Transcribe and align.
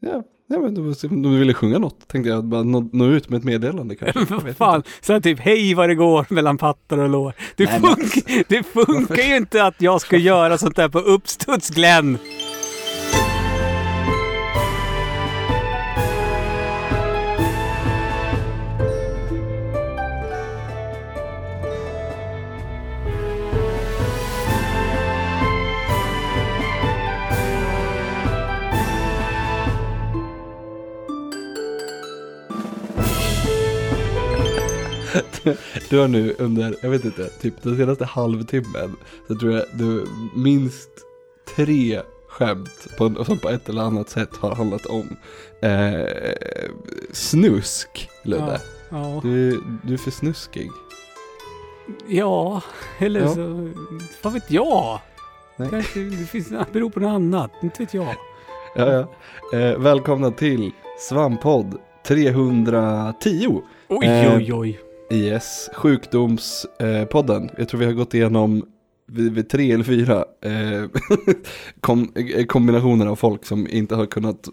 Ja, 0.00 0.22
ja 0.46 0.58
men 0.58 0.74
du, 0.74 0.94
du 1.22 1.38
ville 1.38 1.54
sjunga 1.54 1.78
något, 1.78 2.08
tänkte 2.08 2.30
jag. 2.30 2.44
Bara 2.44 2.62
nå, 2.62 2.88
nå 2.92 3.04
ut 3.06 3.28
med 3.28 3.38
ett 3.38 3.44
meddelande 3.44 3.94
kanske. 3.96 4.18
Jag 4.34 4.40
Vad 4.40 4.56
fan, 4.56 4.82
så 5.00 5.20
typ 5.20 5.38
hej 5.40 5.74
vad 5.74 5.88
det 5.88 5.94
går 5.94 6.26
mellan 6.34 6.58
pattar 6.58 6.98
och 6.98 7.08
lår. 7.08 7.32
Det, 7.56 7.64
Nej, 7.64 7.80
men- 7.82 7.96
funkar, 7.96 8.44
det 8.48 8.62
funkar 8.62 9.22
ju 9.28 9.36
inte 9.36 9.64
att 9.64 9.82
jag 9.82 10.00
ska 10.00 10.16
göra 10.16 10.58
sånt 10.58 10.76
där 10.76 10.88
på 10.88 10.98
uppstuds 10.98 11.70
Glenn. 11.70 12.18
Du 35.90 35.98
har 35.98 36.08
nu 36.08 36.34
under, 36.38 36.74
jag 36.82 36.90
vet 36.90 37.04
inte, 37.04 37.24
typ 37.28 37.62
den 37.62 37.76
senaste 37.76 38.04
halvtimmen 38.04 38.96
så 39.28 39.34
tror 39.34 39.52
jag 39.52 39.62
du 39.74 40.06
minst 40.36 40.90
tre 41.56 42.00
skämt 42.28 42.86
på, 42.98 43.24
som 43.24 43.38
på 43.38 43.48
ett 43.48 43.68
eller 43.68 43.82
annat 43.82 44.08
sätt 44.10 44.36
har 44.36 44.54
handlat 44.54 44.86
om 44.86 45.16
eh, 45.62 46.06
snusk, 47.12 48.10
Ludde. 48.22 48.60
Ja, 48.90 49.20
Du, 49.22 49.62
du 49.84 49.92
är 49.94 49.98
för 49.98 50.10
snuskig. 50.10 50.70
ja 52.08 52.62
eller 52.98 53.20
Ja. 53.20 53.28
så, 53.34 53.70
vad 54.22 54.32
vet 54.32 54.50
jag? 54.50 55.00
Nej. 55.56 55.68
Kanske 55.70 56.00
det 56.00 56.26
finns, 56.26 56.48
det 56.48 56.66
beror 56.72 56.90
på 56.90 57.00
något 57.00 57.08
annat, 57.10 57.50
inte 57.62 57.82
vet 57.82 57.94
jag. 57.94 58.14
Ja, 58.76 58.92
ja. 59.52 59.58
Eh, 59.58 59.78
välkomna 59.78 60.30
till 60.30 60.70
Svamppodd 61.08 61.78
310. 62.06 63.62
Oj, 63.88 64.06
Eh, 64.06 64.36
oj, 64.36 64.52
oj. 64.54 64.80
Yes, 65.10 65.70
sjukdomspodden. 65.74 67.42
Eh, 67.44 67.50
jag 67.58 67.68
tror 67.68 67.80
vi 67.80 67.86
har 67.86 67.92
gått 67.92 68.14
igenom 68.14 68.66
vid, 69.06 69.48
tre 69.48 69.72
eller 69.72 69.84
fyra 69.84 70.24
eh, 70.44 70.84
kom, 71.80 72.12
eh, 72.14 72.44
kombinationer 72.46 73.06
av 73.06 73.16
folk 73.16 73.44
som 73.44 73.68
inte 73.68 73.94
har 73.94 74.06
kunnat 74.06 74.48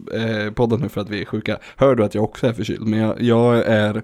podda 0.55 0.77
nu 0.77 0.89
för 0.89 1.01
att 1.01 1.09
vi 1.09 1.21
är 1.21 1.25
sjuka. 1.25 1.57
Hör 1.75 1.95
du 1.95 2.03
att 2.03 2.15
jag 2.15 2.23
också 2.23 2.47
är 2.47 2.53
förkyld, 2.53 2.87
men 2.87 2.99
jag, 2.99 3.21
jag 3.21 3.57
är, 3.65 4.01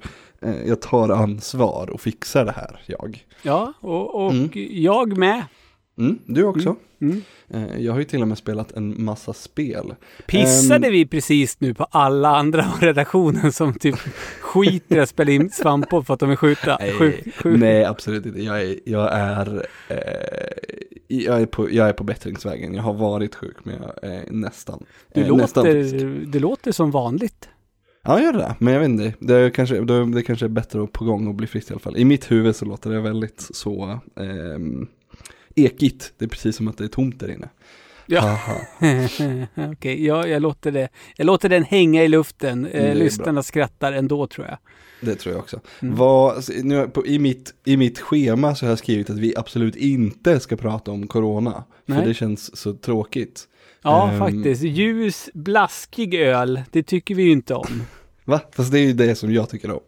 jag 0.66 0.82
tar 0.82 1.10
ansvar 1.10 1.90
och 1.90 2.02
fixar 2.02 2.46
det 2.46 2.52
här, 2.52 2.80
jag. 2.86 3.26
Ja, 3.42 3.74
och, 3.80 4.16
och 4.26 4.32
Mm. 4.32 4.50
jag 4.72 5.18
med. 5.18 5.44
Mm, 5.98 6.20
du 6.26 6.44
också. 6.44 6.76
Mm. 7.02 7.22
Eh, 7.50 7.78
jag 7.80 7.92
har 7.92 8.00
ju 8.00 8.06
till 8.06 8.22
och 8.22 8.28
med 8.28 8.38
spelat 8.38 8.72
en 8.72 9.04
massa 9.04 9.34
spel. 9.34 9.96
Pissade 10.28 10.88
Ehm. 10.88 10.94
vi 10.94 11.06
precis 11.06 11.60
nu 11.60 11.74
på 11.74 11.84
alla 11.92 12.30
andra 12.38 12.64
på 12.64 12.86
redaktionen 12.86 13.52
som 13.52 13.74
typ 13.74 13.96
skiter 14.42 14.98
i 14.98 15.00
att 15.00 15.10
spela 15.10 15.32
in 15.32 15.50
svampor 15.50 16.02
för 16.02 16.14
att 16.14 16.20
de 16.20 16.30
är 16.32 16.36
skjuta? 16.36 16.78
Nej, 16.80 16.94
Sjuk, 16.94 17.36
sjuk. 17.36 17.60
Nej, 17.60 17.86
absolut 17.86 18.26
inte. 18.26 18.42
Jag 18.44 18.62
är, 18.62 18.76
jag 18.86 19.10
är, 19.14 19.66
eh, 19.90 19.98
jag 21.08 21.42
är, 21.42 21.46
på, 21.46 21.72
jag 21.72 21.90
är 21.90 21.94
på 21.94 22.04
bättringsvägen. 22.04 22.74
Jag 22.74 22.84
har 22.84 22.94
varit 22.94 23.36
sjuk, 23.36 23.56
men 23.64 23.76
jag 23.82 24.12
är 24.12 24.32
nästan, 24.32 24.84
Du, 25.14 25.22
eh, 25.22 25.36
nästan 25.36 25.64
frisk. 25.64 25.94
låter, 25.94 26.26
det 26.28 26.40
låter 26.40 26.72
som 26.72 26.92
vanligt. 26.92 27.50
Ja, 28.04 28.22
gör 28.22 28.34
det. 28.34 28.56
Men 28.60 28.74
jag 28.74 28.80
vet 28.82 28.90
inte. 28.90 29.14
Det, 29.20 29.36
är 29.36 29.50
kanske, 29.50 29.80
det, 29.82 30.24
kanske 30.24 30.46
är 30.46 30.50
bättre 30.50 30.84
att 30.84 30.92
på 30.92 31.06
gång 31.06 31.28
och 31.28 31.36
bli 31.36 31.48
frisk 31.48 31.70
i 31.70 31.74
alla 31.74 31.80
fall. 31.80 31.98
I 31.98 32.06
mitt 32.06 32.32
huvud 32.32 32.56
så 32.56 32.66
låter 32.66 32.90
det 32.90 33.02
väldigt 33.02 33.48
så 33.52 34.00
ehm, 34.20 34.88
ekigt. 35.56 36.14
Det 36.18 36.26
är 36.26 36.30
precis 36.30 36.56
som 36.56 36.68
att 36.68 36.78
det 36.78 36.84
är 36.84 36.88
tomt 36.88 37.20
där 37.20 37.32
inne. 37.32 37.50
Ja. 38.06 38.40
Okej, 39.72 40.06
ja, 40.06 40.28
jag, 40.28 40.42
låter 40.42 40.72
det, 40.72 40.90
jag 41.18 41.26
låter 41.26 41.50
den 41.50 41.64
hänga 41.64 42.04
i 42.04 42.08
luften. 42.08 42.66
Eh, 42.66 42.84
bra. 42.84 42.94
lyssnarna 42.94 43.44
skrattar 43.44 43.94
ändå 43.94 44.28
tror 44.28 44.48
jag. 44.48 44.58
Det 45.02 45.16
tror 45.16 45.36
jag 45.36 45.40
också. 45.40 45.60
Mm. 45.82 45.96
Vad, 45.96 46.44
nu, 46.64 46.88
på, 46.88 47.06
i, 47.08 47.20
mitt, 47.20 47.54
I 47.66 47.78
mitt 47.78 48.00
schema 48.00 48.56
så 48.56 48.66
har 48.66 48.72
jag 48.72 48.80
skrivit 48.80 49.10
att 49.10 49.18
vi 49.20 49.34
absolut 49.38 49.76
inte 49.76 50.40
ska 50.40 50.56
prata 50.56 50.92
om 50.92 51.08
corona. 51.08 51.64
För 51.86 51.94
Nej. 51.94 52.06
det 52.06 52.14
känns 52.14 52.58
så 52.58 52.74
tråkigt. 52.74 53.48
Ja, 53.84 54.10
Ehm. 54.12 54.20
faktiskt. 54.20 54.64
Ljus, 54.64 55.30
blaskig 55.34 56.16
öl, 56.16 56.62
det 56.72 56.84
tycker 56.84 57.16
vi 57.16 57.24
ju 57.24 57.32
inte 57.32 57.54
om. 57.56 57.84
Va? 58.26 58.42
Fast 58.52 58.72
det 58.72 58.80
är 58.80 58.84
ju 58.86 58.94
det 58.94 59.16
som 59.16 59.34
jag 59.34 59.50
tycker 59.50 59.72
om. 59.72 59.80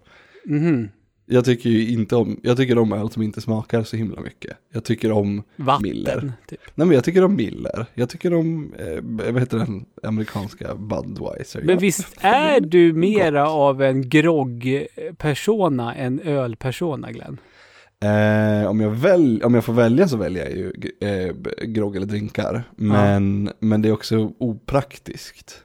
Mhm. 0.46 0.90
Jag 1.26 1.46
tycker 1.46 1.70
ju 1.70 1.88
inte 1.90 2.16
om, 2.16 2.40
jag 2.44 2.58
tycker 2.58 2.78
om 2.78 2.94
öl 2.94 3.10
som 3.12 3.22
inte 3.22 3.42
smakar 3.42 3.84
så 3.84 3.96
himla 3.98 4.22
mycket. 4.22 4.58
Jag 4.74 4.84
tycker 4.84 5.12
om, 5.12 5.44
Vatten, 5.56 5.84
Miller. 5.90 6.32
typ. 6.48 6.60
nej 6.76 6.88
men 6.88 6.96
jag 6.96 7.04
tycker 7.04 7.24
om 7.24 7.36
Miller. 7.36 7.86
Jag 7.94 8.10
tycker 8.10 8.34
om, 8.34 8.74
eh, 8.80 9.00
vad 9.04 9.40
heter 9.40 9.58
den 9.58 9.86
amerikanska 10.04 10.76
Budweiser. 10.76 11.60
Men 11.62 11.76
Ja. 11.76 11.80
visst 11.80 12.16
är 12.22 12.60
du 12.60 12.94
mera 12.94 13.50
av 13.50 13.82
en 13.82 14.10
grogg-persona 14.10 15.96
än 15.96 16.20
öl-persona, 16.20 17.12
Glenn? 17.12 17.38
Eh, 18.04 18.70
om, 18.70 18.80
jag 18.80 18.90
väl, 18.90 19.42
om 19.44 19.54
jag 19.54 19.66
får 19.66 19.74
välja 19.74 20.08
så 20.08 20.18
väljer 20.18 20.44
jag 20.50 20.58
ju 20.58 20.74
eh, 21.10 21.34
grogg 21.66 21.96
eller 21.96 22.06
drinkar. 22.06 22.64
Men, 22.76 23.50
men 23.60 23.82
det 23.82 23.90
är 23.90 23.94
också 23.94 24.34
opraktiskt. 24.40 25.60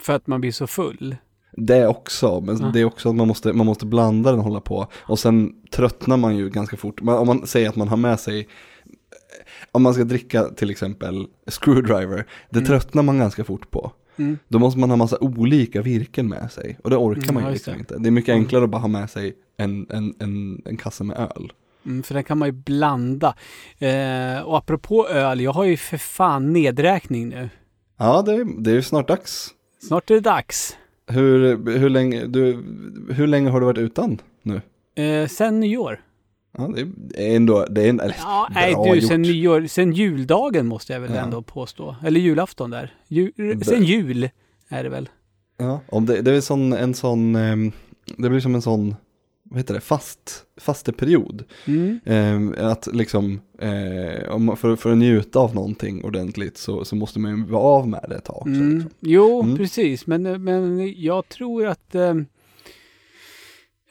För 0.00 0.12
att 0.12 0.26
man 0.26 0.40
blir 0.40 0.52
så 0.52 0.66
full. 0.66 1.16
Det 1.66 1.86
också, 1.86 2.40
men 2.40 2.58
Ja. 2.60 2.66
det 2.74 2.80
är 2.80 2.84
också 2.84 3.08
att 3.08 3.14
man 3.14 3.28
måste, 3.28 3.52
man 3.52 3.66
måste 3.66 3.86
blanda 3.86 4.30
den 4.30 4.38
och 4.38 4.44
hålla 4.44 4.60
på. 4.60 4.86
Och 5.00 5.18
sen 5.18 5.52
tröttnar 5.70 6.16
man 6.16 6.36
ju 6.36 6.50
ganska 6.50 6.76
fort. 6.76 7.02
Man, 7.02 7.18
om 7.18 7.26
man 7.26 7.46
säger 7.46 7.68
att 7.68 7.76
man 7.76 7.88
har 7.88 7.96
med 7.96 8.20
sig, 8.20 8.48
om 9.72 9.82
man 9.82 9.94
ska 9.94 10.04
dricka 10.04 10.44
till 10.44 10.70
exempel 10.70 11.26
screwdriver, 11.46 12.26
det 12.50 12.58
Mm. 12.58 12.66
tröttnar 12.66 13.02
man 13.02 13.18
ganska 13.18 13.44
fort 13.44 13.70
på. 13.70 13.92
Mm. 14.16 14.38
Då 14.48 14.58
måste 14.58 14.78
man 14.80 14.90
ha 14.90 14.96
massa 14.96 15.18
olika 15.20 15.82
virken 15.82 16.28
med 16.28 16.52
sig. 16.52 16.78
Och 16.84 16.90
det 16.90 16.96
orkar 16.96 17.22
Mm, 17.22 17.34
man 17.34 17.44
ju 17.44 17.50
liksom 17.52 17.72
det. 17.72 17.78
inte. 17.78 17.98
Det 17.98 18.08
är 18.08 18.10
mycket 18.10 18.32
enklare 18.32 18.64
att 18.64 18.70
bara 18.70 18.78
ha 18.80 18.88
med 18.88 19.10
sig 19.10 19.34
en, 19.56 19.86
en, 19.90 20.14
en, 20.20 20.62
en 20.64 20.76
kasse 20.76 21.04
med 21.04 21.16
öl. 21.18 21.52
Mm, 21.86 22.02
för 22.02 22.14
den 22.14 22.24
kan 22.24 22.38
man 22.38 22.48
ju 22.48 22.52
blanda. 22.52 23.34
Eh, 23.78 24.40
och 24.44 24.58
apropå 24.58 25.08
öl, 25.08 25.40
jag 25.40 25.52
har 25.52 25.64
ju 25.64 25.76
för 25.76 25.96
fan 25.96 26.52
nedräkning 26.52 27.28
nu. 27.28 27.48
Ja, 27.98 28.22
det, 28.22 28.44
det 28.58 28.70
är 28.70 28.74
ju 28.74 28.82
snart 28.82 29.08
dags. 29.08 29.48
Snart 29.88 30.10
är 30.10 30.14
det 30.14 30.20
dags. 30.20 30.76
Hur, 31.10 31.56
hur, 31.78 31.90
länge, 31.90 32.26
du, 32.26 32.52
hur 33.10 33.26
länge 33.26 33.50
har 33.50 33.60
du 33.60 33.66
varit 33.66 33.78
utan 33.78 34.18
nu? 34.42 34.60
Eh, 35.04 35.28
sen 35.28 35.60
nyår. 35.60 36.00
Ja, 36.58 36.70
det 36.96 37.32
är 37.32 37.36
ändå, 37.36 37.66
det 37.70 37.84
är 37.84 37.90
en, 37.90 38.00
eller, 38.00 38.16
Ja, 38.18 38.48
nej 38.54 38.74
du, 38.84 38.94
gjort. 39.00 39.08
sen 39.08 39.22
nyår. 39.22 39.66
Sen 39.66 39.92
juldagen 39.92 40.66
måste 40.66 40.92
jag 40.92 41.00
väl 41.00 41.14
Ja. 41.14 41.20
ändå 41.20 41.42
påstå. 41.42 41.96
Eller 42.04 42.20
julafton 42.20 42.70
där. 42.70 42.94
Ju, 43.08 43.32
Bra. 43.36 43.60
sen 43.64 43.84
jul 43.84 44.28
är 44.68 44.82
det 44.84 44.88
väl. 44.90 45.08
Ja, 45.58 45.80
om 45.88 46.06
det, 46.06 46.22
det 46.22 46.32
är 46.36 46.40
sån, 46.40 46.72
en 46.72 46.94
sån, 46.94 47.36
ehm, 47.36 47.72
det 48.16 48.28
blir 48.30 48.40
som 48.40 48.54
en 48.54 48.62
sån, 48.62 48.96
vad 49.50 49.58
heter 49.58 49.74
det, 49.74 49.80
fast, 49.80 50.44
fasteperiod. 50.56 51.44
Mm. 51.66 52.00
Ehm, 52.04 52.54
att 52.58 52.88
liksom, 52.92 53.40
eh, 53.58 54.28
om, 54.30 54.44
man- 54.44 54.56
för, 54.56 54.76
för 54.76 54.92
att 54.92 54.98
njuta 54.98 55.38
av 55.38 55.54
någonting 55.54 56.04
ordentligt 56.04 56.56
så, 56.58 56.84
så 56.84 56.96
måste 56.96 57.18
man 57.18 57.36
ju 57.36 57.44
vara 57.44 57.62
av 57.62 57.88
med 57.88 58.04
det 58.08 58.14
ett 58.16 58.24
tag 58.24 58.36
också. 58.36 58.48
Mm. 58.50 58.74
Liksom. 58.74 58.90
Jo, 59.00 59.42
Mm. 59.42 59.56
precis. 59.56 60.06
Men, 60.06 60.44
men 60.44 60.92
jag 61.02 61.28
tror 61.28 61.66
att 61.66 61.94
eh, 61.94 62.14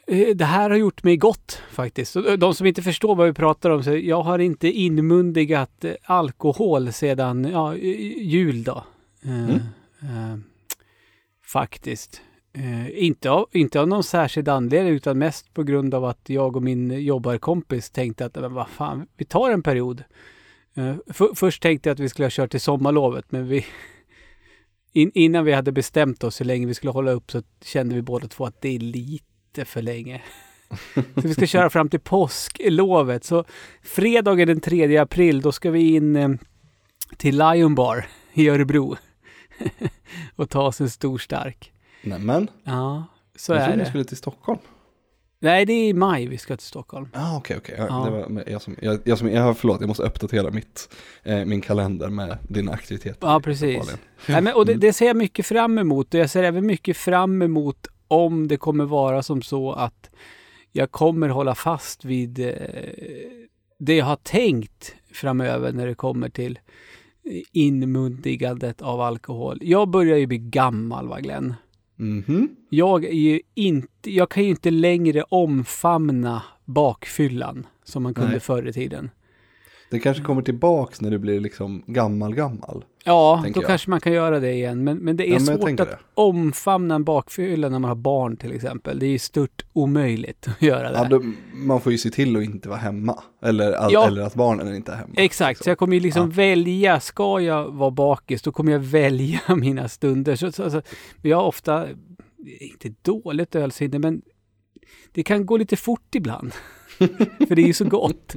eh, 0.06 0.28
det 0.36 0.44
här 0.44 0.70
har 0.70 0.76
gjort 0.76 1.02
mig 1.04 1.16
gott 1.16 1.62
faktiskt. 1.70 2.16
Och 2.16 2.38
De 2.38 2.54
som 2.54 2.66
inte 2.66 2.82
förstår 2.82 3.14
vad 3.16 3.26
vi 3.26 3.32
pratar 3.32 3.70
om, 3.70 3.82
så 3.84 3.96
jag 3.96 4.22
har 4.22 4.38
inte 4.38 4.68
inmundigat 4.68 5.84
eh, 5.84 5.92
alkohol 6.04 6.92
sedan 6.92 7.44
ja, 7.52 7.76
jul 7.76 8.64
då. 8.64 8.84
Eh, 9.24 9.44
Mm. 9.44 9.54
eh, 10.02 10.38
faktiskt. 11.46 12.20
Eh, 12.52 13.04
inte, 13.04 13.30
av, 13.30 13.48
inte 13.52 13.80
av 13.80 13.88
någon 13.88 14.04
särskild 14.04 14.48
anledning 14.48 14.94
utan 14.94 15.18
mest 15.18 15.54
på 15.54 15.62
grund 15.62 15.94
av 15.94 16.04
att 16.04 16.20
jag 16.26 16.56
och 16.56 16.62
min 16.62 16.90
jobbarkompis 17.04 17.90
tänkte 17.90 18.24
att 18.24 18.34
men 18.34 18.54
vad 18.54 18.68
fan, 18.68 19.06
vi 19.16 19.24
tar 19.24 19.50
en 19.50 19.62
period. 19.62 20.04
Eh, 20.74 20.94
för, 21.06 21.34
först 21.34 21.62
tänkte 21.62 21.88
jag 21.88 21.94
att 21.94 22.00
vi 22.00 22.08
skulle 22.08 22.26
ha 22.26 22.30
kört 22.30 22.50
till 22.50 22.60
sommarlovet 22.60 23.32
men 23.32 23.48
vi 23.48 23.66
in, 24.92 25.10
innan 25.14 25.44
vi 25.44 25.52
hade 25.52 25.72
bestämt 25.72 26.24
oss 26.24 26.40
hur 26.40 26.44
länge 26.44 26.66
vi 26.66 26.74
skulle 26.74 26.90
hålla 26.90 27.10
upp 27.10 27.30
så 27.30 27.42
kände 27.64 27.94
vi 27.94 28.02
båda 28.02 28.28
två 28.28 28.46
att 28.46 28.60
det 28.60 28.68
är 28.68 28.78
lite 28.78 29.64
för 29.64 29.82
länge. 29.82 30.22
Så 30.94 31.20
vi 31.28 31.34
ska 31.34 31.46
köra 31.46 31.70
fram 31.70 31.88
till 31.88 32.00
påsklovet. 32.00 33.24
Så 33.24 33.44
fredagen 33.82 34.48
den 34.48 34.60
3 34.60 34.96
april 34.96 35.40
då 35.40 35.52
ska 35.52 35.70
vi 35.70 35.94
in 35.94 36.16
eh, 36.16 36.28
till 37.16 37.38
Lion 37.38 37.74
Bar 37.74 38.06
i 38.32 38.48
Örebro. 38.48 38.96
och 40.36 40.50
ta 40.50 40.62
oss 40.62 40.80
en 40.80 40.90
stor 40.90 41.18
stark. 41.18 41.72
Nämen, 42.02 42.50
Ja, 42.64 43.04
så 43.36 43.52
jag 43.52 43.62
är 43.62 43.76
det. 43.76 43.86
skulle 43.86 44.04
till 44.04 44.16
Stockholm. 44.16 44.58
Nej, 45.42 45.66
det 45.66 45.72
är 45.72 45.88
i 45.88 45.92
maj 45.92 46.26
vi 46.26 46.38
ska 46.38 46.56
till 46.56 46.66
Stockholm. 46.66 47.08
Ah, 47.12 47.36
okej, 47.36 47.56
okej. 47.56 47.74
Ja, 47.78 47.86
Ja. 47.88 48.04
Det 48.04 48.10
var 48.34 48.44
jag 48.46 48.62
som, 48.62 48.76
jag, 48.82 49.00
jag 49.04 49.18
som, 49.18 49.30
jag, 49.32 49.58
förlåt, 49.58 49.80
jag 49.80 49.88
måste 49.88 50.02
uppdatera 50.02 50.50
mitt, 50.50 50.94
eh, 51.22 51.44
min 51.44 51.60
kalender 51.60 52.08
med 52.08 52.38
dina 52.48 52.72
aktiviteter. 52.72 53.28
Ja, 53.28 53.40
precis. 53.40 53.96
Nej, 54.28 54.42
men, 54.42 54.54
och 54.54 54.66
det, 54.66 54.74
det 54.74 54.92
ser 54.92 55.06
jag 55.06 55.16
mycket 55.16 55.46
fram 55.46 55.78
emot. 55.78 56.14
Och 56.14 56.20
jag 56.20 56.30
ser 56.30 56.42
även 56.42 56.66
mycket 56.66 56.96
fram 56.96 57.42
emot 57.42 57.86
om 58.08 58.48
det 58.48 58.56
kommer 58.56 58.84
vara 58.84 59.22
som 59.22 59.42
så 59.42 59.72
att 59.72 60.10
jag 60.72 60.90
kommer 60.90 61.28
hålla 61.28 61.54
fast 61.54 62.04
vid 62.04 62.38
eh, 62.38 62.52
det 63.78 63.96
jag 63.96 64.06
har 64.06 64.16
tänkt 64.16 64.94
framöver 65.12 65.72
när 65.72 65.86
det 65.86 65.94
kommer 65.94 66.28
till 66.28 66.58
inmundigandet 67.52 68.82
av 68.82 69.00
alkohol. 69.00 69.58
Jag 69.62 69.88
börjar 69.88 70.16
ju 70.16 70.26
bli 70.26 70.38
gammal 70.38 71.08
va 71.08 71.20
Glenn? 71.20 71.54
Mhm. 72.00 72.56
Jag 72.68 73.04
är 73.04 73.12
ju 73.12 73.40
inte, 73.54 74.10
jag 74.10 74.30
kan 74.30 74.44
ju 74.44 74.50
inte 74.50 74.70
längre 74.70 75.22
omfamna 75.22 76.42
bakfyllan 76.64 77.66
som 77.84 78.02
man 78.02 78.14
kunde 78.14 78.30
Nej. 78.30 78.40
förr 78.40 78.68
i 78.68 78.72
tiden. 78.72 79.10
Det 79.90 79.98
kanske 79.98 80.22
kommer 80.22 80.42
tillbaks 80.42 81.00
när 81.00 81.10
du 81.10 81.18
blir 81.18 81.40
liksom 81.40 81.82
gammal 81.86 82.34
gammal. 82.34 82.84
Ja, 83.04 83.44
då 83.54 83.60
jag. 83.60 83.66
kanske 83.66 83.90
man 83.90 84.00
kan 84.00 84.12
göra 84.12 84.40
det 84.40 84.52
igen. 84.52 84.84
Men, 84.84 84.98
men 84.98 85.16
det 85.16 85.24
är 85.28 85.32
Ja, 85.32 85.38
men 85.46 85.58
svårt 85.58 85.80
att 85.80 85.88
det. 85.88 85.98
omfamna 86.14 86.94
en 86.94 87.04
bakfylla 87.04 87.68
när 87.68 87.78
man 87.78 87.88
har 87.88 87.94
barn 87.94 88.36
till 88.36 88.52
exempel. 88.52 88.98
Det 88.98 89.06
är 89.06 89.10
ju 89.10 89.18
stört 89.18 89.64
omöjligt 89.72 90.48
att 90.48 90.62
göra 90.62 90.90
det. 90.92 90.98
Ja, 90.98 91.04
då, 91.04 91.22
man 91.54 91.80
får 91.80 91.92
ju 91.92 91.98
se 91.98 92.10
till 92.10 92.36
att 92.36 92.42
inte 92.42 92.68
vara 92.68 92.78
hemma. 92.78 93.22
Eller, 93.42 93.72
att- 93.72 93.92
Ja. 93.92 94.06
eller 94.06 94.22
att 94.22 94.34
barnen 94.34 94.74
inte 94.74 94.92
är 94.92 94.96
hemma. 94.96 95.14
Exakt, 95.16 95.64
så 95.64 95.70
jag 95.70 95.78
kommer 95.78 95.94
ju 95.94 96.00
liksom 96.00 96.22
Ja. 96.22 96.32
välja, 96.36 97.00
ska 97.00 97.40
jag 97.40 97.68
vara 97.70 97.90
bakis, 97.90 98.42
då 98.42 98.52
kommer 98.52 98.72
jag 98.72 98.78
välja 98.80 99.40
mina 99.56 99.88
stunder. 99.88 100.36
Så, 100.36 100.52
så, 100.52 100.70
så, 100.70 100.82
jag 101.22 101.36
har 101.36 101.44
ofta, 101.44 101.86
inte 102.60 102.94
dåligt 103.02 103.54
ölsinne, 103.54 103.98
men 103.98 104.22
det 105.12 105.22
kan 105.22 105.46
gå 105.46 105.56
lite 105.56 105.76
fort 105.76 106.14
ibland. 106.14 106.52
för 107.48 107.54
det 107.54 107.62
är 107.62 107.66
ju 107.66 107.72
så 107.72 107.84
gott. 107.84 108.34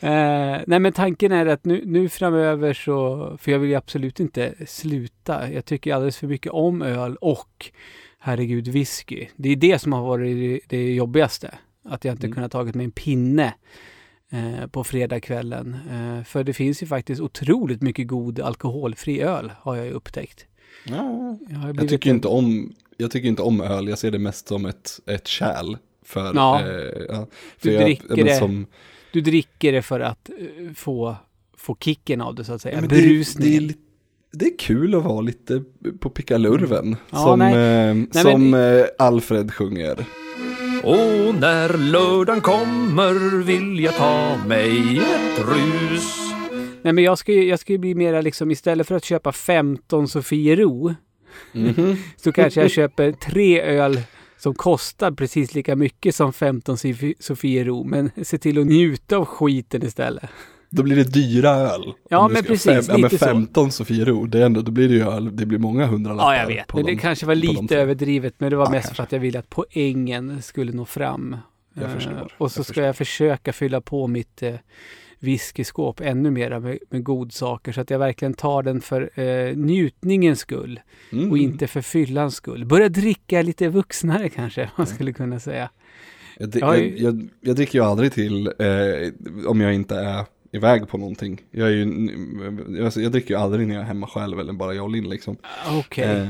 Eh, 0.00 0.56
nej 0.66 0.78
men 0.80 0.92
tanken 0.92 1.32
är 1.32 1.46
att 1.46 1.64
nu, 1.64 1.82
nu 1.86 2.08
framöver 2.08 2.72
så, 2.74 3.36
för 3.40 3.52
jag 3.52 3.58
vill 3.58 3.70
ju 3.70 3.76
absolut 3.76 4.20
inte 4.20 4.54
sluta. 4.66 5.52
Jag 5.52 5.64
tycker 5.64 5.94
alldeles 5.94 6.16
för 6.16 6.26
mycket 6.26 6.52
om 6.52 6.82
öl 6.82 7.16
och 7.16 7.70
herregud 8.18 8.68
whisky. 8.68 9.26
Det 9.36 9.48
är 9.48 9.56
det 9.56 9.78
som 9.78 9.92
har 9.92 10.02
varit 10.02 10.62
det, 10.68 10.94
jobbigaste. 10.94 11.54
Att 11.84 12.04
jag 12.04 12.12
inte 12.14 12.26
Mm. 12.26 12.34
kunnat 12.34 12.52
tagit 12.52 12.74
mig 12.74 12.84
en 12.84 12.90
pinne 12.90 13.54
eh, 14.30 14.66
på 14.66 14.84
fredagskvällen. 14.84 15.76
Eh, 15.90 16.24
för 16.24 16.44
det 16.44 16.52
finns 16.52 16.82
ju 16.82 16.86
faktiskt 16.86 17.20
otroligt 17.20 17.82
mycket 17.82 18.06
god 18.08 18.40
alkoholfri 18.40 19.20
öl 19.20 19.52
har 19.60 19.76
jag 19.76 19.86
ju 19.86 19.92
upptäckt. 19.92 20.46
Ja. 20.84 21.36
Jag, 21.48 21.76
Jag 21.76 21.88
tycker 21.88 22.10
en- 22.10 22.16
inte 22.16 22.28
om, 22.28 22.74
jag 22.96 23.10
tycker 23.10 23.28
inte 23.28 23.42
om 23.42 23.60
öl, 23.60 23.88
jag 23.88 23.98
ser 23.98 24.10
det 24.10 24.18
mest 24.18 24.48
som 24.48 24.66
ett, 24.66 24.90
ett 25.06 25.26
kärl. 25.26 25.76
För, 26.06 26.32
Ja. 26.34 26.60
eh, 26.60 26.66
ja, 27.08 27.26
för 27.58 27.68
Du 27.68 27.72
jag, 27.74 27.82
dricker 27.84 28.16
men 28.16 28.24
det. 28.24 28.34
Som, 28.36 28.66
Du 29.12 29.20
dricker 29.20 29.72
det 29.72 29.82
för 29.82 30.00
att 30.00 30.30
eh, 30.30 30.72
få, 30.74 31.16
få 31.56 31.76
kicken 31.80 32.20
av 32.20 32.34
det 32.34 32.44
så 32.44 32.52
att 32.52 32.62
säga. 32.62 32.74
ja, 32.74 32.80
men 32.80 32.88
det, 32.88 32.96
det, 32.96 33.02
Berusningen. 33.02 33.72
det 34.32 34.46
är 34.46 34.58
kul 34.58 34.94
att 34.94 35.04
vara 35.04 35.20
lite 35.20 35.62
på 36.00 36.10
pickalurven. 36.10 36.96
Ja, 37.10 37.18
som 37.18 37.38
nej. 37.38 37.52
eh, 37.54 37.94
men- 37.94 38.12
som 38.12 38.54
eh, 38.54 38.84
Alfred 38.98 39.54
sjunger. 39.54 40.04
Och 40.84 41.34
när 41.40 41.78
lördagen 41.78 42.40
kommer 42.40 43.42
vill 43.42 43.80
jag 43.80 43.94
ta 43.96 44.36
mig 44.46 44.98
ett 44.98 45.38
rus. 45.48 46.16
Nej 46.82 46.92
men 46.92 47.04
jag 47.04 47.18
ska 47.18 47.32
ju, 47.32 47.44
jag 47.48 47.58
ska 47.58 47.72
ju 47.72 47.78
bli 47.78 47.94
mera 47.94 48.20
liksom 48.20 48.50
istället 48.50 48.86
för 48.86 48.94
att 48.94 49.04
köpa 49.04 49.32
15 49.32 50.08
Sofiero 50.08 50.94
Mhm. 51.52 51.96
så 52.16 52.32
kanske 52.32 52.60
jag 52.60 52.70
köper 52.70 53.12
tre 53.12 53.60
öl 53.60 54.00
som 54.38 54.54
kostar 54.54 55.10
precis 55.12 55.54
lika 55.54 55.76
mycket 55.76 56.14
som 56.14 56.32
15 56.32 56.76
Sofi- 56.76 57.14
Sofiero 57.20 57.84
men 57.84 58.10
se 58.24 58.38
till 58.38 58.58
att 58.58 58.66
njuta 58.66 59.16
av 59.16 59.24
skiten 59.24 59.82
istället. 59.86 60.24
Då 60.70 60.82
blir 60.82 60.96
det 60.96 61.04
dyra 61.04 61.50
öl. 61.50 61.92
Ja, 62.10 62.28
men 62.28 62.44
precis, 62.44 62.88
ja, 62.88 62.92
men 62.94 63.00
lite 63.00 63.18
så. 63.18 63.24
15 63.24 63.72
Sofiero, 63.72 64.26
det 64.26 64.38
är 64.40 64.46
ändå, 64.46 64.60
då 64.62 64.70
blir 64.72 64.88
det 64.88 64.94
ju 64.94 65.08
öl, 65.08 65.36
det 65.36 65.46
blir 65.46 65.58
många 65.58 65.86
hundralappar. 65.86 66.34
Ja, 66.34 66.40
jag 66.40 66.46
vet. 66.46 66.74
Men 66.74 66.84
det 66.84 66.96
kanske 66.96 67.26
var 67.26 67.34
lite 67.34 67.76
överdrivet. 67.76 68.34
Men 68.38 68.50
det 68.50 68.56
var 68.56 68.64
Ja, 68.66 68.70
mest 68.70 68.82
kanske. 68.86 68.96
för 68.96 69.02
att 69.02 69.12
jag 69.12 69.20
ville 69.20 69.38
att 69.38 69.50
poängen 69.50 70.42
skulle 70.42 70.72
nå 70.72 70.84
fram. 70.84 71.36
Jag 71.74 71.90
förstår, 71.92 72.32
och 72.38 72.52
så 72.52 72.58
jag 72.58 72.64
ska 72.64 72.72
förstår. 72.72 72.84
jag 72.84 72.96
försöka 72.96 73.52
fylla 73.52 73.80
på 73.80 74.06
mitt 74.06 74.42
eh, 74.42 74.54
whiskyskåp 75.26 76.00
ännu 76.00 76.30
mera 76.30 76.60
med, 76.60 76.78
med 76.90 77.02
godsaker. 77.04 77.72
Så 77.72 77.80
att 77.80 77.90
jag 77.90 77.98
verkligen 77.98 78.34
tar 78.34 78.62
den 78.62 78.80
för 78.80 79.20
eh, 79.20 79.56
njutningens 79.56 80.40
skull 80.40 80.80
Mm. 81.12 81.30
och 81.30 81.38
inte 81.38 81.66
för 81.66 81.80
fyllans 81.80 82.34
skull. 82.34 82.64
Börja 82.64 82.88
dricka 82.88 83.42
lite 83.42 83.68
vuxnare 83.68 84.28
kanske, 84.28 84.70
man 84.76 84.86
skulle 84.86 85.12
kunna 85.12 85.40
säga. 85.40 85.70
Jag, 86.38 86.56
Jag 86.56 86.98
jag, 86.98 87.28
jag, 87.40 87.56
dricker 87.56 87.78
ju 87.78 87.84
aldrig 87.84 88.12
till 88.12 88.46
eh, 88.46 89.46
om 89.46 89.60
jag 89.60 89.74
inte 89.74 89.94
är 89.96 90.24
iväg 90.52 90.88
på 90.88 90.98
någonting. 90.98 91.40
Jag, 91.50 91.68
är 91.68 91.72
ju, 91.72 92.84
alltså, 92.84 93.00
jag 93.00 93.12
dricker 93.12 93.34
ju 93.34 93.40
aldrig 93.40 93.66
när 93.68 93.74
jag 93.74 93.82
är 93.82 93.86
hemma 93.86 94.06
själv 94.06 94.40
eller 94.40 94.52
bara 94.52 94.74
jag 94.74 94.84
och 94.84 94.90
Linn 94.90 95.08
liksom. 95.08 95.36
Okej. 95.78 96.04
Eh, 96.04 96.22
Eh, 96.22 96.28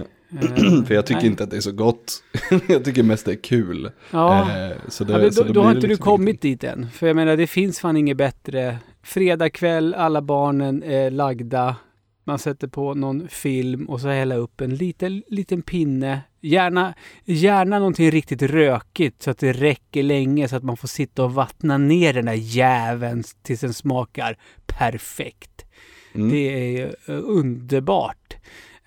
för 0.86 0.94
jag 0.94 1.06
tycker 1.06 1.20
nej. 1.20 1.30
inte 1.30 1.44
att 1.44 1.50
det 1.50 1.56
är 1.56 1.60
så 1.60 1.72
gott. 1.72 2.22
jag 2.66 2.84
tycker 2.84 3.02
mest 3.02 3.26
det 3.26 3.32
är 3.32 3.42
kul. 3.42 3.90
Ja. 4.10 4.40
Eh, 4.40 4.76
så 4.88 5.04
det, 5.04 5.12
Ja, 5.12 5.18
men 5.18 5.32
så 5.32 5.44
då, 5.44 5.52
då 5.52 5.62
har 5.62 5.70
inte 5.70 5.80
du 5.80 5.86
liksom 5.86 6.04
kommit 6.04 6.44
ingenting. 6.44 6.50
dit 6.50 6.64
än. 6.64 6.90
För 6.90 7.06
jag 7.06 7.16
menar, 7.16 7.36
det 7.36 7.46
finns 7.46 7.80
fan 7.80 7.96
inget 7.96 8.16
bättre. 8.16 8.78
Fredag 9.02 9.50
kväll, 9.50 9.94
alla 9.94 10.22
barnen 10.22 10.82
är 10.82 11.10
lagda. 11.10 11.76
Man 12.24 12.38
sätter 12.38 12.68
på 12.68 12.94
någon 12.94 13.28
film 13.28 13.84
och 13.84 14.00
så 14.00 14.08
hälla 14.08 14.34
upp 14.34 14.60
en 14.60 14.74
liten, 14.74 15.22
liten 15.28 15.62
pinne. 15.62 16.20
Gärna, 16.40 16.94
gärna 17.24 17.78
någonting 17.78 18.10
riktigt 18.10 18.42
rökigt 18.42 19.22
så 19.22 19.30
att 19.30 19.38
det 19.38 19.52
räcker 19.52 20.02
länge 20.02 20.48
så 20.48 20.56
att 20.56 20.62
man 20.62 20.76
får 20.76 20.88
sitta 20.88 21.24
och 21.24 21.34
vattna 21.34 21.78
ner 21.78 22.12
den 22.12 22.24
där 22.24 22.32
jäveln 22.32 23.24
tills 23.42 23.60
den 23.60 23.74
smakar 23.74 24.38
perfekt. 24.66 25.64
Mm. 26.14 26.30
Det 26.30 26.78
är 26.80 26.86
eh, 26.86 27.18
underbart. 27.24 28.36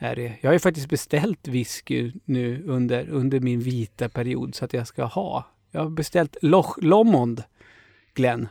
Är 0.01 0.15
det. 0.15 0.33
Jag 0.41 0.49
har 0.49 0.53
ju 0.53 0.59
faktiskt 0.59 0.89
beställt 0.89 1.47
whisky 1.47 2.11
nu 2.25 2.63
under, 2.67 3.09
under 3.09 3.39
min 3.39 3.59
vita 3.59 4.09
period 4.09 4.55
så 4.55 4.65
att 4.65 4.73
jag 4.73 4.87
ska 4.87 5.03
ha. 5.03 5.45
Jag 5.71 5.81
har 5.81 5.89
beställt 5.89 6.37
Loch 6.41 6.77
Lomond, 6.81 7.43
Glenn. 8.13 8.47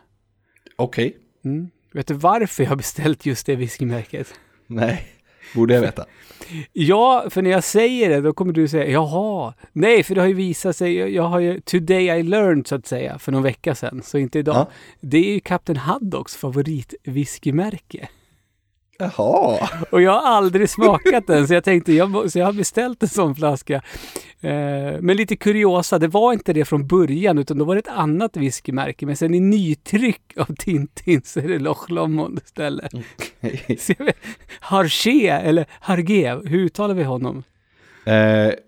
Okej, 0.77 1.17
Mm. 1.45 1.71
Vet 1.93 2.06
du 2.06 2.15
varför 2.15 2.62
jag 2.62 2.71
har 2.71 2.77
beställt 2.77 3.27
just 3.27 3.47
det 3.47 3.56
whiskymärket? 3.56 4.35
nej, 4.67 5.06
borde 5.55 5.75
jag 5.75 5.81
veta. 5.81 6.06
Ja, 6.73 7.27
för 7.31 7.43
när 7.43 7.50
jag 7.50 7.65
säger 7.65 8.09
det 8.09 8.21
då 8.21 8.33
kommer 8.33 8.53
du 8.53 8.69
säga 8.69 8.87
jaha. 8.91 9.55
Nej, 9.73 10.03
för 10.03 10.15
det 10.15 10.21
har 10.21 10.29
ju 10.29 10.35
visat 10.35 10.77
sig. 10.77 10.95
Jag, 10.95 11.11
jag 11.11 11.23
har 11.23 11.41
ju 11.41 11.61
today 11.61 12.06
I 12.06 12.23
learned 12.23 12.67
så 12.67 12.75
att 12.75 12.87
säga 12.87 13.19
för 13.19 13.33
någon 13.33 13.43
vecka 13.43 13.75
sedan. 13.75 14.03
Så 14.03 14.19
inte 14.19 14.39
idag. 14.39 14.56
Ja. 14.56 14.69
Det 15.00 15.19
är 15.19 15.35
ju 15.35 15.41
Kapten 15.41 15.77
Haddocks 15.77 16.37
favoritwhiskymärke. 16.37 18.09
Jaha, 18.99 19.69
Och 19.91 20.03
jag 20.03 20.12
har 20.12 20.29
aldrig 20.37 20.71
smakat 20.71 21.27
den 21.27 21.49
så 21.49 21.55
jag 21.55 21.65
tänkte 21.65 21.93
jag, 21.93 22.33
så 22.33 22.39
jag 22.39 22.47
har 22.47 22.53
beställt 22.53 23.03
en 23.03 23.09
sån 23.09 23.35
flaska. 23.35 23.75
Eh, 24.41 25.00
men 25.00 25.17
lite 25.17 25.37
kuriosa, 25.37 25.99
det 25.99 26.09
var 26.09 26.33
inte 26.33 26.53
det 26.53 26.65
från 26.65 26.87
början 26.87 27.39
utan 27.39 27.59
då 27.59 27.65
var 27.65 27.75
det 27.75 27.79
ett 27.79 27.89
annat 27.89 28.37
whiskymärke. 28.37 29.06
Men 29.06 29.17
sen 29.17 29.35
i 29.35 29.41
nytryck 29.41 30.23
av 30.37 30.55
Tintin 30.59 31.23
så 31.25 31.41
är 31.41 31.49
det 31.49 31.59
Loch 31.59 31.91
Lomond 31.91 32.41
istället. 32.45 32.93
Vet, 33.99 34.17
Harché 34.61 35.29
eller 35.29 35.67
Harge, 35.81 36.41
hur 36.45 36.59
uttalar 36.59 36.95
vi 36.95 37.03
honom? 37.05 37.43
Eh, 38.05 38.12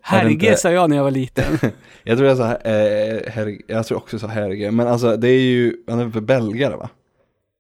Herge 0.03 0.31
inte- 0.33 0.57
sa 0.57 0.71
jag 0.71 0.91
när 0.91 0.97
jag 0.97 1.05
var 1.05 1.11
liten. 1.11 1.59
Jag 2.05 2.19
tror 2.19 2.29
jag 2.29 2.37
sa, 2.39 2.45
eh, 2.57 3.31
herge, 3.33 3.61
jag 3.67 3.87
tror 3.87 3.99
också 3.99 4.19
så 4.19 4.27
herge, 4.27 4.71
men 4.71 4.87
alltså 4.89 5.17
det 5.17 5.29
är 5.29 5.41
ju, 5.41 5.77
han 5.89 5.99
är 5.99 6.05
väl 6.05 6.23
belgare 6.23 6.77
va? 6.77 6.89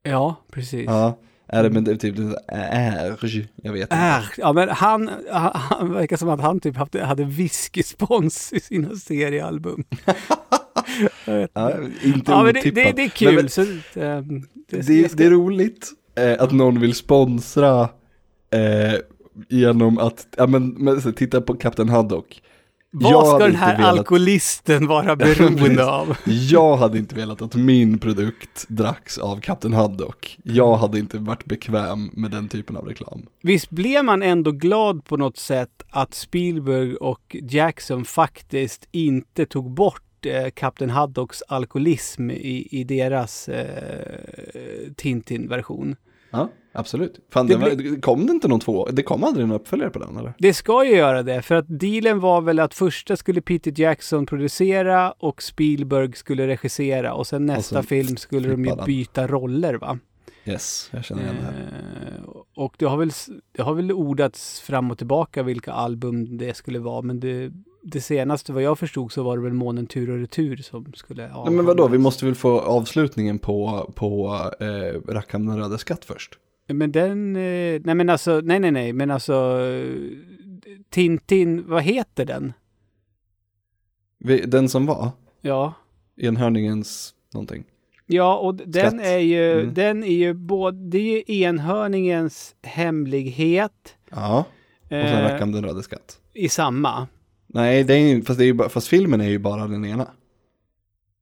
ja, 0.03 0.37
precis. 0.53 0.85
Ja, 0.87 1.19
är 1.53 1.63
det 1.63 1.71
men 1.71 1.85
det 1.85 1.91
är 1.91 1.97
typ 1.97 2.15
är, 2.49 3.17
jag 3.63 3.73
vet 3.73 3.83
inte. 3.83 3.95
Är, 3.97 4.25
ja 4.39 4.53
men 4.53 4.69
han, 4.69 5.11
han, 5.31 5.51
han 5.55 5.93
verkar 5.93 6.17
som 6.17 6.29
att 6.29 6.41
han 6.41 6.61
typ 6.61 6.77
hade, 6.77 7.05
hade 7.05 7.25
whiskyspons 7.25 8.53
i 8.53 8.61
sina 8.61 8.97
seriealbum. 8.97 9.85
Ja, 11.53 11.73
inte. 12.03 12.33
Ja 12.33 12.43
det, 12.43 12.53
det, 12.71 12.93
det 12.93 13.03
är 13.05 13.09
kul. 13.09 13.35
men 13.35 13.49
så, 13.49 13.61
det, 13.95 14.25
det, 14.71 15.09
ska- 15.09 15.17
det 15.17 15.25
är 15.27 15.31
roligt 15.31 15.89
eh, 16.15 16.43
att 16.43 16.53
någon 16.53 16.81
vill 16.81 16.95
sponsra 16.95 17.83
eh, 18.51 18.95
genom 19.49 19.99
att, 19.99 20.27
ja 20.37 20.47
men, 20.47 20.69
men 20.69 21.01
så, 21.03 21.13
titta 21.13 21.41
på 21.41 21.55
Kapten 21.55 21.89
Haddock. 21.89 22.43
Vad 22.93 23.27
ska 23.27 23.39
den 23.39 23.55
här 23.57 23.77
velat- 23.77 23.99
alkoholisten 23.99 24.87
vara 24.87 25.17
beroende 25.17 25.87
av? 25.91 26.17
Jag 26.27 26.77
hade 26.77 26.99
inte 26.99 27.15
velat 27.15 27.43
att 27.43 27.55
min 27.55 27.99
produkt 27.99 28.65
dracks 28.69 29.19
av 29.19 29.41
Kapten 29.41 29.73
Haddock. 29.73 30.39
Jag 30.45 30.77
hade 30.77 30.99
inte 30.99 31.19
varit 31.19 31.45
bekväm 31.45 32.11
med 32.13 32.31
den 32.31 32.49
typen 32.49 32.77
av 32.77 32.85
reklam. 32.89 33.27
Visst 33.43 33.71
blev 33.71 34.05
man 34.05 34.23
ändå 34.23 34.53
glad 34.53 35.05
på 35.05 35.17
något 35.17 35.37
sätt 35.39 35.83
att 35.91 36.15
Spielberg 36.15 36.95
och 36.95 37.37
Jackson 37.51 38.05
faktiskt 38.05 38.89
inte 38.91 39.47
tog 39.47 39.71
bort 39.71 40.27
eh, 40.27 40.51
Kapten 40.55 40.91
Haddocks 40.91 41.43
alkoholism 41.49 42.31
i, 42.31 42.69
i 42.71 42.85
deras 42.85 43.49
eh, 43.49 43.65
Tintin-version. 44.97 45.97
Ja, 46.31 46.49
absolut. 46.73 47.21
Fan, 47.31 47.47
Det 47.47 47.57
var, 47.57 48.01
kom 48.01 48.27
det 48.27 48.33
inte 48.33 48.49
någon 48.49 48.61
två? 48.61 48.87
Det 48.87 49.03
kom 49.03 49.25
aldrig 49.25 49.47
någon 49.47 49.57
uppföljare 49.57 49.91
på 49.91 49.99
den 49.99 50.17
eller? 50.17 50.35
Det 50.39 50.55
ska 50.55 50.85
ju 50.85 50.97
göra 50.97 51.23
det, 51.23 51.43
för 51.43 51.55
att 51.55 51.65
dealen 51.69 52.21
var 52.21 52.41
väl 52.41 52.59
att 52.59 52.75
första 52.75 53.17
skulle 53.17 53.41
Peter 53.41 53.81
Jackson 53.81 54.27
producera 54.27 55.13
och 55.13 55.43
Spielberg 55.43 56.13
skulle 56.13 56.47
regissera 56.47 57.15
och 57.15 57.27
sen 57.27 57.47
nästa 57.47 57.75
sen 57.75 57.83
film 57.83 58.17
skulle 58.17 58.49
de 58.49 58.65
ju 58.65 58.77
byta 58.87 59.27
roller 59.27 59.75
va? 59.75 59.99
Yes, 60.45 60.91
jag 60.93 61.05
känner 61.05 61.23
igen 61.23 61.37
det 61.41 61.45
här. 61.45 61.73
Eh, 62.19 62.31
och 62.55 62.75
det 62.79 62.85
har, 62.85 62.97
väl, 62.97 63.11
det 63.53 63.63
har 63.63 63.75
väl 63.75 63.93
ordats 63.93 64.61
fram 64.61 64.91
och 64.91 64.99
tillbaka 64.99 65.43
vilka 65.43 65.73
album 65.73 66.39
det 66.39 66.57
skulle 66.57 66.79
vara, 66.79 67.03
men 67.03 67.21
det, 67.21 67.53
det 67.83 68.01
senaste 68.01 68.53
vad 68.53 68.63
jag 68.63 68.79
förstod 68.79 69.13
så 69.13 69.23
var 69.23 69.37
det 69.37 69.43
väl 69.43 69.53
Månen 69.53 69.87
tur 69.87 70.11
och 70.11 70.19
retur 70.19 70.57
som 70.57 70.93
skulle 70.95 71.29
Nej, 71.29 71.53
men 71.53 71.65
vadå, 71.65 71.89
vi 71.89 71.99
måste 71.99 72.25
väl 72.25 72.35
få 72.35 72.61
avslutningen 72.61 73.39
på, 73.39 73.91
på 73.95 74.41
eh, 74.61 75.13
Rackham 75.13 75.47
den 75.47 75.59
röda 75.59 75.79
skatt 75.79 76.05
först? 76.05 76.39
Men 76.73 76.93
den, 76.93 77.37
eh, 77.37 77.81
nej 77.85 77.95
men 77.95 78.09
alltså, 78.11 78.41
nej 78.45 78.59
nej 78.61 78.71
nej, 78.71 78.93
men 78.93 79.11
alltså 79.11 79.59
Tintin, 80.91 81.65
vad 81.69 81.83
heter 81.83 82.25
den? 82.25 82.53
Den 84.47 84.69
som 84.69 84.87
var, 84.87 85.11
Ja. 85.41 85.75
enhörningens 86.17 87.15
någonting. 87.35 87.65
Ja, 88.07 88.37
och 88.39 88.55
den 88.55 88.91
Skatt. 88.91 89.07
är 89.07 89.19
ju, 89.19 89.61
Mm. 89.61 89.75
den 89.75 90.05
är 90.05 90.15
ju 90.15 90.35
både, 90.35 90.79
det 90.89 90.99
är 90.99 91.03
ju 91.35 91.43
enhörningens 91.45 92.55
hemlighet 92.63 93.97
Ja, 94.11 94.45
och 94.83 94.89
sen 94.89 94.99
eh, 95.01 95.23
rackaren 95.23 95.53
den 95.53 95.65
röde 95.65 95.83
skatt. 95.83 96.21
i 96.35 96.49
samma. 96.49 97.07
Nej, 97.47 97.85
det 97.85 97.95
är 97.95 98.23
fast, 98.23 98.39
det 98.39 98.45
är 98.45 98.53
ju 98.53 98.69
fast 98.69 98.89
filmen 98.89 99.21
är 99.21 99.29
ju 99.29 99.39
bara 99.39 99.67
den 99.67 99.85
ena. 99.85 100.09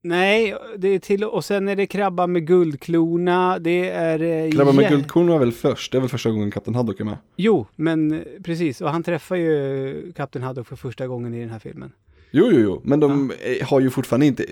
Nej, 0.03 0.55
det 0.79 0.89
är 0.89 0.99
till, 0.99 1.25
och 1.25 1.45
sen 1.45 1.69
är 1.69 1.77
det 1.77 1.87
krabba 1.87 2.27
med 2.27 2.47
guldklona, 2.47 3.59
det 3.59 3.91
är... 3.91 4.23
eh, 4.47 4.51
Krabban 4.51 4.77
med 4.77 4.89
guldkorn 4.91 5.27
var 5.27 5.39
väl 5.39 5.53
först, 5.53 5.93
det 5.93 5.99
är 5.99 6.01
väl 6.01 6.11
första 6.11 6.31
gången 6.31 6.51
Kapten 6.51 6.75
Haddock 6.75 7.01
är 7.01 7.05
med. 7.05 7.17
Jo, 7.37 7.67
men 7.77 8.13
eh, 8.13 8.21
precis. 8.45 8.81
Och 8.81 8.91
han 8.91 9.03
träffar 9.03 9.37
ju 9.37 10.13
Kapten 10.17 10.43
Haddock 10.43 10.67
för 10.67 10.77
första 10.77 11.07
gången 11.07 11.35
i 11.35 11.41
den 11.41 11.51
här 11.51 11.59
filmen. 11.59 11.93
Jo, 12.31 12.49
jo, 12.53 12.59
jo, 12.61 12.81
men 12.85 13.01
de 13.01 13.31
eh, 13.61 13.67
har 13.69 13.81
ju 13.81 13.91
fortfarande 13.91 14.27
inte, 14.27 14.45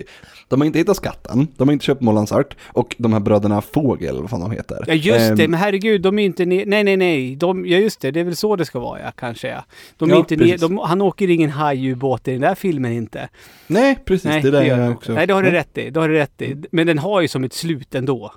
de 0.47 0.61
har 0.61 0.65
inte 0.65 0.79
hittat 0.79 0.97
skatten, 0.97 1.47
de 1.57 1.67
har 1.67 1.73
inte 1.73 1.85
köpt 1.85 2.01
Målands 2.01 2.31
art 2.31 2.55
och 2.67 2.95
de 2.97 3.13
här 3.13 3.19
bröderna 3.19 3.61
Fågel, 3.61 4.21
vad 4.21 4.29
fan 4.29 4.39
de 4.39 4.51
heter. 4.51 4.83
Ja, 4.87 4.93
just 4.93 5.35
det. 5.37 5.43
Ehm, 5.43 5.51
Men 5.51 5.59
herregud, 5.59 6.01
de 6.01 6.19
är 6.19 6.25
inte 6.25 6.45
ner... 6.45 6.65
Nej, 6.65 6.83
nej, 6.83 6.97
nej. 6.97 7.35
De, 7.35 7.65
ja, 7.65 7.77
just 7.77 8.01
det. 8.01 8.11
Det 8.11 8.19
är 8.19 8.23
väl 8.23 8.35
så 8.35 8.55
det 8.55 8.65
ska 8.65 8.79
vara, 8.79 8.99
ja. 9.01 9.11
Kanske, 9.11 9.47
ja. 9.47 9.63
De 9.97 10.09
är 10.09 10.13
Ja, 10.13 10.19
inte 10.19 10.35
ner, 10.35 10.57
de, 10.57 10.77
han 10.77 11.01
åker 11.01 11.29
ingen 11.29 11.49
hajubåt 11.49 12.27
i 12.27 12.31
den 12.31 12.41
där 12.41 12.55
filmen 12.55 12.91
inte. 12.91 13.29
Nej, 13.67 13.97
precis, 14.05 14.25
nej, 14.25 14.41
det 14.41 14.47
är 14.47 14.51
det 14.51 14.65
gör 14.67 14.79
jag 14.79 14.91
också. 14.91 15.13
Nej, 15.13 15.27
det 15.27 15.33
har 15.33 15.41
du 15.43 15.49
Ja. 15.49 15.53
rätt 15.55 15.77
i. 15.77 15.89
Det 15.89 15.99
har 15.99 16.09
du 16.09 16.15
rätt 16.15 16.41
i. 16.41 16.55
Men 16.71 16.87
den 16.87 16.97
har 16.99 17.21
ju 17.21 17.27
som 17.27 17.43
ett 17.43 17.53
slut 17.53 17.95
ändå. 17.95 18.31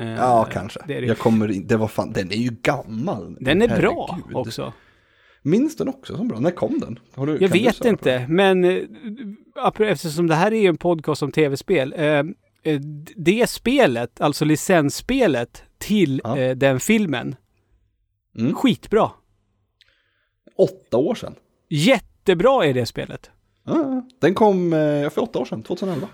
Eh, 0.00 0.06
Ja, 0.12 0.48
kanske. 0.52 0.80
Det 0.86 1.00
det. 1.00 1.06
Jag 1.06 1.18
kommer 1.18 1.50
in, 1.50 1.66
det 1.66 1.76
var 1.76 1.88
fan, 1.88 2.12
den 2.12 2.32
är 2.32 2.36
ju 2.36 2.50
gammal. 2.62 3.36
Den 3.40 3.62
är 3.62 3.68
bra 3.68 4.08
Herregud. 4.10 4.36
också. 4.36 4.72
Minns 5.42 5.76
den 5.76 5.88
också 5.88 6.16
som 6.16 6.28
bra? 6.28 6.40
När 6.40 6.50
kom 6.50 6.78
den? 6.80 6.98
Du, 7.26 7.38
Jag 7.40 7.48
vet 7.48 7.84
inte, 7.84 8.26
men 8.28 8.64
eh, 8.64 8.82
eftersom 9.78 10.26
det 10.26 10.34
här 10.34 10.52
är 10.52 10.68
en 10.68 10.76
podcast 10.76 11.22
om 11.22 11.32
tv-spel. 11.32 11.94
Eh, 11.96 12.04
eh, 12.62 12.80
det 13.16 13.50
spelet, 13.50 14.20
alltså 14.20 14.44
licensspelet 14.44 15.62
till 15.78 16.20
Ja. 16.24 16.38
eh, 16.38 16.56
den 16.56 16.80
filmen, 16.80 17.36
Mm. 18.38 18.54
skitbra. 18.54 19.10
Åtta 20.56 20.96
år 20.96 21.14
sedan. 21.14 21.34
Jättebra 21.68 22.64
är 22.66 22.74
det 22.74 22.86
spelet. 22.86 23.30
Ja, 23.64 24.02
den 24.18 24.34
kom 24.34 24.72
eh, 24.72 25.10
för 25.10 25.18
åtta 25.22 25.38
år 25.38 25.44
sedan, 25.44 25.62
2011. 25.62 26.08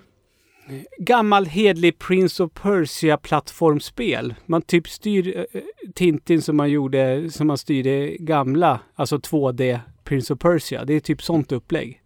Gammal 0.99 1.47
hedlig 1.47 1.99
Prince 1.99 2.43
of 2.43 2.53
Persia-plattformsspel. 2.53 4.35
Man 4.47 4.63
typ 4.63 4.89
styr 4.89 5.47
eh, 5.53 5.63
Tintin 5.95 6.43
som 6.43 6.57
man 6.57 6.71
gjorde, 6.71 7.31
som 7.31 7.47
man 7.47 7.59
styrde 7.59 8.17
gamla, 8.19 8.81
alltså 8.95 9.17
2D 9.17 9.81
Prince 10.05 10.33
of 10.33 10.39
Persia. 10.41 10.85
Det 10.85 10.95
är 10.95 11.01
typ 11.01 11.23
sånt 11.23 11.53
upplägg. 11.53 12.01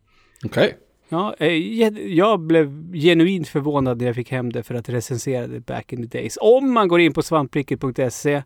Okej. 0.44 0.76
Ja, 1.08 1.34
eh, 1.38 1.48
jä- 1.50 2.08
jag 2.08 2.40
blev 2.40 2.92
genuint 2.92 3.48
förvånad 3.48 3.98
när 3.98 4.06
jag 4.06 4.14
fick 4.14 4.30
hem 4.30 4.52
det 4.52 4.62
för 4.62 4.74
att 4.74 4.88
recensera 4.88 5.46
det 5.46 5.60
back 5.60 5.92
in 5.92 6.08
the 6.08 6.18
days. 6.18 6.38
Om 6.40 6.72
man 6.72 6.88
går 6.88 7.00
in 7.00 7.12
på 7.12 7.22
svampricket.se 7.22 8.42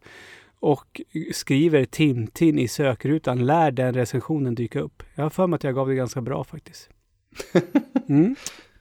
och 0.61 1.01
skriver 1.33 1.85
Tintin 1.85 2.59
i 2.59 2.69
sökrutan 2.69 3.47
lär 3.47 3.71
den 3.71 3.95
recensionen 3.95 4.55
dyka 4.55 4.81
upp. 4.81 5.03
Jag 5.15 5.23
har 5.23 5.31
för 5.31 5.47
mig 5.47 5.57
att 5.57 5.65
jag 5.65 5.75
gav 5.75 5.89
det 5.89 5.95
ganska 5.95 6.21
bra 6.21 6.45
faktiskt. 6.45 6.89
Mm. 8.09 8.37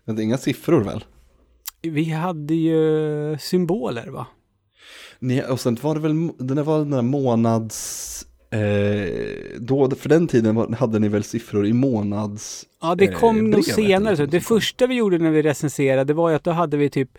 Men 0.06 0.16
det 0.16 0.22
är 0.22 0.24
inga 0.24 0.38
siffror 0.38 0.84
väl? 0.84 1.04
Vi 1.90 2.04
hade 2.12 2.54
ju 2.56 3.38
symboler 3.40 4.08
va? 4.08 4.28
Ni, 5.20 5.44
och 5.50 5.60
sen 5.60 5.78
var 5.82 5.96
det 5.96 6.02
väl, 6.02 6.30
den 6.38 6.56
där 6.58 6.64
var 6.64 6.78
den 6.80 6.90
där 6.92 7.02
månads, 7.02 8.28
eh, 8.52 9.60
då, 9.60 9.90
för 9.90 10.10
den 10.10 10.28
tiden 10.28 10.74
hade 10.74 11.00
ni 11.00 11.08
väl 11.08 11.24
siffror 11.24 11.66
i 11.66 11.74
månads, 11.74 12.66
Ja, 12.82 12.96
det 12.96 13.06
Eh, 13.06 13.20
kom 13.20 13.38
nog 13.38 13.50
brevet 13.52 13.76
senare. 13.76 14.18
Så 14.18 14.26
det 14.26 14.42
första 14.42 14.88
vi 14.88 14.96
gjorde 14.96 15.18
när 15.18 15.32
vi 15.32 15.42
recenserade 15.42 16.14
var 16.14 16.30
ju 16.30 16.36
att 16.36 16.44
då 16.44 16.52
hade 16.52 16.78
vi 16.78 16.90
typ 16.90 17.18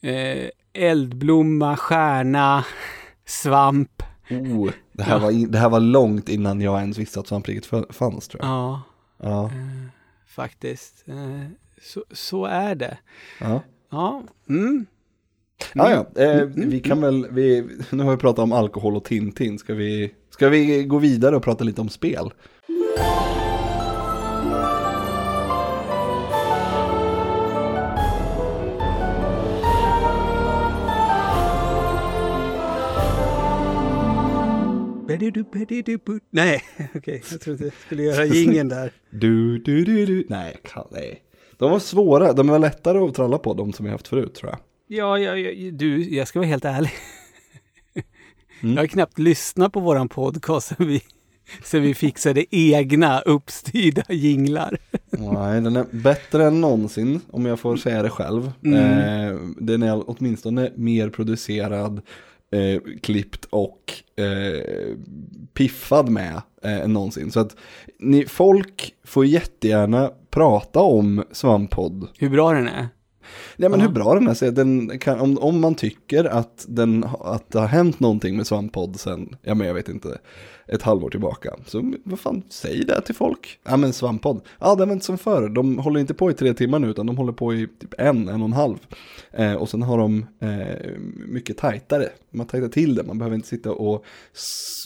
eh, 0.00 0.48
eldblomma, 0.72 1.76
stjärna, 1.76 2.64
svamp. 3.26 4.02
oh, 4.30 4.70
det 4.92 5.02
här, 5.02 5.12
Ja. 5.12 5.18
var 5.18 5.46
det 5.48 5.58
här 5.58 5.68
var 5.68 5.80
långt 5.80 6.28
innan 6.28 6.60
jag 6.60 6.80
ens 6.80 6.98
visste 6.98 7.20
att 7.20 7.26
svampriket 7.26 7.66
fanns 7.90 8.28
tror 8.28 8.42
jag. 8.44 8.50
Ja, 8.50 8.82
Ja, 9.22 9.44
eh, 9.44 9.50
faktiskt. 10.26 11.04
Eh, 11.08 11.40
så, 11.82 12.04
så 12.12 12.44
är 12.44 12.74
det. 12.74 12.98
ja. 13.40 13.60
Ja, 13.90 14.22
mm. 14.48 14.86
Ja, 15.74 15.90
ja. 15.90 16.22
Eh, 16.22 16.40
Mm, 16.40 16.70
vi 16.70 16.80
kan 16.80 17.00
väl, 17.00 17.26
vi, 17.30 17.68
nu 17.90 18.02
har 18.02 18.10
vi 18.10 18.16
pratat 18.16 18.42
om 18.42 18.52
alkohol 18.52 18.96
och 18.96 19.04
Tintin, 19.04 19.58
ska 19.58 19.74
vi, 19.74 20.14
ska 20.30 20.48
vi 20.48 20.84
gå 20.84 20.98
vidare 20.98 21.36
och 21.36 21.42
prata 21.42 21.64
lite 21.64 21.80
om 21.80 21.88
spel? 21.88 22.30
Nej, 36.30 36.62
okej. 36.94 37.22
Jag 37.30 37.40
trodde 37.40 37.64
jag 37.64 37.72
skulle 37.86 38.02
göra 38.02 38.24
gingen 38.34 38.68
där. 38.68 38.92
Du, 39.10 39.58
du, 39.58 39.84
du, 39.84 40.06
du. 40.06 40.26
Nej, 40.28 40.56
kan, 40.62 40.86
nej. 40.90 41.23
De 41.58 41.70
var 41.70 41.78
svåra, 41.78 42.32
de 42.32 42.48
var 42.48 42.58
lättare 42.58 42.98
att 42.98 43.14
tralla 43.14 43.38
på, 43.38 43.54
de 43.54 43.72
som 43.72 43.84
vi 43.84 43.90
haft 43.90 44.08
förut 44.08 44.34
tror 44.34 44.50
jag. 44.50 44.58
Ja, 44.98 45.18
ja, 45.18 45.36
ja, 45.36 45.70
du, 45.72 46.14
jag 46.14 46.28
ska 46.28 46.38
vara 46.38 46.48
helt 46.48 46.64
ärlig. 46.64 46.90
Mm. 48.62 48.74
Jag 48.74 48.82
har 48.82 48.86
knappt 48.86 49.18
lyssnat 49.18 49.72
på 49.72 49.80
våran 49.80 50.08
podcast 50.08 50.68
sen 50.68 50.86
vi, 50.88 51.02
sen 51.64 51.82
vi 51.82 51.94
fixade 51.94 52.56
egna 52.56 53.20
uppstyrda 53.20 54.02
jinglar. 54.08 54.78
Nej, 55.10 55.60
den 55.60 55.76
är 55.76 55.86
bättre 55.90 56.44
än 56.44 56.60
någonsin, 56.60 57.20
om 57.30 57.46
jag 57.46 57.60
får 57.60 57.76
säga 57.76 58.02
det 58.02 58.10
själv. 58.10 58.52
Mm. 58.64 58.78
Eh, 58.78 59.40
den 59.56 59.82
är 59.82 60.02
åtminstone 60.06 60.70
mer 60.74 61.10
producerad, 61.10 62.00
eh, 62.52 62.80
klippt 63.02 63.44
och 63.50 63.92
eh, 64.16 64.94
piffad 65.54 66.08
med 66.08 66.42
eh, 66.62 66.80
än 66.80 66.92
någonsin. 66.92 67.32
Så 67.32 67.40
att 67.40 67.56
ni, 67.98 68.26
folk 68.26 68.94
får 69.04 69.26
jättegärna 69.26 70.10
prata 70.34 70.80
om 70.80 71.24
Svamppodd. 71.32 72.08
Hur 72.18 72.30
bra 72.30 72.52
den 72.52 72.68
är. 72.68 72.88
Ja 73.56 73.68
men 73.68 73.80
hur 73.80 73.88
bra 73.88 74.14
den 74.14 74.28
är, 74.28 74.34
så 74.34 74.50
den 74.50 74.98
kan, 74.98 75.20
om, 75.20 75.38
om 75.38 75.60
man 75.60 75.74
tycker 75.74 76.24
att, 76.24 76.64
den, 76.68 77.04
att 77.20 77.50
det 77.50 77.58
har 77.58 77.66
hänt 77.66 78.00
någonting 78.00 78.36
med 78.36 78.46
Svamppodd 78.46 79.00
sen, 79.00 79.36
ja 79.42 79.54
men 79.54 79.66
jag 79.66 79.74
vet 79.74 79.88
inte, 79.88 80.18
ett 80.66 80.82
halvår 80.82 81.10
tillbaka. 81.10 81.54
Så 81.66 81.92
vad 82.04 82.20
fan, 82.20 82.42
säg 82.48 82.84
det 82.84 83.00
till 83.00 83.14
folk. 83.14 83.58
Ja 83.64 83.76
men 83.76 83.92
Svamppodd, 83.92 84.40
ja 84.60 84.74
det 84.74 84.86
var 84.86 84.92
inte 84.92 85.04
som 85.06 85.18
förr, 85.18 85.48
de 85.48 85.78
håller 85.78 86.00
inte 86.00 86.14
på 86.14 86.30
i 86.30 86.34
tre 86.34 86.54
timmar 86.54 86.78
nu 86.78 86.88
utan 86.88 87.06
de 87.06 87.16
håller 87.16 87.32
på 87.32 87.54
i 87.54 87.66
typ 87.80 87.94
en, 87.98 88.28
en 88.28 88.40
och 88.42 88.48
en 88.48 88.52
halv. 88.52 88.76
Eh, 89.32 89.54
och 89.54 89.68
sen 89.68 89.82
har 89.82 89.98
de 89.98 90.26
eh, 90.40 90.90
mycket 91.28 91.58
tajtare, 91.58 92.08
man 92.30 92.46
tajtar 92.46 92.68
till 92.68 92.94
det, 92.94 93.02
man 93.02 93.18
behöver 93.18 93.36
inte 93.36 93.48
sitta 93.48 93.72
och 93.72 94.04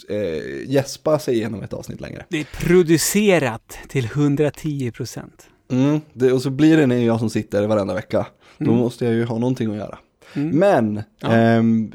eh, 0.09 0.71
gäspa 0.71 1.19
sig 1.19 1.35
igenom 1.35 1.63
ett 1.63 1.73
avsnitt 1.73 2.01
längre. 2.01 2.25
Det 2.29 2.41
är 2.41 2.67
producerat 2.67 3.79
till 3.89 4.05
110 4.05 4.91
procent. 4.91 5.49
Mm, 5.71 6.01
det, 6.13 6.33
och 6.33 6.43
så 6.43 6.51
blir 6.51 6.77
det 6.77 6.87
när 6.87 6.97
jag 7.07 7.19
som 7.19 7.31
sitter 7.31 7.67
varenda 7.67 7.95
vecka. 7.95 8.27
Då 8.59 8.65
Mm. 8.71 8.77
måste 8.77 9.05
jag 9.05 9.15
ju 9.15 9.25
ha 9.25 9.39
någonting 9.39 9.71
att 9.71 9.77
göra. 9.77 9.99
Mm. 10.35 10.59
Men, 10.59 11.03
Ja. 11.21 11.29
ehm, 11.33 11.93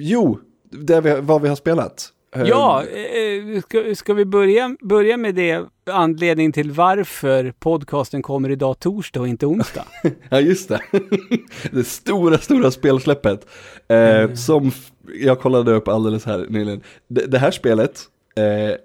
jo, 0.00 0.38
det 0.70 1.00
vi, 1.00 1.16
vad 1.20 1.42
vi 1.42 1.48
har 1.48 1.56
spelat. 1.56 2.08
Ehm, 2.36 2.46
Ja, 2.46 2.82
eh, 2.84 3.60
ska, 3.62 3.94
ska 3.94 4.14
vi 4.14 4.24
börja, 4.24 4.76
börja 4.80 5.16
med 5.16 5.34
det 5.34 5.64
anledningen 5.90 6.52
till 6.52 6.70
varför 6.70 7.52
podcasten 7.58 8.22
kommer 8.22 8.50
idag 8.50 8.78
torsdag 8.78 9.20
och 9.20 9.28
inte 9.28 9.46
onsdag? 9.46 9.84
Ja, 10.30 10.40
just 10.40 10.68
det. 10.68 10.80
det 11.72 11.84
stora, 11.84 12.38
stora 12.38 12.70
spelsläppet. 12.70 13.46
Eh, 13.88 13.96
Mm. 13.98 14.36
Som 14.36 14.72
jag 15.20 15.40
kollade 15.40 15.72
upp 15.72 15.88
alldeles 15.88 16.24
här 16.24 16.46
nyligen. 16.48 16.80
Det, 17.08 17.26
det 17.26 17.38
här 17.38 17.50
spelet, 17.50 18.00
eh, 18.36 18.76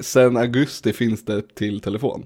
sen 0.00 0.36
augusti 0.36 0.92
finns 0.92 1.24
det 1.24 1.54
till 1.54 1.80
telefon. 1.80 2.24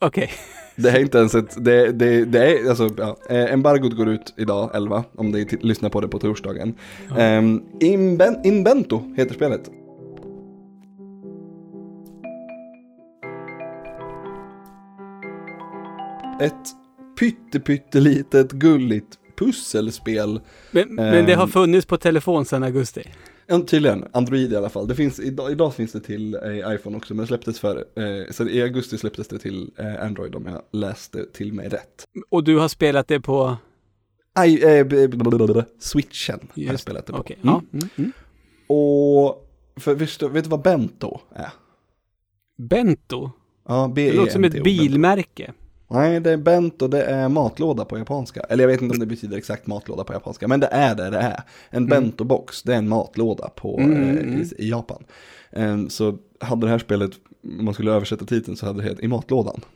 Okej. 0.00 0.30
Det 0.76 0.90
är 0.90 1.00
inte 1.00 1.18
ens 1.18 1.34
ett, 1.34 1.64
det, 1.64 1.92
det, 1.92 2.24
det 2.24 2.38
är, 2.58 2.68
alltså, 2.68 2.90
ja, 2.98 3.16
eh, 3.30 3.52
embargot 3.52 3.96
går 3.96 4.08
ut 4.08 4.34
idag 4.36 4.70
11, 4.74 5.04
om 5.14 5.30
ni 5.30 5.46
lyssnar 5.60 5.88
på 5.90 6.00
det 6.00 6.08
på 6.08 6.18
torsdagen. 6.18 6.74
Ja. 7.16 7.38
Um, 7.38 7.64
Inben, 7.80 8.36
Invento 8.46 9.14
heter 9.16 9.34
spelet. 9.34 9.70
Ett 16.40 16.54
pyttepyttelitet 17.18 18.52
gulligt 18.52 19.18
pusselspel. 19.38 20.40
Men, 20.70 20.94
men 20.94 21.26
det 21.26 21.34
har 21.34 21.42
Ehm. 21.42 21.48
funnits 21.50 21.86
på 21.86 21.96
telefon 21.96 22.44
sedan 22.44 22.62
augusti. 22.62 23.02
Ja, 23.46 23.60
tydligen, 23.60 24.04
Android 24.12 24.52
i 24.52 24.56
alla 24.56 24.68
fall. 24.68 24.88
Det 24.88 24.94
finns, 24.94 25.20
idag, 25.20 25.50
idag 25.52 25.74
finns 25.74 25.92
det 25.92 26.00
till 26.00 26.34
eh, 26.34 26.74
iPhone 26.74 26.96
också, 26.96 27.14
men 27.14 27.20
det 27.22 27.26
släpptes 27.26 27.60
för, 27.60 27.76
eh, 27.76 28.30
så 28.30 28.48
i 28.48 28.62
augusti 28.62 28.98
släpptes 28.98 29.28
det 29.28 29.38
till 29.38 29.70
eh, 29.76 30.04
Android 30.04 30.34
om 30.34 30.46
jag 30.46 30.62
läste 30.72 31.26
till 31.32 31.52
mig 31.52 31.68
rätt. 31.68 32.04
Och 32.28 32.44
du 32.44 32.56
har 32.56 32.68
spelat 32.68 33.08
det 33.08 33.20
på... 33.20 33.56
Aj, 34.32 34.64
eh, 34.64 34.86
switchen 35.78 36.48
Just, 36.54 36.82
spelet 36.82 37.06
det 37.06 37.12
på. 37.12 37.18
Okej, 37.18 37.38
Mm. 37.42 37.54
ja. 37.54 37.62
Mm, 37.72 37.88
mm. 37.96 38.12
Och, 38.66 39.48
för, 39.76 39.94
visst, 39.94 40.22
vet 40.22 40.44
du 40.44 40.50
vad 40.50 40.62
bento 40.62 41.20
är? 41.34 41.50
Bento. 42.58 43.30
Ja, 43.68 43.92
B 43.94 44.10
Det 44.10 44.16
låter 44.16 44.32
som 44.32 44.44
ett 44.44 44.64
bilmärke. 44.64 45.52
Nej, 45.88 46.20
det 46.20 46.30
är 46.30 46.36
bento, 46.36 46.88
det 46.88 47.02
är 47.02 47.28
matlåda 47.28 47.84
på 47.84 47.98
japanska. 47.98 48.40
Eller 48.40 48.64
jag 48.64 48.68
vet 48.68 48.82
inte 48.82 48.94
om 48.94 49.00
det 49.00 49.06
betyder 49.06 49.36
exakt 49.36 49.66
matlåda 49.66 50.04
på 50.04 50.12
japanska, 50.12 50.48
men 50.48 50.60
det 50.60 50.66
är 50.66 50.94
det 50.94 51.10
det 51.10 51.18
är. 51.18 51.42
En 51.70 51.88
bento-box, 51.88 52.62
det 52.64 52.74
är 52.74 52.78
en 52.78 52.88
matlåda 52.88 53.48
på, 53.48 53.78
Mm, 53.78 54.02
eh, 54.02 54.08
mm. 54.08 54.42
i, 54.42 54.64
i 54.64 54.70
Japan. 54.70 55.04
Eh, 55.50 55.86
så 55.88 56.18
hade 56.40 56.66
det 56.66 56.70
här 56.70 56.78
spelet, 56.78 57.10
om 57.58 57.64
man 57.64 57.74
skulle 57.74 57.92
översätta 57.92 58.24
titeln 58.24 58.56
så 58.56 58.66
hade 58.66 58.78
det 58.78 58.88
hetat 58.88 59.04
I 59.04 59.08
matlådan. 59.08 59.60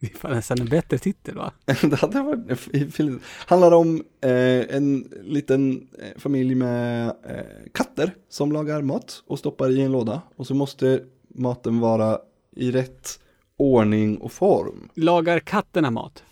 Det 0.00 0.14
är 0.14 0.18
fan 0.18 0.30
nästan 0.30 0.60
en 0.60 0.68
bättre 0.68 0.98
titel 0.98 1.34
va? 1.36 1.52
det 1.64 1.96
hade 1.96 2.22
varit, 2.22 3.22
handlar 3.46 3.72
om 3.72 4.04
eh, 4.20 4.76
en 4.76 5.12
liten 5.22 5.88
eh, 5.98 6.20
familj 6.20 6.54
med 6.54 7.06
eh, 7.06 7.70
katter 7.72 8.14
som 8.28 8.52
lagar 8.52 8.82
mat 8.82 9.22
och 9.26 9.38
stoppar 9.38 9.70
i 9.70 9.80
en 9.80 9.92
låda. 9.92 10.22
Och 10.36 10.46
så 10.46 10.54
måste 10.54 11.00
maten 11.28 11.80
vara 11.80 12.18
i 12.56 12.70
rätt 12.70 13.20
ordning 13.62 14.16
och 14.18 14.32
form. 14.32 14.88
Lagar 14.94 15.38
katterna 15.38 15.90
mat? 15.90 16.24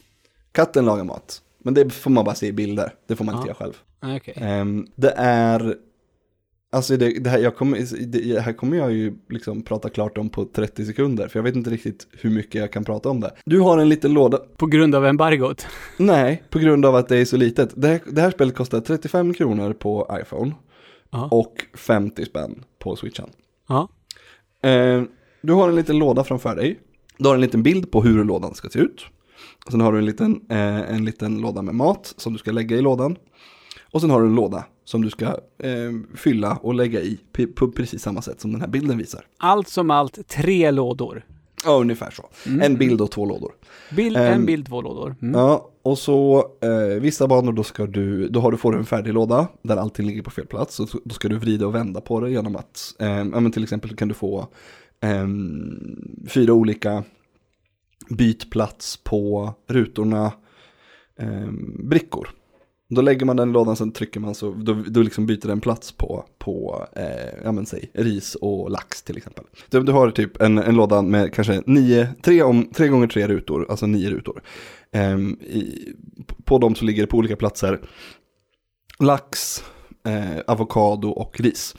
Katten 0.52 0.84
lagar 0.84 1.04
mat, 1.04 1.42
men 1.58 1.74
det 1.74 1.90
får 1.90 2.10
man 2.10 2.24
bara 2.24 2.34
se 2.34 2.46
i 2.46 2.52
bilder. 2.52 2.94
Det 3.06 3.16
får 3.16 3.24
man 3.24 3.34
inte 3.34 3.48
Ja. 3.48 3.54
göra 3.54 3.54
själv. 3.64 3.74
Nej, 4.00 4.16
Okej. 4.16 4.34
Ehm, 4.36 4.86
det 4.96 5.12
är, 5.16 5.76
alltså 6.72 6.96
det, 6.96 7.18
det, 7.24 7.30
här, 7.30 7.38
jag 7.38 7.56
kommer, 7.56 8.06
det 8.06 8.40
här 8.40 8.52
kommer 8.52 8.76
jag 8.76 8.92
ju 8.92 9.14
liksom 9.28 9.62
prata 9.62 9.88
klart 9.90 10.18
om 10.18 10.28
på 10.30 10.44
30 10.44 10.84
sekunder, 10.84 11.28
för 11.28 11.38
jag 11.38 11.44
vet 11.44 11.56
inte 11.56 11.70
riktigt 11.70 12.06
hur 12.12 12.30
mycket 12.30 12.54
jag 12.60 12.72
kan 12.72 12.84
prata 12.84 13.08
om 13.08 13.20
det. 13.20 13.32
Du 13.44 13.60
har 13.60 13.78
en 13.78 13.88
liten 13.88 14.12
låda, 14.12 14.38
På 14.56 14.66
grund 14.66 14.94
av 14.94 15.06
embargot? 15.06 15.66
nej, 15.96 16.42
på 16.50 16.58
grund 16.58 16.86
av 16.86 16.94
att 16.96 17.08
det 17.08 17.16
är 17.16 17.24
så 17.24 17.36
litet. 17.36 17.72
Det 17.76 17.88
här, 17.88 18.00
det 18.06 18.20
här 18.20 18.30
spelet 18.30 18.54
kostar 18.56 18.80
35 18.80 19.34
kronor 19.34 19.72
på 19.72 20.18
iPhone 20.22 20.52
Ja. 21.10 21.28
och 21.30 21.54
50 21.74 22.24
spänn 22.24 22.64
på 22.78 22.96
switchen. 22.96 23.30
Ja. 23.68 23.88
Ehm, 24.62 25.08
du 25.42 25.52
har 25.52 25.68
en 25.68 25.74
liten 25.76 25.98
låda 25.98 26.24
framför 26.24 26.56
dig, 26.56 26.80
du 27.20 27.28
har 27.28 27.34
en 27.34 27.40
liten 27.40 27.62
bild 27.62 27.90
på 27.90 28.02
hur 28.02 28.24
lådan 28.24 28.54
ska 28.54 28.68
se 28.68 28.78
ut. 28.78 29.06
Sen 29.70 29.80
har 29.80 29.92
du 29.92 29.98
en 29.98 30.04
liten, 30.04 30.40
eh, 30.48 30.94
en 30.94 31.04
liten 31.04 31.38
låda 31.38 31.62
med 31.62 31.74
mat 31.74 32.14
som 32.16 32.32
du 32.32 32.38
ska 32.38 32.52
lägga 32.52 32.76
i 32.76 32.80
lådan. 32.80 33.16
Och 33.92 34.00
sen 34.00 34.10
har 34.10 34.20
du 34.20 34.26
en 34.26 34.34
låda 34.34 34.64
som 34.84 35.02
du 35.02 35.10
ska 35.10 35.24
eh, 35.58 35.92
fylla 36.14 36.56
och 36.62 36.74
lägga 36.74 37.00
i 37.00 37.18
på 37.54 37.68
precis 37.68 38.02
samma 38.02 38.22
sätt 38.22 38.40
som 38.40 38.52
den 38.52 38.60
här 38.60 38.68
bilden 38.68 38.98
visar. 38.98 39.26
Allt 39.38 39.68
som 39.68 39.90
allt 39.90 40.28
tre 40.28 40.70
lådor. 40.70 41.24
Ja, 41.64 41.70
ungefär 41.70 42.10
så. 42.10 42.28
En 42.62 42.76
bild 42.76 43.00
och 43.00 43.10
två 43.10 43.26
lådor. 43.26 43.52
Bild, 43.96 44.16
Ehm, 44.16 44.32
en 44.32 44.46
bild, 44.46 44.66
två 44.66 44.82
lådor. 44.82 45.16
Mm. 45.22 45.40
Ja, 45.40 45.70
och 45.82 45.98
så 45.98 46.46
eh, 46.60 47.00
vissa 47.00 47.26
banor 47.28 47.52
då 47.52 47.62
ska 47.62 47.86
du, 47.86 48.28
då 48.28 48.40
har 48.40 48.52
du, 48.52 48.56
får 48.58 48.72
du 48.72 48.78
en 48.78 48.86
färdig 48.86 49.12
låda 49.14 49.48
där 49.62 49.76
allting 49.76 50.06
ligger 50.06 50.22
på 50.22 50.30
fel 50.30 50.46
plats. 50.46 50.80
Och 50.80 50.88
så, 50.88 50.98
då 51.04 51.14
ska 51.14 51.28
du 51.28 51.38
vrida 51.38 51.66
och 51.66 51.74
vända 51.74 52.00
på 52.00 52.20
det 52.20 52.30
genom 52.30 52.56
att, 52.56 52.94
eh, 52.98 53.08
ja 53.08 53.40
men 53.40 53.52
till 53.52 53.62
exempel 53.62 53.96
kan 53.96 54.08
du 54.08 54.14
få 54.14 54.40
ehm, 54.40 54.46
Ehm, 55.00 56.26
fyra 56.28 56.52
olika 56.52 57.04
bytplats 58.08 58.96
på 58.96 59.54
rutorna 59.68 60.32
ehm, 61.18 61.88
brickor. 61.88 62.28
Då 62.88 63.02
lägger 63.02 63.26
man 63.26 63.36
den 63.36 63.50
i 63.50 63.52
lådan, 63.52 63.76
sen 63.76 63.92
trycker 63.92 64.20
man 64.20 64.34
så, 64.34 64.50
då, 64.50 64.74
då 64.86 65.02
liksom 65.02 65.26
byter 65.26 65.46
den 65.46 65.60
plats 65.60 65.92
på, 65.92 66.24
på 66.38 66.86
eh, 66.96 67.44
ja 67.44 67.52
men 67.52 67.66
säg, 67.66 67.90
ris 67.94 68.34
och 68.34 68.70
lax 68.70 69.02
till 69.02 69.16
exempel. 69.16 69.44
Du, 69.68 69.82
du 69.82 69.92
har 69.92 70.10
typ 70.10 70.40
en, 70.40 70.58
en 70.58 70.74
låda 70.74 71.02
med 71.02 71.34
kanske 71.34 71.62
nio, 71.66 72.08
tre, 72.22 72.42
om, 72.42 72.64
tre 72.64 72.88
gånger 72.88 73.06
tre 73.06 73.28
rutor, 73.28 73.66
alltså 73.70 73.86
nio 73.86 74.10
rutor. 74.10 74.42
Eh, 74.92 75.18
i, 75.18 75.94
på 76.44 76.58
dem 76.58 76.74
så 76.74 76.84
ligger 76.84 77.02
det 77.02 77.06
på 77.06 77.16
olika 77.16 77.36
platser 77.36 77.80
lax, 78.98 79.64
eh, 80.06 80.40
avokado 80.46 81.08
och 81.08 81.40
ris. 81.40 81.74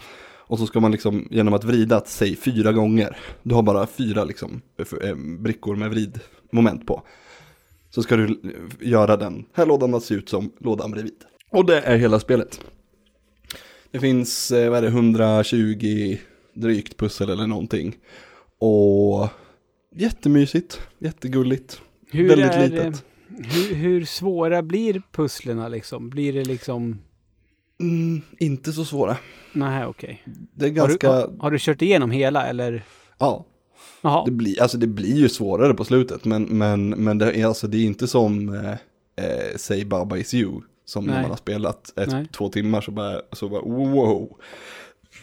Och 0.52 0.60
så 0.60 0.68
ska 0.68 0.80
man 0.80 0.92
liksom 0.92 1.28
genom 1.32 1.54
att 1.54 1.64
vrida, 1.64 2.02
säg 2.06 2.36
fyra 2.36 2.72
gånger, 2.72 3.18
du 3.44 3.56
har 3.56 3.64
bara 3.64 3.88
fyra 3.88 4.24
liksom, 4.24 4.62
eh, 5.02 5.16
brickor 5.16 5.76
med 5.76 5.90
vridmoment 5.90 6.86
på. 6.86 7.04
Så 7.90 8.04
ska 8.04 8.16
du 8.16 8.26
eh, 8.26 8.88
göra 8.90 9.18
den 9.18 9.46
här 9.54 9.66
lådan 9.66 9.94
att 9.94 10.04
se 10.04 10.16
ut 10.16 10.30
som 10.30 10.52
lådan 10.58 10.92
bredvid. 10.92 11.14
Och 11.52 11.66
det 11.66 11.82
är 11.82 11.98
hela 11.98 12.20
spelet. 12.20 12.62
Det 13.92 14.00
finns, 14.00 14.52
eh, 14.52 14.70
vad 14.70 14.78
är 14.78 14.82
det, 14.82 14.88
120 14.88 16.18
drygt 16.54 16.98
pussel 16.98 17.30
eller 17.30 17.48
någonting. 17.48 17.98
Och 18.60 19.28
jättemysigt, 19.96 20.82
jättegulligt. 21.00 21.82
Hur, 22.12 22.30
väldigt 22.30 22.52
är, 22.52 22.70
litet. 22.70 23.06
Hur, 23.28 23.76
hur 23.76 24.06
svåra 24.06 24.62
blir 24.62 25.02
pusslerna 25.12 25.68
liksom? 25.68 26.10
Blir 26.10 26.34
det 26.34 26.44
liksom... 26.44 26.98
Mm, 27.82 28.22
inte 28.40 28.74
så 28.74 28.86
svåra. 28.86 29.18
Nej, 29.54 29.86
okej. 29.86 30.24
Det 30.56 30.66
är 30.66 30.70
Har, 30.70 30.76
ganska, 30.76 31.08
du, 31.12 31.14
har, 31.16 31.34
har 31.40 31.52
du 31.52 31.58
kört 31.60 31.82
igenom 31.82 32.12
hela 32.12 32.48
eller? 32.48 32.84
ja, 33.18 33.46
Jaha. 34.02 34.26
det 34.26 34.32
blir, 34.32 34.62
alltså 34.62 34.78
det 34.78 34.88
blir 34.88 35.16
ju 35.18 35.30
svårare 35.30 35.74
på 35.74 35.86
slutet. 35.86 36.26
Men, 36.26 36.44
men, 36.44 36.90
men 36.90 37.18
det 37.18 37.32
är 37.32 37.46
alltså, 37.46 37.68
det 37.68 37.78
är 37.78 37.84
inte 37.86 38.08
som, 38.08 38.56
eh, 38.56 38.72
eh, 39.26 39.56
säg 39.56 39.86
Baba 39.86 40.18
Is 40.18 40.34
You. 40.34 40.62
Som 40.86 41.06
när 41.06 41.14
Nej. 41.14 41.22
man 41.22 41.30
har 41.32 41.38
spelat 41.38 41.98
ett, 41.98 42.12
Nej. 42.12 42.28
två 42.28 42.50
timmar 42.50 42.82
så 42.82 42.92
bara, 42.92 43.22
så 43.32 43.50
bara 43.50 43.62
wow. 43.62 44.38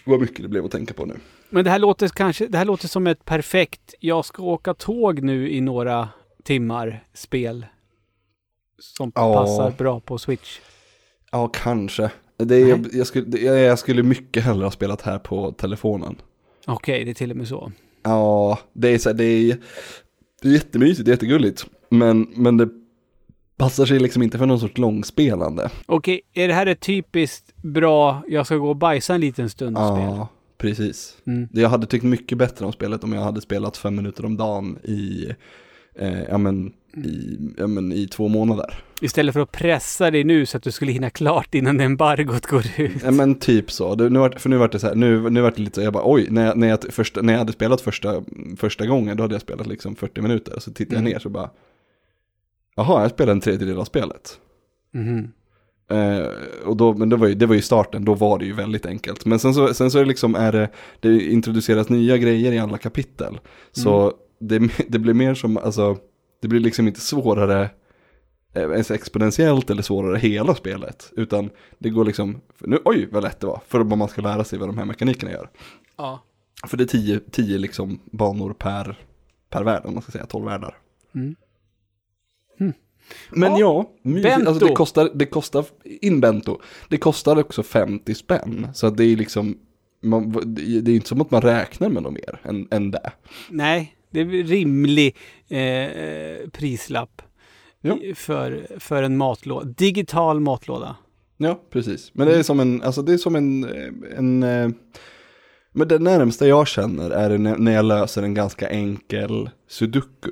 Vad 0.05 0.21
mycket 0.21 0.43
det 0.43 0.49
blev 0.49 0.65
att 0.65 0.71
tänka 0.71 0.95
på 0.95 1.05
nu. 1.07 1.15
Men 1.51 1.65
det 1.65 1.71
här 1.71 1.79
låter 1.79 2.09
kanske, 2.09 2.47
det 2.47 2.59
här 2.59 2.65
låter 2.65 2.89
som 2.89 3.07
ett 3.07 3.25
perfekt, 3.25 3.95
jag 4.01 4.25
ska 4.25 4.43
åka 4.43 4.75
tåg 4.75 5.23
nu 5.23 5.51
i 5.51 5.61
några 5.61 6.09
timmar 6.45 7.05
spel. 7.15 7.67
Som 8.79 9.13
Ja. 9.15 9.35
passar 9.35 9.71
bra 9.79 10.01
på 10.01 10.19
Switch. 10.19 10.59
Ja, 11.33 11.49
kanske. 11.49 12.11
Det 12.39 12.57
är, 12.57 12.77
Nej. 12.77 12.91
jag, 12.93 13.07
skulle, 13.07 13.39
jag 13.39 13.59
jag 13.59 13.79
skulle 13.79 14.03
mycket 14.03 14.45
hellre 14.45 14.65
ha 14.65 14.71
spelat 14.71 15.03
här 15.03 15.19
på 15.19 15.53
telefonen. 15.53 16.17
Okej, 16.67 17.05
det 17.05 17.11
är 17.11 17.15
till 17.15 17.31
och 17.31 17.37
med 17.37 17.49
så. 17.49 17.73
Ja, 18.03 18.59
det 18.73 18.89
är, 18.89 18.99
så 18.99 19.13
det 19.13 19.25
är, 19.25 19.57
det 20.43 20.49
är 20.49 20.53
jättemysigt, 20.53 21.05
det 21.05 21.11
är 21.11 21.13
jättegulligt. 21.13 21.67
Men, 21.89 22.27
men 22.35 22.57
det 22.57 22.69
passar 23.57 23.87
sig 23.87 23.99
liksom 23.99 24.23
inte 24.23 24.39
för 24.39 24.47
någon 24.47 24.61
sorts 24.61 24.79
långspelande. 24.79 25.71
Okej, 25.87 26.21
är 26.35 26.49
det 26.49 26.55
här 26.55 26.67
ett 26.67 26.81
typiskt 26.81 27.57
bra, 27.63 28.23
jag 28.29 28.47
ska 28.47 28.57
gå 28.57 28.69
och 28.69 28.77
bajsa 28.77 29.15
en 29.15 29.21
liten 29.21 29.51
stund 29.51 29.77
spel? 29.77 29.87
Ja, 29.87 30.29
precis. 30.59 31.17
Mm. 31.27 31.49
Jag 31.53 31.69
hade 31.69 31.87
tyckt 31.87 32.05
mycket 32.05 32.39
bättre 32.39 32.67
om 32.67 32.73
spelet 32.73 33.05
om 33.05 33.13
jag 33.13 33.23
hade 33.23 33.41
spelat 33.41 33.77
fem 33.77 33.97
minuter 33.97 34.25
om 34.25 34.37
dagen 34.37 34.79
i, 34.85 35.29
eh, 35.99 36.23
ja, 36.29 36.39
men, 36.39 36.73
i, 37.05 37.39
ja, 37.57 37.67
men, 37.67 37.93
i 37.93 38.07
två 38.07 38.29
månader. 38.29 38.75
Istället 39.01 39.33
för 39.33 39.41
att 39.41 39.53
pressa 39.53 40.11
dig 40.11 40.25
nu 40.25 40.47
så 40.47 40.57
att 40.57 40.63
du 40.63 40.73
skulle 40.73 40.93
hinna 40.93 41.11
klart 41.11 41.55
innan 41.55 41.81
embargot 41.81 42.47
går 42.47 42.65
ut. 42.77 43.03
Ja, 43.05 43.11
men 43.11 43.35
typ 43.35 43.71
så. 43.71 43.95
Det, 43.95 44.09
nu 44.11 44.19
var, 44.19 44.31
för 44.31 44.49
nu 44.49 44.57
var 44.57 44.69
det 44.69 44.79
så 44.79 44.87
här, 44.87 44.95
nu, 44.95 45.31
nu 45.31 45.41
var 45.41 45.51
det 45.51 45.59
lite 45.63 45.75
så, 45.75 45.81
jag 45.83 45.93
bara 45.93 46.03
oj, 46.13 46.27
när 46.31 46.47
jag, 46.47 46.57
när 46.57 46.69
jag, 46.69 46.79
första, 46.91 47.23
när 47.23 47.33
jag 47.33 47.39
hade 47.39 47.53
spelat 47.53 47.81
första, 47.81 48.23
första 48.57 48.87
gången, 48.87 49.17
då 49.17 49.23
hade 49.25 49.35
jag 49.35 49.43
spelat 49.43 49.67
liksom 49.67 49.97
40 49.97 50.21
minuter. 50.23 50.61
Så 50.61 50.73
tittade 50.73 50.95
jag 50.97 51.01
Mm. 51.01 51.13
ner 51.13 51.19
så 51.19 51.29
bara, 51.29 51.51
jaha, 52.77 53.03
jag 53.03 53.11
spelade 53.11 53.33
en 53.33 53.41
tredjedel 53.41 53.79
av 53.79 53.85
spelet. 53.85 54.39
Mhm. 54.95 55.33
Eh, 55.91 56.27
och 56.65 56.77
då, 56.77 56.95
men 56.95 57.09
det 57.09 57.17
var, 57.17 57.27
ju, 57.29 57.35
det 57.35 57.47
var 57.47 57.55
ju 57.55 57.63
starten, 57.63 58.05
då 58.05 58.15
var 58.15 58.39
det 58.39 58.45
ju 58.45 58.53
väldigt 58.53 58.87
enkelt. 58.87 59.25
Men 59.25 59.39
sen 59.39 59.55
så, 59.55 59.75
sen 59.75 59.91
så 59.91 59.99
är 59.99 60.03
det 60.03 60.09
liksom, 60.09 60.35
är 60.35 60.53
det, 60.53 60.69
det 61.01 61.23
introduceras 61.31 61.89
nya 61.89 62.17
grejer 62.17 62.53
i 62.53 62.59
alla 62.59 62.79
kapitel. 62.79 63.41
Så 63.73 64.01
Mm. 64.03 64.15
Det, 64.41 64.59
det 64.89 64.99
blir 64.99 65.15
mer 65.15 65.35
som, 65.35 65.57
alltså, 65.57 65.97
det 66.41 66.49
blir 66.49 66.61
liksom 66.61 66.89
inte 66.89 67.01
svårare 67.01 67.71
eh, 68.55 68.63
ens 68.63 68.91
exponentiellt 68.91 69.71
eller 69.71 69.83
svårare 69.83 70.19
hela 70.19 70.55
spelet. 70.55 71.13
Utan 71.17 71.51
det 71.79 71.91
går 71.91 72.05
liksom, 72.05 72.41
nu, 72.59 72.79
oj 72.85 73.09
vad 73.13 73.23
lätt 73.23 73.41
det 73.41 73.47
var, 73.47 73.61
för 73.69 73.81
att 73.81 73.87
man 73.87 74.09
ska 74.09 74.23
lära 74.23 74.45
sig 74.45 74.59
vad 74.59 74.69
de 74.69 74.79
här 74.79 74.85
mekanikerna 74.85 75.33
gör. 75.33 75.51
Ja. 75.97 76.25
För 76.67 76.77
det 76.77 76.85
är 76.85 76.89
tio, 76.89 77.21
tio 77.31 77.59
liksom 77.59 78.01
banor 78.05 78.53
per, 78.53 78.99
per 79.51 79.63
värld, 79.63 79.83
om 79.85 79.95
man 79.95 80.03
ska 80.03 80.13
säga, 80.13 80.27
tolv 80.27 80.45
världar. 80.45 80.79
Mm. 81.15 81.37
Men 83.31 83.53
Ja, 83.53 83.59
ja, 83.59 83.91
mysigt. 84.03 84.47
Alltså 84.47 84.67
det 84.67 84.75
kostar, 84.75 85.11
det 85.15 85.27
kostar, 85.27 85.65
in 85.85 86.21
bento, 86.21 86.61
det 86.89 86.97
kostar 86.97 87.39
också 87.39 87.63
50 87.63 88.15
spänn. 88.15 88.69
Så 88.75 88.91
det 88.91 89.05
är 89.05 89.17
liksom, 89.17 89.59
man, 90.03 90.33
det 90.33 90.81
det 90.81 90.91
är 90.91 90.95
inte 90.95 91.09
som 91.09 91.21
att 91.21 91.31
man 91.31 91.43
räknar 91.43 91.89
med 91.89 92.03
något 92.03 92.13
mer 92.13 92.41
än, 92.43 92.69
än 92.71 92.91
det. 92.91 93.13
Nej, 93.51 93.95
det 94.11 94.21
är 94.21 94.27
rimlig 94.27 95.17
eh, 95.49 96.51
prislapp 96.51 97.23
för, 98.15 98.79
för 98.79 99.03
en 99.03 99.17
matlåda. 99.17 99.65
Digital 99.67 100.41
matlåda. 100.41 100.97
Ja, 101.37 101.61
precis. 101.71 102.11
Men 102.15 102.27
det 102.27 102.37
är 102.37 102.43
som 102.43 102.61
en, 102.61 102.83
alltså 102.83 103.03
det 103.03 103.13
är 103.13 103.19
som 103.19 103.37
en, 103.37 103.65
en 104.17 104.43
eh, 104.43 104.71
men 105.73 105.89
det 105.89 105.99
närmsta 105.99 106.47
jag 106.47 106.69
känner 106.69 107.11
är 107.11 107.39
när 107.39 107.73
jag 107.73 107.85
löser 107.85 108.23
en 108.23 108.35
ganska 108.35 108.69
enkel 108.69 109.51
sudoku. 109.69 110.31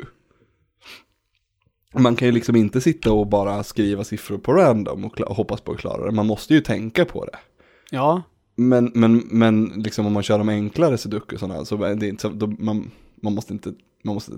Man 1.94 2.16
kan 2.16 2.28
ju 2.28 2.32
liksom 2.32 2.56
inte 2.56 2.80
sitta 2.80 3.12
och 3.12 3.26
bara 3.26 3.62
skriva 3.62 4.04
siffror 4.04 4.38
på 4.38 4.52
random 4.52 5.04
och 5.04 5.18
hoppas 5.18 5.60
på 5.60 5.72
att 5.72 5.78
klara 5.78 6.06
det. 6.06 6.12
Man 6.12 6.26
måste 6.26 6.54
ju 6.54 6.60
tänka 6.60 7.04
på 7.04 7.24
det. 7.24 7.38
Ja, 7.90 8.22
Men, 8.56 8.92
men, 8.94 9.16
men 9.16 9.64
liksom 9.64 10.06
om 10.06 10.12
man 10.12 10.22
kör 10.22 10.38
de 10.38 10.48
enklare 10.48 10.98
sudoku 10.98 11.38
sådana 11.38 11.64
så 11.64 11.82
är 11.82 11.94
det 11.94 12.08
inte 12.08 12.22
så, 12.22 12.28
då, 12.28 12.46
man, 12.46 12.90
man 13.26 13.34
måste 13.34 13.52
inte, 13.52 13.72
man 14.04 14.14
måste, 14.14 14.32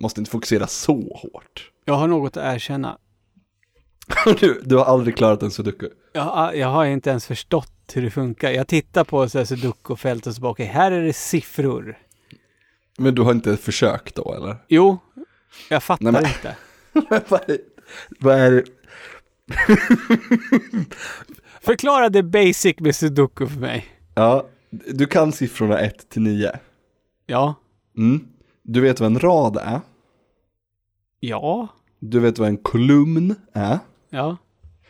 måste 0.00 0.20
inte 0.20 0.30
fokusera 0.30 0.66
så 0.66 0.92
hårt. 1.32 1.70
jag 1.84 1.94
har 1.94 2.08
något 2.08 2.36
att 2.36 2.54
erkänna. 2.54 2.98
du, 4.40 4.60
du 4.64 4.76
har 4.76 4.84
aldrig 4.84 5.16
klarat 5.16 5.42
en 5.42 5.50
sudoku. 5.50 5.88
Jag, 6.12 6.56
jag 6.56 6.68
har 6.68 6.84
inte 6.84 7.10
ens 7.10 7.26
förstått 7.26 7.72
hur 7.94 8.02
det 8.02 8.10
funkar. 8.10 8.50
Jag 8.50 8.66
tittar 8.66 9.04
på 9.04 9.28
så 9.28 9.38
här 9.38 9.44
sudoku-fält 9.44 10.26
och 10.26 10.34
så 10.34 10.40
bara, 10.40 10.52
okej, 10.52 10.66
här 10.66 10.92
är 10.92 11.02
det 11.02 11.12
siffror. 11.12 11.98
Men 12.98 13.14
du 13.14 13.22
har 13.22 13.32
inte 13.32 13.56
försökt 13.56 14.14
då 14.14 14.34
eller? 14.34 14.56
Jo, 14.68 14.98
jag 15.70 15.82
fattar 15.82 16.12
Nej, 16.12 16.12
men- 16.22 16.24
inte. 16.26 16.56
vad 18.20 18.34
är 18.38 18.50
det? 18.50 18.64
Förklara 21.60 22.08
det 22.08 22.22
basic 22.22 22.80
med 22.80 22.96
sudoku 22.96 23.46
för 23.46 23.60
mig. 23.60 23.86
Ja, 24.14 24.46
du 24.70 25.06
kan 25.06 25.32
siffrorna 25.32 25.78
1 25.80 26.08
till 26.08 26.22
9. 26.22 26.58
Ja. 27.26 27.54
Mm. 27.98 28.20
Du 28.62 28.80
vet 28.80 29.00
vad 29.00 29.06
en 29.06 29.18
rad 29.18 29.56
är. 29.56 29.80
Ja. 31.20 31.68
Du 31.98 32.20
vet 32.20 32.38
vad 32.38 32.48
en 32.48 32.56
kolumn 32.56 33.34
är. 33.52 33.78
Ja. 34.10 34.36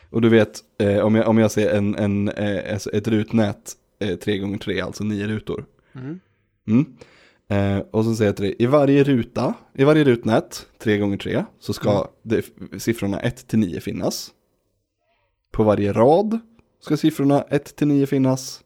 Och 0.09 0.21
du 0.21 0.29
vet, 0.29 0.59
eh, 0.79 0.99
om, 0.99 1.15
jag, 1.15 1.27
om 1.27 1.37
jag 1.37 1.51
ser 1.51 1.75
en, 1.75 1.95
en, 1.95 2.29
eh, 2.29 2.73
alltså 2.73 2.89
ett 2.89 3.07
rutnät 3.07 3.73
eh, 3.99 4.07
3x3, 4.17 4.83
alltså 4.83 5.03
9 5.03 5.27
rutor. 5.27 5.65
Mm. 5.95 6.19
Mm. 6.67 6.85
Eh, 7.47 7.83
och 7.91 8.05
så 8.05 8.15
säger 8.15 8.29
jag 8.29 8.35
till 8.35 8.45
dig, 8.45 8.55
i 8.59 8.65
varje 8.65 9.03
ruta, 9.03 9.53
i 9.73 9.83
varje 9.83 10.03
rutnät, 10.03 10.67
3x3, 10.79 11.45
så 11.59 11.73
ska 11.73 11.91
Mm. 11.91 12.07
det, 12.23 12.45
siffrorna 12.81 13.19
1 13.19 13.47
till 13.47 13.59
9 13.59 13.79
finnas. 13.79 14.31
På 15.51 15.63
varje 15.63 15.93
rad 15.93 16.39
ska 16.79 16.97
siffrorna 16.97 17.41
1 17.41 17.75
till 17.75 17.87
9 17.87 18.05
finnas. 18.05 18.61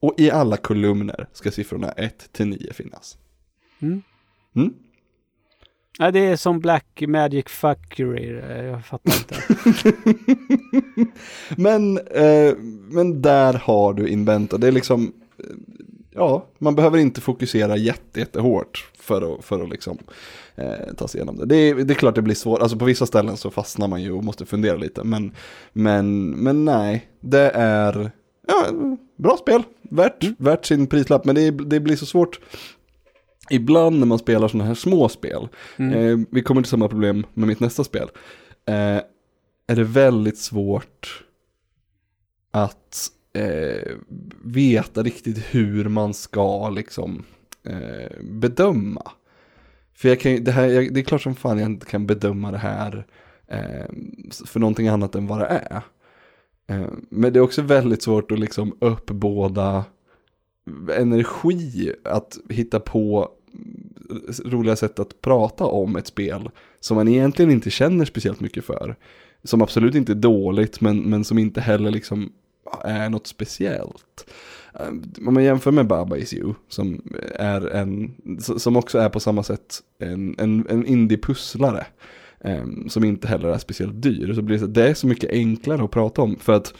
Och 0.00 0.14
i 0.16 0.30
alla 0.30 0.56
kolumner 0.56 1.28
ska 1.32 1.50
siffrorna 1.50 1.90
1 1.92 2.32
till 2.32 2.46
9 2.46 2.72
finnas. 2.72 3.18
Mm. 3.80 4.02
Mm. 4.56 4.74
Ja, 5.98 6.10
det 6.10 6.18
är 6.18 6.36
som 6.36 6.60
Black 6.60 7.02
Magic 7.08 7.44
Fuckery. 7.48 8.40
Jag 8.66 8.86
fattar 8.86 9.12
inte. 9.18 9.36
Men, 11.56 11.98
eh, 11.98 12.56
men 12.90 13.22
där 13.22 13.54
har 13.54 13.94
du 13.94 14.08
Inventa. 14.08 14.58
Det 14.58 14.68
är 14.68 14.72
liksom, 14.72 15.12
eh, 15.38 15.44
ja, 16.10 16.46
man 16.58 16.74
behöver 16.74 16.98
inte 16.98 17.20
fokusera 17.20 17.76
jätte, 17.76 18.20
jättehårt 18.20 18.90
för 18.98 19.34
att, 19.34 19.44
för 19.44 19.62
att 19.62 19.70
liksom, 19.70 19.98
eh, 20.56 20.94
ta 20.96 21.08
sig 21.08 21.18
igenom 21.18 21.36
det. 21.36 21.46
Det 21.46 21.56
är, 21.56 21.74
det 21.74 21.92
är 21.92 21.94
klart 21.94 22.14
det 22.14 22.22
blir 22.22 22.34
svårt, 22.34 22.62
alltså 22.62 22.78
på 22.78 22.84
vissa 22.84 23.06
ställen 23.06 23.36
så 23.36 23.50
fastnar 23.50 23.88
man 23.88 24.02
ju 24.02 24.12
och 24.12 24.24
måste 24.24 24.46
fundera 24.46 24.76
lite. 24.76 25.04
Men, 25.04 25.32
men, 25.72 26.30
men 26.30 26.64
nej, 26.64 27.08
det 27.20 27.50
är 27.54 28.10
ja, 28.48 28.66
bra 29.16 29.36
spel, 29.36 29.62
värt, 29.82 30.24
värt 30.38 30.64
sin 30.66 30.86
prislapp. 30.86 31.24
Men 31.24 31.34
det, 31.34 31.50
det 31.50 31.80
blir 31.80 31.96
så 31.96 32.06
svårt 32.06 32.40
ibland 33.50 33.98
när 33.98 34.06
man 34.06 34.18
spelar 34.18 34.48
sådana 34.48 34.68
här 34.68 34.74
små 34.74 35.08
spel. 35.08 35.48
Mm. 35.76 35.92
Eh, 35.92 36.26
vi 36.30 36.42
kommer 36.42 36.62
till 36.62 36.70
samma 36.70 36.88
problem 36.88 37.26
med 37.34 37.48
mitt 37.48 37.60
nästa 37.60 37.84
spel. 37.84 38.08
Eh, 38.66 39.00
är 39.66 39.76
det 39.76 39.84
väldigt 39.84 40.38
svårt 40.38 41.24
att 42.50 43.10
eh, 43.32 43.92
veta 44.44 45.02
riktigt 45.02 45.38
hur 45.50 45.88
man 45.88 46.14
ska 46.14 46.70
liksom 46.70 47.24
eh, 47.64 48.22
bedöma. 48.22 49.12
För 49.94 50.08
jag 50.08 50.20
kan, 50.20 50.44
det, 50.44 50.52
här, 50.52 50.66
jag, 50.66 50.94
det 50.94 51.00
är 51.00 51.04
klart 51.04 51.22
som 51.22 51.34
fan 51.34 51.58
jag 51.58 51.66
inte 51.66 51.86
kan 51.86 52.06
bedöma 52.06 52.50
det 52.50 52.58
här 52.58 53.06
eh, 53.46 53.86
för 54.46 54.60
någonting 54.60 54.88
annat 54.88 55.14
än 55.14 55.26
vad 55.26 55.38
det 55.38 55.46
är. 55.46 55.82
Eh, 56.66 56.88
men 57.10 57.32
det 57.32 57.38
är 57.38 57.42
också 57.42 57.62
väldigt 57.62 58.02
svårt 58.02 58.32
att 58.32 58.38
liksom 58.38 58.76
uppbåda 58.80 59.84
energi 60.96 61.92
att 62.04 62.38
hitta 62.48 62.80
på 62.80 63.28
Eh, 64.10 64.50
roliga 64.50 64.76
sätt 64.76 64.98
att 64.98 65.20
prata 65.20 65.64
om 65.64 65.96
ett 65.96 66.06
spel 66.06 66.50
som 66.80 66.96
man 66.96 67.08
egentligen 67.08 67.50
inte 67.50 67.70
känner 67.70 68.04
speciellt 68.04 68.40
mycket 68.40 68.64
för. 68.64 68.96
Som 69.44 69.62
absolut 69.62 69.94
inte 69.94 70.12
är 70.12 70.16
dåligt 70.16 70.80
men, 70.80 70.98
men 70.98 71.24
som 71.24 71.38
inte 71.38 71.60
heller 71.60 71.90
liksom 71.90 72.32
eh, 72.84 72.96
är 72.96 73.08
något 73.08 73.26
speciellt. 73.26 74.30
Eh, 74.74 74.88
om 75.26 75.34
man 75.34 75.44
jämför 75.44 75.70
med 75.70 75.86
Baba 75.86 76.16
Is 76.16 76.34
You 76.34 76.54
som 76.68 77.02
är 77.34 77.66
en, 77.66 78.14
som 78.38 78.76
också 78.76 78.98
är 78.98 79.08
på 79.08 79.20
samma 79.20 79.42
sätt 79.42 79.82
en, 79.98 80.34
en, 80.38 80.66
en 80.68 80.86
indie-pusslare. 80.86 81.86
Som 82.88 83.04
inte 83.04 83.28
heller 83.28 83.48
är 83.48 83.58
speciellt 83.58 84.02
dyr. 84.02 84.34
Så 84.34 84.42
blir 84.42 84.58
det, 84.58 84.66
det 84.66 84.88
är 84.88 84.94
så 84.94 85.06
mycket 85.06 85.30
enklare 85.30 85.84
att 85.84 85.90
prata 85.90 86.22
om 86.22 86.36
för 86.36 86.52
att 86.52 86.74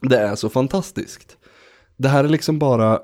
det 0.00 0.18
är 0.18 0.34
så 0.34 0.48
fantastiskt. 0.48 1.36
Det 1.96 2.08
här 2.08 2.24
är 2.24 2.28
liksom 2.28 2.58
bara 2.58 3.00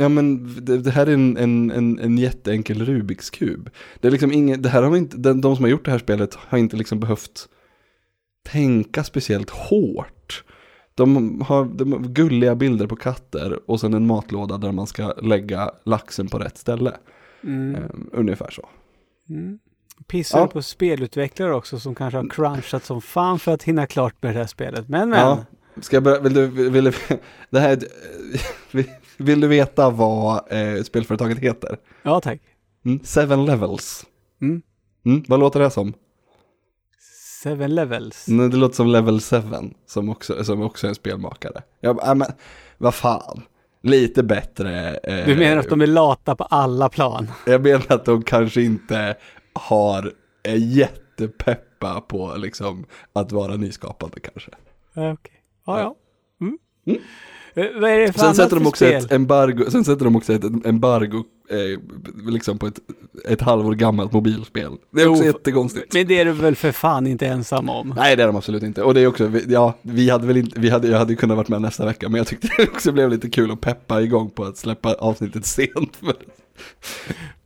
Ja 0.00 0.08
men 0.08 0.54
det, 0.64 0.78
det 0.78 0.90
här 0.90 1.06
är 1.06 1.14
en, 1.14 1.36
en, 1.36 1.70
en, 1.70 1.98
en 1.98 2.18
jätteenkel 2.18 2.84
Rubiks 2.84 3.30
kub. 3.30 3.70
Det 4.00 4.08
är 4.08 4.12
liksom 4.12 4.32
ingen, 4.32 4.62
det 4.62 4.68
här 4.68 4.82
har 4.82 4.96
inte, 4.96 5.16
de, 5.16 5.40
de 5.40 5.56
som 5.56 5.64
har 5.64 5.70
gjort 5.70 5.84
det 5.84 5.90
här 5.90 5.98
spelet 5.98 6.34
har 6.34 6.58
inte 6.58 6.76
liksom 6.76 7.00
behövt 7.00 7.48
tänka 8.48 9.04
speciellt 9.04 9.50
hårt. 9.50 10.44
De 10.94 11.40
har, 11.40 11.64
de 11.64 11.92
har 11.92 12.00
gulliga 12.00 12.54
bilder 12.54 12.86
på 12.86 12.96
katter 12.96 13.70
och 13.70 13.80
sen 13.80 13.94
en 13.94 14.06
matlåda 14.06 14.58
där 14.58 14.72
man 14.72 14.86
ska 14.86 15.12
lägga 15.12 15.70
laxen 15.84 16.28
på 16.28 16.38
rätt 16.38 16.58
ställe. 16.58 16.92
Mm. 17.44 17.74
Eh, 17.74 17.90
ungefär 18.12 18.50
så. 18.50 18.68
Mm. 19.28 19.58
Pissar 20.08 20.38
Ja. 20.40 20.46
på 20.46 20.62
spelutvecklare 20.62 21.54
också 21.54 21.78
som 21.80 21.94
kanske 21.94 22.18
har 22.18 22.28
crunchat 22.28 22.84
som 22.84 23.02
fan 23.02 23.38
för 23.38 23.52
att 23.54 23.62
hinna 23.62 23.86
klart 23.86 24.14
med 24.22 24.34
det 24.34 24.38
här 24.38 24.46
spelet. 24.46 24.88
Men 24.88 25.08
men. 25.08 25.18
Ja. 25.20 25.44
Ska 25.80 25.96
jag 25.96 26.02
börja, 26.02 26.20
vill 26.20 26.34
du, 26.34 26.46
vill, 26.70 26.84
du- 26.84 26.92
det 27.50 27.60
här, 27.60 27.78
vill, 28.70 28.84
vill 29.20 29.40
du 29.40 29.48
veta 29.48 29.90
vad 29.90 30.52
eh, 30.52 30.82
spelföretaget 30.82 31.38
heter? 31.38 31.76
Ja, 32.02 32.20
tack. 32.20 32.40
Mm, 32.84 33.00
seven 33.04 33.44
levels. 33.44 34.06
Mm. 34.42 34.62
Mm, 35.06 35.24
vad 35.28 35.40
låter 35.40 35.60
det 35.60 35.70
som? 35.70 35.94
Seven 37.42 37.74
levels. 37.74 38.24
Nej, 38.28 38.48
det 38.48 38.56
låter 38.56 38.74
som 38.74 38.86
Level 38.86 39.20
7, 39.20 39.36
som 39.86 40.08
också, 40.08 40.44
som 40.44 40.62
också 40.62 40.86
är 40.86 40.88
en 40.88 40.94
spelmakare. 40.94 41.62
Bara, 41.82 42.08
äh, 42.10 42.14
men 42.14 42.28
vad 42.78 42.94
fan, 42.94 43.42
lite 43.82 44.22
bättre. 44.22 44.94
Eh, 44.96 45.26
Du 45.26 45.36
menar 45.36 45.56
att 45.56 45.68
de 45.68 45.80
är 45.80 45.86
lata 45.86 46.36
på 46.36 46.44
alla 46.44 46.88
plan? 46.88 47.30
Jag 47.46 47.62
menar 47.62 47.84
att 47.88 48.04
de 48.04 48.22
kanske 48.22 48.62
inte 48.62 49.16
har, 49.52 50.12
är 50.42 50.56
jättepeppa 50.56 52.00
på 52.00 52.34
liksom 52.36 52.86
att 53.12 53.32
vara 53.32 53.56
nyskapande 53.56 54.20
kanske. 54.20 54.50
Ja, 54.94 55.12
Okej. 55.12 55.42
Ja, 55.66 55.80
ja. 55.80 55.94
Mm. 56.40 56.58
Mm. 56.86 57.00
Eh, 57.54 57.66
Vad 57.80 57.90
är 57.90 57.98
det 57.98 58.12
för 58.12 58.20
Sen 58.20 58.34
sätter 58.34 58.56
de 58.56 58.66
också 58.66 58.84
spel? 58.84 59.04
ett 59.04 59.12
embargo, 59.12 59.70
sen 59.70 59.84
sätter 59.84 60.04
de 60.04 60.16
också 60.16 60.32
ett 60.32 60.66
embargo 60.66 61.24
eh, 61.50 61.80
liksom 62.30 62.58
på 62.58 62.66
ett, 62.66 62.78
ett 63.28 63.40
halvår 63.40 63.74
gammalt 63.74 64.12
mobilspel. 64.12 64.72
Det 64.90 65.02
är 65.02 65.08
också 65.08 65.22
Jo, 65.24 65.26
jättekonstigt. 65.26 65.94
Men 65.94 66.06
det 66.06 66.18
är 66.20 66.24
du 66.24 66.32
väl 66.32 66.56
för 66.56 66.72
fan 66.72 67.06
inte 67.06 67.26
ensam 67.26 67.68
om? 67.68 67.94
Nej 67.96 68.16
det 68.16 68.22
är 68.22 68.26
de 68.26 68.36
absolut 68.36 68.62
inte. 68.62 68.82
Och 68.82 68.94
det 68.94 69.00
är 69.00 69.06
också, 69.06 69.30
ja, 69.48 69.74
vi 69.82 70.10
hade 70.10 70.26
väl 70.26 70.36
inte, 70.36 70.60
vi 70.60 70.68
hade, 70.70 70.88
jag 70.88 70.98
hade 70.98 71.14
kunnat 71.16 71.36
varit 71.36 71.48
med 71.48 71.62
nästa 71.62 71.84
vecka, 71.86 72.08
men 72.08 72.18
jag 72.18 72.26
tyckte 72.26 72.48
det 72.58 72.62
också 72.68 72.92
blev 72.92 73.10
lite 73.10 73.30
kul 73.30 73.50
att 73.50 73.60
peppa 73.60 74.02
igång 74.02 74.30
på 74.30 74.44
att 74.44 74.56
släppa 74.56 74.94
avsnittet 74.94 75.46
sent. 75.46 75.98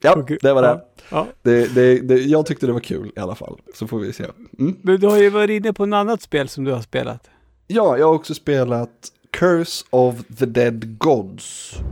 ja, 0.00 0.26
det 0.42 0.52
var 0.52 0.62
det. 0.62 0.68
ja, 0.68 0.84
ja. 1.10 1.26
det, 1.42 1.74
det, 1.74 1.98
det. 2.00 2.14
Jag 2.22 2.46
tyckte 2.46 2.66
det 2.66 2.72
var 2.72 2.80
kul 2.80 3.12
i 3.16 3.20
alla 3.20 3.34
fall, 3.34 3.58
så 3.74 3.86
får 3.86 3.98
vi 3.98 4.12
se. 4.12 4.24
Mm. 4.58 4.76
Men 4.82 5.00
du 5.00 5.06
har 5.06 5.18
ju 5.18 5.30
varit 5.30 5.50
inne 5.50 5.72
på 5.72 5.86
något 5.86 5.96
annat 5.96 6.22
spel 6.22 6.48
som 6.48 6.64
du 6.64 6.72
har 6.72 6.80
spelat. 6.82 7.30
Ja, 7.66 7.98
jag 7.98 8.06
har 8.06 8.14
också 8.14 8.34
spelat 8.34 8.90
Curse 9.34 9.82
of 9.92 10.36
the 10.36 10.46
Dead 10.46 10.96
Gods. 11.00 11.82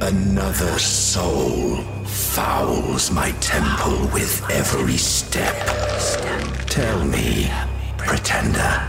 Another 0.00 0.78
soul 0.78 1.78
fouls 2.04 3.10
my 3.10 3.32
temple 3.40 3.98
with 4.14 4.48
every 4.48 4.96
step. 4.96 5.56
Tell 6.68 7.04
me, 7.04 7.50
pretender, 7.98 8.80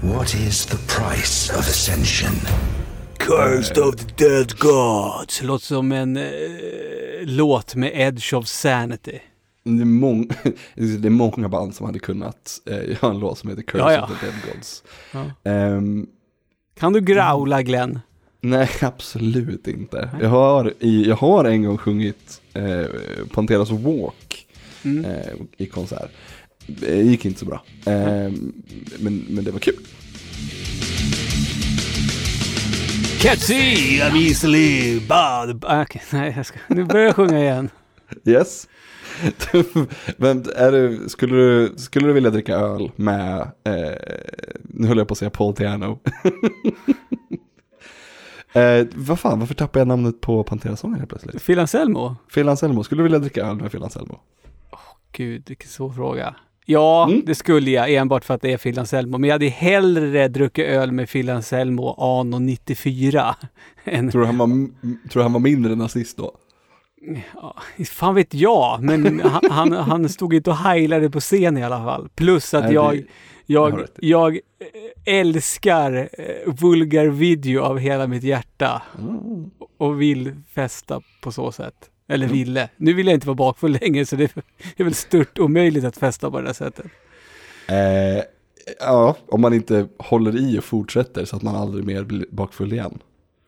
what 0.00 0.36
is 0.36 0.66
the 0.66 0.78
price 0.86 1.50
of 1.50 1.66
ascension? 1.66 2.34
Cursed 3.18 3.76
of 3.76 3.96
the 3.96 4.12
Dead 4.16 4.58
Gods. 4.58 5.42
Låter 5.42 5.66
som 5.66 5.92
en 5.92 6.16
eh, 6.16 6.24
låt 7.24 7.74
med 7.74 7.90
Edge 7.94 8.34
of 8.34 8.46
Sanity. 8.46 9.20
Det 9.64 9.70
är, 9.82 9.84
mång, 9.84 10.28
det 10.74 11.08
är 11.08 11.10
många 11.10 11.48
band 11.48 11.74
som 11.74 11.86
hade 11.86 11.98
kunnat 11.98 12.60
eh, 12.66 12.76
göra 12.76 13.10
en 13.10 13.18
låt 13.18 13.38
som 13.38 13.50
heter 13.50 13.62
Curse 13.62 13.84
Ja, 13.84 13.92
ja. 13.92 14.04
of 14.04 14.20
the 14.20 14.26
Dead 14.26 14.34
Gods. 14.54 14.82
Ja. 15.12 15.50
Ehm, 15.50 16.06
Kan 16.78 16.92
du 16.92 17.00
graula 17.00 17.62
Glenn? 17.62 18.00
nej, 18.40 18.68
absolut 18.80 19.68
inte. 19.68 20.10
Jag 20.20 20.28
har, 20.28 20.72
i, 20.80 21.08
jag 21.08 21.16
har 21.16 21.44
en 21.44 21.62
gång 21.62 21.78
sjungit 21.78 22.40
eh, 22.54 22.84
Panteras 23.32 23.70
Walk 23.70 24.46
Mm. 24.84 25.04
eh, 25.04 25.32
i 25.56 25.66
konsert. 25.66 26.10
Det 26.66 26.96
gick 27.02 27.24
inte 27.24 27.40
så 27.40 27.46
bra. 27.46 27.62
Ehm, 27.86 28.52
men, 28.98 29.24
men 29.28 29.44
det 29.44 29.50
var 29.50 29.58
kul. 29.58 29.74
Can't 33.22 33.40
see 33.40 34.00
I'm 34.02 34.16
easily 34.16 35.00
bound. 35.00 35.64
Ah, 35.64 35.82
Okej, 35.82 36.02
nej 36.12 36.32
jag 36.36 36.46
ska. 36.46 36.58
Nu 36.68 36.84
börjar 36.84 37.06
jag 37.06 37.16
sjunga 37.16 37.38
igen. 37.40 37.70
Yes. 38.24 38.68
Men 40.16 40.44
är 40.56 40.72
du, 40.72 41.08
skulle, 41.08 41.34
du, 41.36 41.72
skulle 41.76 42.06
du 42.06 42.12
vilja 42.12 42.30
dricka 42.30 42.54
öl 42.56 42.90
med, 42.96 43.40
eh, 43.40 43.92
nu 44.62 44.86
höll 44.86 44.98
jag 44.98 45.08
på 45.08 45.12
att 45.12 45.18
säga 45.18 45.30
Paul 45.30 45.54
Tiano. 45.54 45.98
Eh, 48.52 48.86
vad 48.94 49.20
fan, 49.20 49.38
varför 49.40 49.54
tappade 49.54 49.80
jag 49.80 49.88
namnet 49.88 50.20
på 50.20 50.44
Pantera-sången 50.44 50.98
helt 50.98 51.08
plötsligt? 51.10 51.46
Phil 51.46 51.58
Anselmo? 51.58 52.16
Phil 52.34 52.48
Anselmo, 52.48 52.84
skulle 52.84 52.98
du 52.98 53.02
vilja 53.02 53.18
dricka 53.18 53.46
öl 53.46 53.56
med 53.56 53.70
Phil 53.72 53.82
Anselmo? 53.82 54.20
Gud, 55.12 55.42
vilken 55.48 55.68
svår 55.68 55.90
fråga. 55.92 56.34
Ja, 56.66 57.06
Mm. 57.08 57.22
det 57.26 57.34
skulle 57.34 57.70
jag 57.70 57.92
enbart 57.94 58.24
för 58.24 58.34
att 58.34 58.42
det 58.42 58.52
är 58.52 58.56
Phil 58.58 58.78
Anselmo. 58.78 59.18
Men 59.18 59.28
jag 59.28 59.34
hade 59.34 59.48
hellre 59.48 60.28
druckit 60.28 60.66
öl 60.66 60.92
med 60.92 61.08
Phil 61.10 61.30
Anselmo 61.30 61.94
anno 62.20 62.38
94. 62.38 63.36
Än, 63.84 64.10
Tror 64.10 64.20
du 64.20 64.26
han 64.26 64.38
var, 64.38 64.46
tror 65.08 65.20
du 65.20 65.22
han 65.22 65.32
var 65.32 65.40
mindre 65.40 65.74
nazist 65.74 66.16
då? 66.16 66.32
Ja, 67.34 67.56
fan 67.86 68.14
vet 68.14 68.34
jag, 68.34 68.82
men 68.82 69.20
han, 69.20 69.42
han, 69.50 69.72
han 69.72 70.08
stod 70.08 70.34
inte 70.34 70.50
och 70.50 70.56
heilade 70.56 71.10
på 71.10 71.20
scen 71.20 71.56
i 71.58 71.64
alla 71.64 71.84
fall. 71.84 72.08
Plus 72.14 72.54
att 72.54 72.64
Nej, 72.64 72.68
det- 72.70 72.74
jag, 72.74 72.94
du 72.96 73.06
jag, 73.46 73.88
jag 73.96 74.34
eh, 74.34 75.14
älskar 75.20 76.08
eh, 76.12 76.52
vulgar 76.54 77.06
video 77.06 77.62
av 77.62 77.78
hela 77.78 78.06
mitt 78.06 78.22
hjärta. 78.22 78.82
Mm. 78.98 79.50
Och 79.78 80.00
vill 80.02 80.32
festa 80.54 81.00
på 81.22 81.32
så 81.32 81.52
sätt. 81.52 81.74
Eller 82.08 82.26
ville. 82.28 82.68
Nu 82.76 82.92
vill 82.94 83.06
jag 83.06 83.14
inte 83.14 83.26
vara 83.26 83.34
bakfull 83.34 83.78
längre 83.80 84.06
så 84.06 84.16
det 84.16 84.36
är 84.76 84.84
väl 84.84 84.94
stört 84.94 85.38
omöjligt 85.38 85.84
att 85.84 85.96
festa 85.96 86.30
på 86.30 86.40
det 86.40 86.46
här 86.46 86.54
sättet. 86.54 86.86
Eh, 87.68 88.24
ja, 88.80 89.16
om 89.28 89.40
man 89.40 89.54
inte 89.54 89.88
håller 89.98 90.36
i 90.36 90.58
och 90.58 90.64
fortsätter 90.64 91.24
så 91.24 91.36
att 91.36 91.42
man 91.42 91.56
aldrig 91.56 91.84
mer 91.84 92.04
blir 92.04 92.26
bakfull 92.30 92.72
igen. 92.72 92.98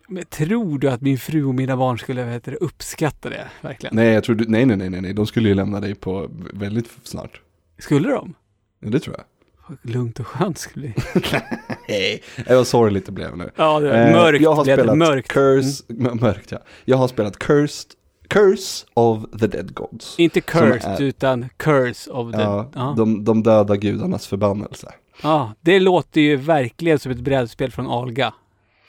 Men 0.08 0.24
tror 0.24 0.78
du 0.78 0.90
att 0.90 1.00
min 1.00 1.18
fru 1.18 1.44
och 1.44 1.54
mina 1.54 1.76
barn 1.76 1.98
skulle 1.98 2.24
vad 2.24 2.32
heter 2.32 2.58
uppskatta 2.62 3.28
det? 3.30 3.46
Verkligen? 3.60 3.96
Nej, 3.96 4.08
jag 4.08 4.24
tror 4.24 4.36
du, 4.36 4.44
nej, 4.48 4.66
nej, 4.66 4.76
nej, 4.76 4.90
nej, 4.90 5.00
nej, 5.00 5.12
de 5.14 5.26
skulle 5.26 5.48
ju 5.48 5.54
lämna 5.54 5.80
dig 5.80 5.94
på 5.94 6.30
väldigt 6.52 6.90
snart. 7.02 7.40
Skulle 7.78 8.08
de? 8.10 8.34
Ja, 8.80 8.90
det 8.90 9.00
tror 9.00 9.16
jag. 9.16 9.24
Vad 9.68 9.78
Lugnt 9.94 10.20
och 10.20 10.26
skönt 10.26 10.58
skulle 10.58 10.86
det 10.86 11.42
Nej, 11.88 12.22
det 12.46 12.56
var 12.56 12.64
sorgligt 12.64 13.06
det 13.06 13.12
blev 13.12 13.36
nu. 13.36 13.50
Ja, 13.56 13.80
det 13.80 13.98
Eh, 14.06 14.12
mörkt 14.12 14.42
jag 14.42 14.52
har 14.54 14.64
spelat 14.64 14.98
Mörkt. 14.98 15.28
Curse, 15.32 15.84
m- 15.88 16.18
mörkt 16.20 16.50
ja. 16.52 16.58
Jag 16.84 16.96
har 16.96 17.08
spelat 17.08 17.38
Cursed, 17.38 17.90
Curse 18.28 18.86
of 18.94 19.24
the 19.40 19.46
Dead 19.46 19.74
Gods. 19.74 20.18
Inte 20.18 20.40
cursed 20.40 21.00
utan 21.00 21.48
curse 21.56 22.10
of 22.10 22.32
the... 22.34 22.40
Ja, 22.40 22.70
Ja, 22.74 22.94
de, 22.96 23.24
de 23.24 23.42
döda 23.42 23.76
gudarnas 23.76 24.26
förbannelse. 24.26 24.92
ja, 25.22 25.52
det 25.60 25.80
låter 25.80 26.20
ju 26.20 26.36
verkligen 26.36 26.98
som 26.98 27.12
ett 27.12 27.20
brädspel 27.20 27.72
från 27.72 27.86
Alga. 27.86 28.34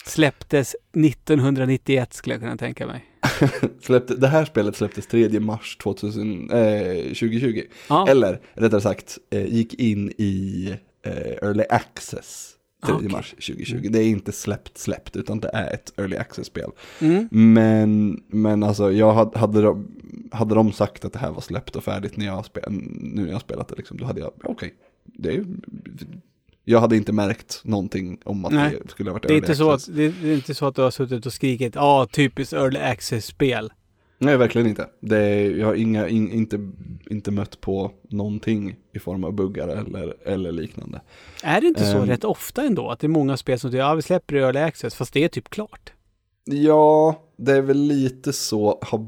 Släpptes 0.07 0.75
1991 0.95 2.13
skulle 2.13 2.33
jag 2.35 2.41
kunna 2.41 2.57
tänka 2.57 2.87
mig. 2.87 3.05
Släppte, 3.81 4.15
det 4.15 4.27
här 4.27 4.45
spelet 4.45 4.75
släpptes 4.75 5.07
3 5.07 5.39
mars 5.39 5.77
2000, 5.77 6.49
eh, 6.51 6.95
2020. 7.03 7.61
Ja, 7.89 8.07
Eller 8.09 8.39
rättare 8.53 8.81
sagt, 8.81 9.17
eh, 9.29 9.45
gick 9.45 9.73
in 9.73 10.11
i 10.17 10.67
eh, 11.05 11.11
Early 11.47 11.63
Access 11.69 12.53
3 12.85 12.93
Ah, 12.93 12.95
okej. 12.97 13.09
mars 13.09 13.29
2020. 13.31 13.87
Det 13.89 13.99
är 13.99 14.07
inte 14.07 14.31
släppt 14.31 14.77
släppt 14.77 15.15
utan 15.15 15.39
det 15.39 15.49
är 15.53 15.73
ett 15.73 15.93
Early 15.97 16.17
Access-spel. 16.17 16.71
mm. 16.99 17.27
Men, 17.31 18.21
men 18.27 18.63
alltså 18.63 18.91
jag 18.91 19.13
hade, 19.13 19.39
hade, 19.39 19.61
de, 19.61 19.87
hade 20.31 20.55
de 20.55 20.71
sagt 20.71 21.05
att 21.05 21.13
det 21.13 21.19
här 21.19 21.31
var 21.31 21.41
släppt 21.41 21.75
och 21.75 21.83
färdigt 21.83 22.17
när 22.17 22.25
jag, 22.25 22.45
spe, 22.45 22.59
nu 22.69 23.21
när 23.21 23.31
jag 23.31 23.41
spelat 23.41 23.67
det 23.67 23.75
liksom, 23.75 23.97
då 23.97 24.05
hade 24.05 24.19
jag, 24.19 24.31
okej, 24.43 24.73
det 25.03 25.29
är 25.35 25.45
jag 26.69 26.79
hade 26.79 26.95
inte 26.97 27.13
märkt 27.13 27.61
någonting 27.63 28.19
om 28.25 28.45
att 28.45 28.51
Nej. 28.53 28.79
det 28.83 28.89
skulle 28.91 29.09
ha 29.09 29.13
varit 29.13 29.27
det, 29.27 29.33
är 29.33 29.37
inte 29.37 29.55
så 29.55 29.71
access. 29.71 29.89
att, 29.89 29.95
det, 29.95 30.03
är- 30.05 30.33
inte 30.33 30.53
så 30.53 30.65
att 30.67 30.75
du 30.75 30.81
har 30.81 30.91
suttit 30.91 31.25
och 31.25 31.33
skrikit 31.33 31.75
ja, 31.75 32.07
typiskt 32.11 32.53
early 32.53 32.79
access-spel. 32.79 33.73
Nej, 34.19 34.37
verkligen 34.37 34.67
inte. 34.67 34.87
Det 34.99 35.17
är, 35.17 35.51
jag 35.57 35.67
har 35.67 35.73
inga, 35.75 36.07
in, 36.07 36.31
inte, 36.31 36.71
inte 37.09 37.31
mött 37.31 37.61
på 37.61 37.91
någonting 38.09 38.75
i 38.93 38.99
form 38.99 39.23
av 39.23 39.33
buggar 39.33 39.67
eller, 39.67 40.27
eller 40.27 40.51
liknande. 40.51 41.01
Är 41.43 41.61
det 41.61 41.67
inte 41.67 41.85
så 41.91 41.97
Ehm. 41.97 42.05
rätt 42.05 42.23
ofta 42.23 42.61
ändå? 42.63 42.89
Att 42.89 42.99
det 42.99 43.07
är 43.07 43.09
många 43.09 43.37
spel 43.37 43.59
som 43.59 43.71
säger 43.71 43.83
ja, 43.83 43.95
vi 43.95 44.01
släpper 44.01 44.35
early 44.35 44.59
access, 44.59 44.95
fast 44.95 45.13
det 45.13 45.23
är 45.23 45.27
typ 45.27 45.49
klart. 45.49 45.91
Ja, 46.45 47.23
det 47.37 47.51
är 47.51 47.61
väl 47.61 47.77
lite 47.81 48.33
så, 48.33 48.79
har, 48.81 49.05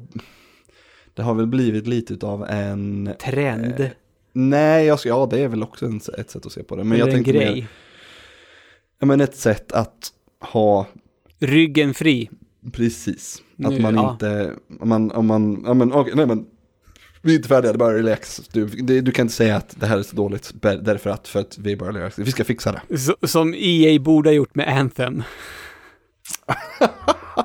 det 1.13 1.22
har 1.22 1.34
väl 1.34 1.48
blivit 1.48 1.88
lite 1.88 2.26
av 2.28 2.45
en, 2.50 3.10
Trend. 3.26 3.80
Eh, 3.80 3.88
nej, 4.34 4.86
jag, 4.86 5.00
ja 5.04 5.28
det 5.32 5.39
är 5.39 5.48
väl 5.48 5.63
också 5.63 5.86
en, 5.86 5.98
ett 6.18 6.30
sätt 6.30 6.46
att 6.46 6.52
se 6.52 6.63
på 6.63 6.76
det. 6.76 6.84
Men 6.84 7.02
eller 7.02 7.08
jag 7.08 7.18
en 7.18 7.24
grej. 7.24 7.56
mer, 7.56 7.68
ja 9.00 9.06
men 9.06 9.22
ett 9.22 9.36
sätt 9.36 9.72
att 9.72 10.13
ha 10.39 10.88
Ryggen 11.39 11.94
fri. 11.94 12.30
Precis, 12.72 13.42
Nu, 13.56 13.68
att 13.68 13.82
man 13.82 13.96
ja. 13.96 14.12
inte, 14.12 14.54
om 14.80 14.89
man, 14.89 15.12
om 15.12 15.26
man, 15.26 15.63
ja 15.65 15.74
men 15.74 15.94
okej, 15.94 16.13
nej 16.15 16.26
men, 16.26 16.46
vi 17.22 17.32
är 17.32 17.36
inte 17.36 17.48
färdiga, 17.48 17.72
det 17.72 17.76
är 17.76 17.80
bara 17.80 17.98
relax. 17.98 18.42
Du, 18.52 18.65
det, 18.65 19.02
du 19.02 19.12
kan 19.12 19.24
inte 19.24 19.36
säga 19.36 19.56
att 19.56 19.80
det 19.80 19.86
här 19.86 19.98
är 19.98 20.04
så 20.04 20.15
dåligt 20.15 20.54
därför 20.62 21.10
att, 21.10 21.28
för 21.28 21.39
att 21.39 21.58
vi 21.58 21.72
är 21.72 21.76
bara 21.76 21.92
relax. 21.92 22.20
Vi 22.20 22.32
ska 22.32 22.44
fixa 22.44 22.72
det. 22.72 22.98
Så, 22.98 23.15
som 23.28 23.54
EA 23.58 24.00
borde 24.00 24.30
ha 24.30 24.34
gjort 24.34 24.56
med 24.56 24.80
Anthem. 24.80 25.24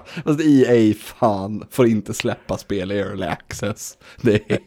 Fast 0.24 0.40
EA 0.40 0.94
fan 0.94 1.64
får 1.70 1.86
inte 1.86 2.14
släppa 2.14 2.58
spel 2.58 2.92
i 2.92 2.98
early 2.98 3.26
access. 3.26 3.98
Det 4.22 4.50
är, 4.52 4.58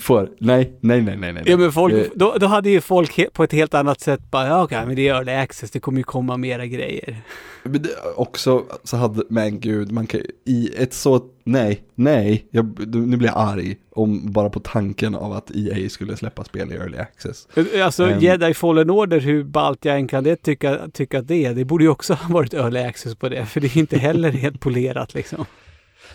får, 0.00 0.30
nej, 0.38 0.78
nej, 0.80 1.02
nej, 1.02 1.16
nej, 1.16 1.32
nej. 1.32 1.42
Ja, 1.46 1.56
men 1.56 1.72
folk, 1.72 1.94
Det- 1.94 2.10
då, 2.14 2.36
då 2.40 2.46
hade 2.46 2.70
ju 2.70 2.80
folk 2.80 3.32
på 3.32 3.44
ett 3.44 3.52
helt 3.52 3.74
annat 3.74 4.00
sätt 4.00 4.30
bara, 4.30 4.46
ja 4.46 4.62
okej, 4.62 4.86
men 4.86 4.96
det 4.96 5.08
är 5.08 5.14
early 5.14 5.32
access, 5.32 5.70
det 5.70 5.80
kommer 5.80 5.98
ju 5.98 6.04
komma 6.04 6.36
mera 6.36 6.66
grejer. 6.66 7.16
Men 7.62 7.82
det, 7.82 7.90
också 8.16 8.64
så 8.84 8.96
hade, 8.96 9.22
men 9.28 9.60
gud, 9.60 9.92
man 9.92 10.06
kan 10.06 10.20
i 10.46 10.70
ett 10.76 10.94
så, 10.94 11.20
nej, 11.44 11.82
nej, 11.94 12.46
jag, 12.50 12.94
nu 12.96 13.16
blir 13.16 13.28
jag 13.28 13.38
arg 13.38 13.76
om 13.90 14.32
bara 14.32 14.50
på 14.50 14.60
tanken 14.60 15.14
av 15.14 15.32
att 15.32 15.50
EA 15.56 15.88
skulle 15.88 16.16
släppa 16.16 16.44
spel 16.44 16.72
i 16.72 16.76
early 16.76 16.98
access. 16.98 17.48
Alltså 17.82 18.10
Ehm. 18.10 18.20
Jedi 18.20 18.54
Fallen 18.54 18.90
Order, 18.90 19.20
hur 19.20 19.44
ballt 19.44 19.84
jag 19.84 19.96
än 19.96 20.08
kan 20.08 20.24
det 20.24 20.36
tycka, 20.36 20.88
tycka 20.92 21.18
att 21.18 21.28
det 21.28 21.44
är, 21.44 21.54
det 21.54 21.64
borde 21.64 21.84
ju 21.84 21.90
också 21.90 22.14
ha 22.20 22.34
varit 22.34 22.54
early 22.54 22.80
access 22.80 23.14
på 23.14 23.28
det, 23.28 23.46
för 23.46 23.60
det 23.60 23.66
är 23.66 23.78
inte 23.78 23.98
heller 23.98 24.30
helt 24.30 24.60
polerat 24.60 25.14
liksom. 25.14 25.44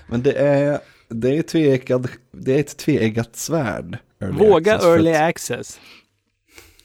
Men 0.07 0.23
det 0.23 0.33
är, 0.33 0.79
det 1.09 1.37
är, 1.37 1.41
tveeggad, 1.41 2.07
det 2.31 2.55
är 2.55 2.59
ett 2.59 2.77
tveeggat 2.77 3.35
svärd. 3.35 3.97
Våga 4.19 4.75
access, 4.75 4.87
early 4.87 5.13
att 5.13 5.21
access. 5.21 5.79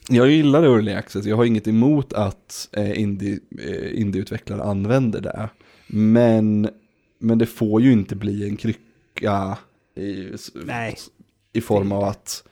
Jag 0.08 0.30
gillar 0.30 0.62
early 0.62 0.92
access, 0.92 1.26
jag 1.26 1.36
har 1.36 1.44
inget 1.44 1.68
emot 1.68 2.12
att 2.12 2.68
eh, 2.72 3.00
indie, 3.00 3.38
eh, 3.58 4.00
indieutvecklare 4.00 4.62
använder 4.62 5.20
det. 5.20 5.48
Men, 5.86 6.68
men 7.20 7.38
det 7.38 7.46
får 7.46 7.80
ju 7.80 7.92
inte 7.92 8.16
bli 8.16 8.48
en 8.48 8.56
krycka 8.56 9.58
i, 9.96 10.28
Nej. 10.64 10.96
i 11.52 11.60
form 11.60 11.92
av 11.92 12.04
att, 12.04 12.44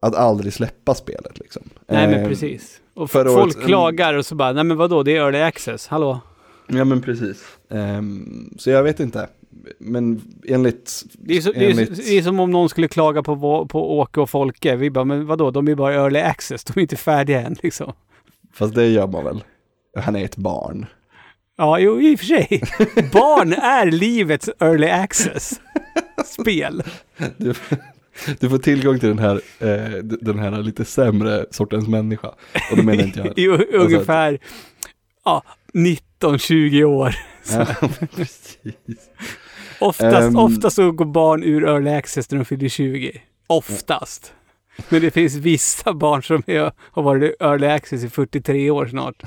att 0.00 0.14
aldrig 0.14 0.52
släppa 0.52 0.94
spelet 0.94 1.38
liksom. 1.38 1.62
Nej 1.88 2.08
men 2.08 2.22
Eh, 2.22 2.28
precis. 2.28 2.80
Och 2.94 3.10
folk 3.10 3.28
året- 3.28 3.64
klagar 3.66 4.14
och 4.14 4.26
så 4.26 4.34
bara, 4.34 4.52
nej 4.52 4.64
men 4.64 4.76
vadå, 4.76 5.02
det 5.02 5.12
är 5.16 5.20
early 5.20 5.38
access, 5.40 5.86
hallå? 5.86 6.20
Ja 6.68 6.84
men 6.84 7.02
precis. 7.02 7.44
Ehm, 7.70 8.54
så 8.58 8.70
jag 8.70 8.82
vet 8.82 9.00
inte. 9.00 9.28
Men 9.78 10.22
enligt... 10.46 11.02
Det 11.12 11.36
är, 11.36 11.40
så, 11.40 11.52
det, 11.52 11.64
är, 11.66 11.70
enligt 11.70 11.96
det 11.96 12.18
är 12.18 12.22
som 12.22 12.40
om 12.40 12.50
någon 12.50 12.68
skulle 12.68 12.88
klaga 12.88 13.22
på, 13.22 13.66
på 13.66 13.98
Åke 13.98 14.20
och 14.20 14.30
Folke. 14.30 14.76
Vi 14.76 14.90
bara, 14.90 15.04
men 15.04 15.26
vadå, 15.26 15.50
de 15.50 15.68
är 15.68 15.74
bara 15.74 15.94
early 15.94 16.18
access, 16.20 16.64
de 16.64 16.72
är 16.80 16.82
inte 16.82 16.96
färdiga 16.96 17.40
än 17.40 17.56
liksom. 17.62 17.92
Fast 18.52 18.74
det 18.74 18.86
gör 18.86 19.06
man 19.06 19.24
väl. 19.24 19.44
Han 19.96 20.16
är 20.16 20.24
ett 20.24 20.36
barn. 20.36 20.86
Ja, 21.58 21.78
jo, 21.78 22.00
i 22.00 22.14
och 22.14 22.18
för 22.18 22.26
sig. 22.26 22.48
Barn 23.12 23.52
är 23.52 23.90
livets 23.90 24.50
early 24.60 24.86
access-spel. 24.88 26.82
Du, 27.36 27.54
du 28.40 28.48
får 28.50 28.58
tillgång 28.58 28.98
till 28.98 29.08
den 29.08 29.18
här, 29.18 29.40
eh, 29.58 29.98
den 30.02 30.38
här 30.38 30.50
lite 30.62 30.84
sämre 30.84 31.46
sortens 31.50 31.88
människa. 31.88 32.28
Och 32.70 32.76
då 32.76 32.82
menar 32.82 33.04
inte 33.04 33.18
jag... 33.20 33.32
I 33.38 33.42
u- 33.44 33.66
ungefär 33.72 34.38
ja, 35.24 35.42
19-20 36.20 36.84
år. 36.84 37.14
Ja, 37.52 37.66
precis. 38.16 38.60
Oftast, 39.80 40.28
Ehm. 40.28 40.36
oftast 40.36 40.76
så 40.76 40.92
går 40.92 41.04
barn 41.04 41.42
ur 41.42 41.64
early 41.68 41.90
access 41.90 42.30
när 42.30 42.38
de 42.38 42.44
fyller 42.44 42.68
20. 42.68 43.20
Oftast. 43.46 44.32
Men 44.88 45.00
det 45.00 45.10
finns 45.10 45.34
vissa 45.34 45.92
barn 45.92 46.22
som 46.22 46.42
är, 46.46 46.72
har 46.78 47.02
varit 47.02 47.22
i 47.22 47.34
early 47.40 47.66
access 47.66 48.04
i 48.04 48.08
43 48.08 48.70
år 48.70 48.86
snart. 48.86 49.22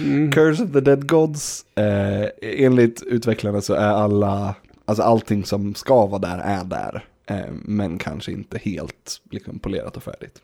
Mm. 0.00 0.30
Curse 0.32 0.62
of 0.62 0.72
the 0.72 0.80
Dead 0.80 1.08
Gods, 1.08 1.66
eh, 1.76 2.28
enligt 2.42 3.02
utvecklarna 3.02 3.60
så 3.60 3.74
är 3.74 3.88
alla, 3.88 4.54
alltså 4.84 5.02
allting 5.02 5.44
som 5.44 5.74
ska 5.74 6.06
vara 6.06 6.18
där 6.18 6.38
är 6.38 6.64
där. 6.64 7.04
Eh, 7.26 7.52
men 7.64 7.98
kanske 7.98 8.32
inte 8.32 8.58
helt 8.58 9.20
liksom, 9.30 9.58
polerat 9.58 9.96
och 9.96 10.02
färdigt. 10.02 10.42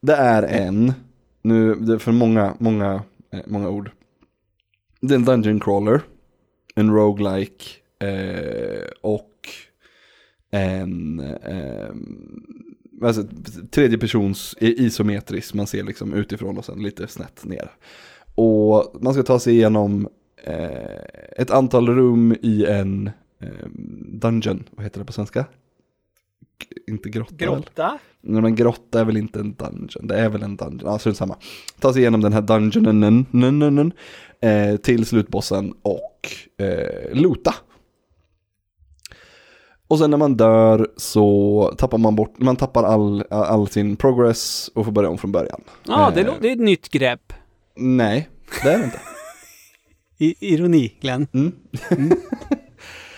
Det 0.00 0.14
är 0.14 0.42
en, 0.42 0.92
nu, 1.42 1.74
det 1.74 1.92
är 1.94 1.98
för 1.98 2.12
många, 2.12 2.54
många, 2.58 3.02
eh, 3.32 3.40
många 3.46 3.68
ord. 3.68 3.90
Det 5.00 5.14
är 5.14 5.18
en 5.18 5.24
Dungeon 5.24 5.60
Crawler, 5.60 6.00
en 6.74 6.90
roguelike 6.90 7.64
eh, 7.98 8.88
och 9.00 9.30
en 10.50 11.20
eh, 11.20 11.88
alltså, 13.02 13.24
tredje 13.70 13.98
persons 13.98 14.54
i- 14.60 14.84
isometriskt, 14.86 15.54
man 15.54 15.66
ser 15.66 15.82
liksom 15.82 16.12
utifrån 16.14 16.58
och 16.58 16.64
sen 16.64 16.82
lite 16.82 17.08
snett 17.08 17.44
ner. 17.44 17.70
Och 18.34 18.94
man 19.00 19.14
ska 19.14 19.22
ta 19.22 19.38
sig 19.38 19.54
igenom 19.54 20.08
eh, 20.44 20.98
ett 21.36 21.50
antal 21.50 21.88
rum 21.88 22.36
i 22.42 22.66
en 22.66 23.10
eh, 23.40 23.66
dungeon, 24.08 24.64
vad 24.70 24.84
heter 24.84 24.98
det 24.98 25.04
på 25.06 25.12
svenska? 25.12 25.44
inte 26.86 27.08
grotta 27.08 27.34
väl? 27.38 27.48
Grotta? 27.48 27.98
Nej 28.20 28.42
men 28.42 28.54
grotta 28.54 29.00
är 29.00 29.04
väl 29.04 29.16
inte 29.16 29.40
en 29.40 29.54
dungeon, 29.54 30.06
det 30.06 30.18
är 30.18 30.28
väl 30.28 30.42
en 30.42 30.56
dungeon, 30.56 30.80
ja 30.84 30.98
strunt 30.98 31.16
samma. 31.16 31.36
Ta 31.80 31.92
sig 31.92 32.02
igenom 32.02 32.20
den 32.20 32.32
här 32.32 32.40
dungeonen 32.42 33.92
eh, 34.40 34.76
till 34.76 35.06
slutbossen 35.06 35.74
och 35.82 36.28
eh, 36.64 37.12
loota. 37.12 37.54
Och 39.88 39.98
sen 39.98 40.10
när 40.10 40.18
man 40.18 40.36
dör 40.36 40.88
så 40.96 41.74
tappar 41.78 41.98
man 41.98 42.16
bort, 42.16 42.38
man 42.38 42.56
tappar 42.56 42.84
all, 42.84 43.24
all 43.30 43.68
sin 43.68 43.96
progress 43.96 44.70
och 44.74 44.84
får 44.84 44.92
börja 44.92 45.08
om 45.08 45.18
från 45.18 45.32
början. 45.32 45.60
Ja, 45.86 46.12
det, 46.14 46.20
Eh. 46.20 46.32
det 46.40 46.48
är 46.48 46.52
ett 46.52 46.58
nytt 46.58 46.88
grepp. 46.88 47.32
Nej, 47.76 48.28
det 48.62 48.68
är 48.72 48.78
det 48.78 48.84
inte. 48.84 49.00
I, 50.18 50.54
ironi, 50.54 50.92
Glenn. 51.00 51.26
Mm. 51.32 51.52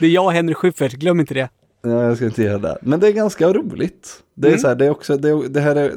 Det 0.01 0.07
är 0.07 0.11
jag 0.11 0.25
och 0.25 0.33
Henry 0.33 0.55
Schyffert, 0.55 0.93
glöm 0.93 1.21
inte 1.21 1.35
det. 1.35 1.49
Nej, 1.85 1.95
jag 1.95 2.17
ska 2.17 2.27
inte 2.27 2.43
göra 2.43 2.59
det. 2.59 2.79
Men 2.83 3.01
det 3.01 3.09
är 3.09 3.13
ganska 3.13 3.53
roligt. 3.53 4.23
Det 4.35 4.47
är 4.49 4.51
Mm. 4.51 4.61
så 4.61 4.69
här, 4.69 4.75
det 4.75 4.87
är 4.87 4.91
också, 4.91 5.17
det, 5.17 5.49
det 5.49 5.61
här 5.61 5.77
är, 5.77 5.93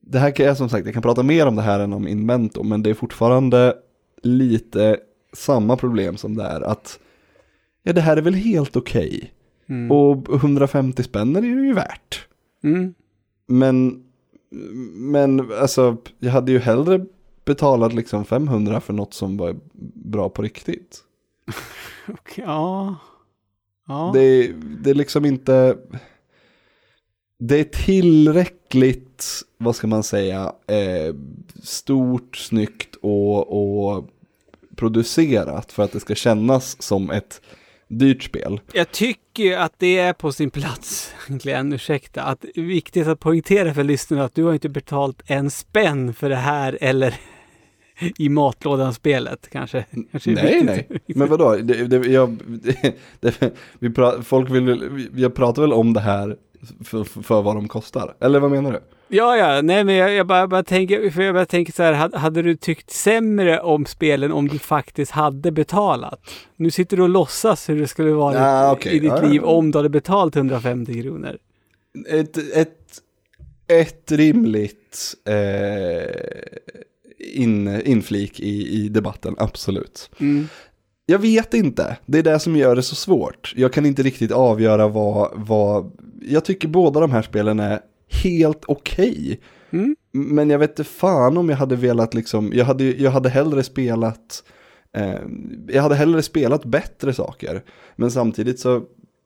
det 0.00 0.18
här 0.18 0.30
kan 0.30 0.46
jag 0.46 0.56
som 0.56 0.68
sagt, 0.68 0.84
jag 0.84 0.94
kan 0.94 1.02
prata 1.02 1.22
mer 1.22 1.46
om 1.46 1.56
det 1.56 1.62
här 1.62 1.80
än 1.80 1.92
om 1.92 2.08
Invento, 2.08 2.62
men 2.62 2.82
det 2.82 2.90
är 2.90 2.94
fortfarande 2.94 3.74
lite 4.22 4.96
samma 5.32 5.76
problem 5.76 6.16
som 6.16 6.36
det 6.36 6.44
är 6.44 6.60
att, 6.60 6.98
ja 7.82 7.92
det 7.92 8.00
här 8.00 8.16
är 8.16 8.22
väl 8.22 8.34
helt 8.34 8.76
okej. 8.76 9.32
Mm. 9.68 9.90
Och 9.92 10.34
150 10.34 11.02
spänn 11.02 11.36
är 11.36 11.40
det 11.40 11.46
ju 11.46 11.72
värt. 11.74 12.26
Mm. 12.64 12.94
Men, 13.46 14.02
men 14.94 15.52
alltså, 15.60 15.96
jag 16.18 16.32
hade 16.32 16.52
ju 16.52 16.58
hellre 16.58 17.04
betalat 17.48 17.92
liksom 17.92 18.24
500 18.24 18.80
för 18.80 18.92
något 18.92 19.14
som 19.14 19.36
var 19.36 19.56
bra 19.94 20.28
på 20.28 20.42
riktigt. 20.42 20.98
Okej, 22.08 22.44
ja. 22.46 22.96
Ja. 23.86 24.10
Det, 24.14 24.52
det 24.82 24.90
är 24.90 24.94
liksom 24.94 25.24
inte... 25.24 25.76
Det 27.38 27.60
är 27.60 27.64
tillräckligt, 27.64 29.26
vad 29.58 29.76
ska 29.76 29.86
man 29.86 30.02
säga, 30.02 30.52
eh, 30.66 31.14
stort, 31.62 32.36
snyggt 32.36 32.94
och, 32.94 33.96
och 33.96 34.08
producerat 34.76 35.72
för 35.72 35.82
att 35.82 35.92
det 35.92 36.00
ska 36.00 36.14
kännas 36.14 36.82
som 36.82 37.10
ett 37.10 37.40
dyrt 37.88 38.22
spel. 38.22 38.60
Jag 38.72 38.92
tycker 38.92 39.58
att 39.58 39.72
det 39.78 39.98
är 39.98 40.12
på 40.12 40.32
sin 40.32 40.50
plats, 40.50 41.14
egentligen, 41.26 41.72
ursäkta, 41.72 42.22
att 42.22 42.44
viktigt 42.54 43.06
att 43.06 43.20
poängtera 43.20 43.74
för 43.74 43.84
lyssnarna 43.84 44.24
att 44.24 44.34
du 44.34 44.44
har 44.44 44.52
inte 44.52 44.68
betalt 44.68 45.22
en 45.26 45.50
spänn 45.50 46.14
för 46.14 46.28
det 46.28 46.36
här 46.36 46.78
eller 46.80 47.14
i 48.18 48.28
matlådan-spelet 48.28 49.48
kanske. 49.52 49.84
kanske 50.10 50.30
Nej, 50.30 50.62
nej. 50.64 50.88
Men 51.06 51.28
vadå? 51.28 51.56
Det, 51.56 51.86
det, 51.86 51.96
jag, 52.06 52.36
det, 53.20 53.52
vi 53.78 53.90
pra, 53.90 54.22
folk 54.22 54.50
vill, 54.50 55.08
jag 55.14 55.34
pratar 55.34 55.62
väl 55.62 55.72
om 55.72 55.92
det 55.92 56.00
här 56.00 56.36
för, 56.84 57.04
för 57.22 57.42
vad 57.42 57.56
de 57.56 57.68
kostar? 57.68 58.14
Eller 58.20 58.40
vad 58.40 58.50
menar 58.50 58.72
du? 58.72 58.80
Ja, 59.10 59.36
ja, 59.36 59.62
nej 59.62 59.84
men 59.84 59.94
jag, 59.94 60.14
jag, 60.14 60.26
bara, 60.26 60.46
bara 60.48 60.62
tänker, 60.62 61.10
för 61.10 61.22
jag 61.22 61.34
bara 61.34 61.46
tänker 61.46 61.72
så 61.72 61.82
här, 61.82 62.18
hade, 62.18 62.42
du 62.42 62.56
tyckt 62.56 62.90
sämre 62.90 63.60
om 63.60 63.86
spelen 63.86 64.32
om 64.32 64.48
du 64.48 64.58
faktiskt 64.58 65.10
hade 65.12 65.50
betalat? 65.52 66.20
Nu 66.56 66.70
sitter 66.70 66.96
du 66.96 67.02
och 67.02 67.08
låtsas 67.08 67.68
hur 67.68 67.80
det 67.80 67.88
skulle 67.88 68.10
vara 68.10 68.38
Ah, 68.40 68.72
okej. 68.72 68.96
i 68.96 68.98
ditt 68.98 69.10
ja. 69.10 69.22
liv 69.22 69.44
om 69.44 69.70
du 69.70 69.78
hade 69.78 69.88
betalt 69.88 70.36
150 70.36 71.02
kronor. 71.02 71.38
ett, 72.08 72.36
ett, 72.54 72.78
ett 73.66 74.12
rimligt 74.12 75.14
eh, 75.24 75.34
in, 77.28 77.80
inflik 77.80 78.40
i, 78.40 78.84
i 78.84 78.88
debatten, 78.88 79.34
absolut. 79.38 80.10
Mm. 80.20 80.48
Jag 81.06 81.18
vet 81.18 81.54
inte, 81.54 81.96
det 82.06 82.18
är 82.18 82.22
det 82.22 82.38
som 82.38 82.56
gör 82.56 82.76
det 82.76 82.82
så 82.82 82.94
svårt. 82.94 83.54
Jag 83.56 83.72
kan 83.72 83.86
inte 83.86 84.02
riktigt 84.02 84.32
avgöra 84.32 84.88
vad, 84.88 85.30
vad 85.34 85.92
jag 86.22 86.44
tycker 86.44 86.68
båda 86.68 87.00
de 87.00 87.12
här 87.12 87.22
spelen 87.22 87.60
är 87.60 87.80
helt 88.22 88.64
okej. 88.66 89.40
Mm. 89.70 89.96
Men 90.12 90.50
jag 90.50 90.58
vet 90.58 90.70
inte 90.70 90.84
fan 90.84 91.36
om 91.36 91.48
jag 91.48 91.56
hade 91.56 91.76
velat 91.76 92.14
liksom, 92.14 92.52
jag 92.54 92.64
hade, 92.64 92.84
jag 92.84 93.10
hade 93.10 93.28
hellre 93.28 93.62
spelat, 93.62 94.44
eh, 94.96 95.20
jag 95.68 95.82
hade 95.82 95.94
hellre 95.94 96.22
spelat 96.22 96.64
bättre 96.64 97.12
saker. 97.12 97.62
Men 97.96 98.10
samtidigt 98.10 98.60
så, 98.60 98.82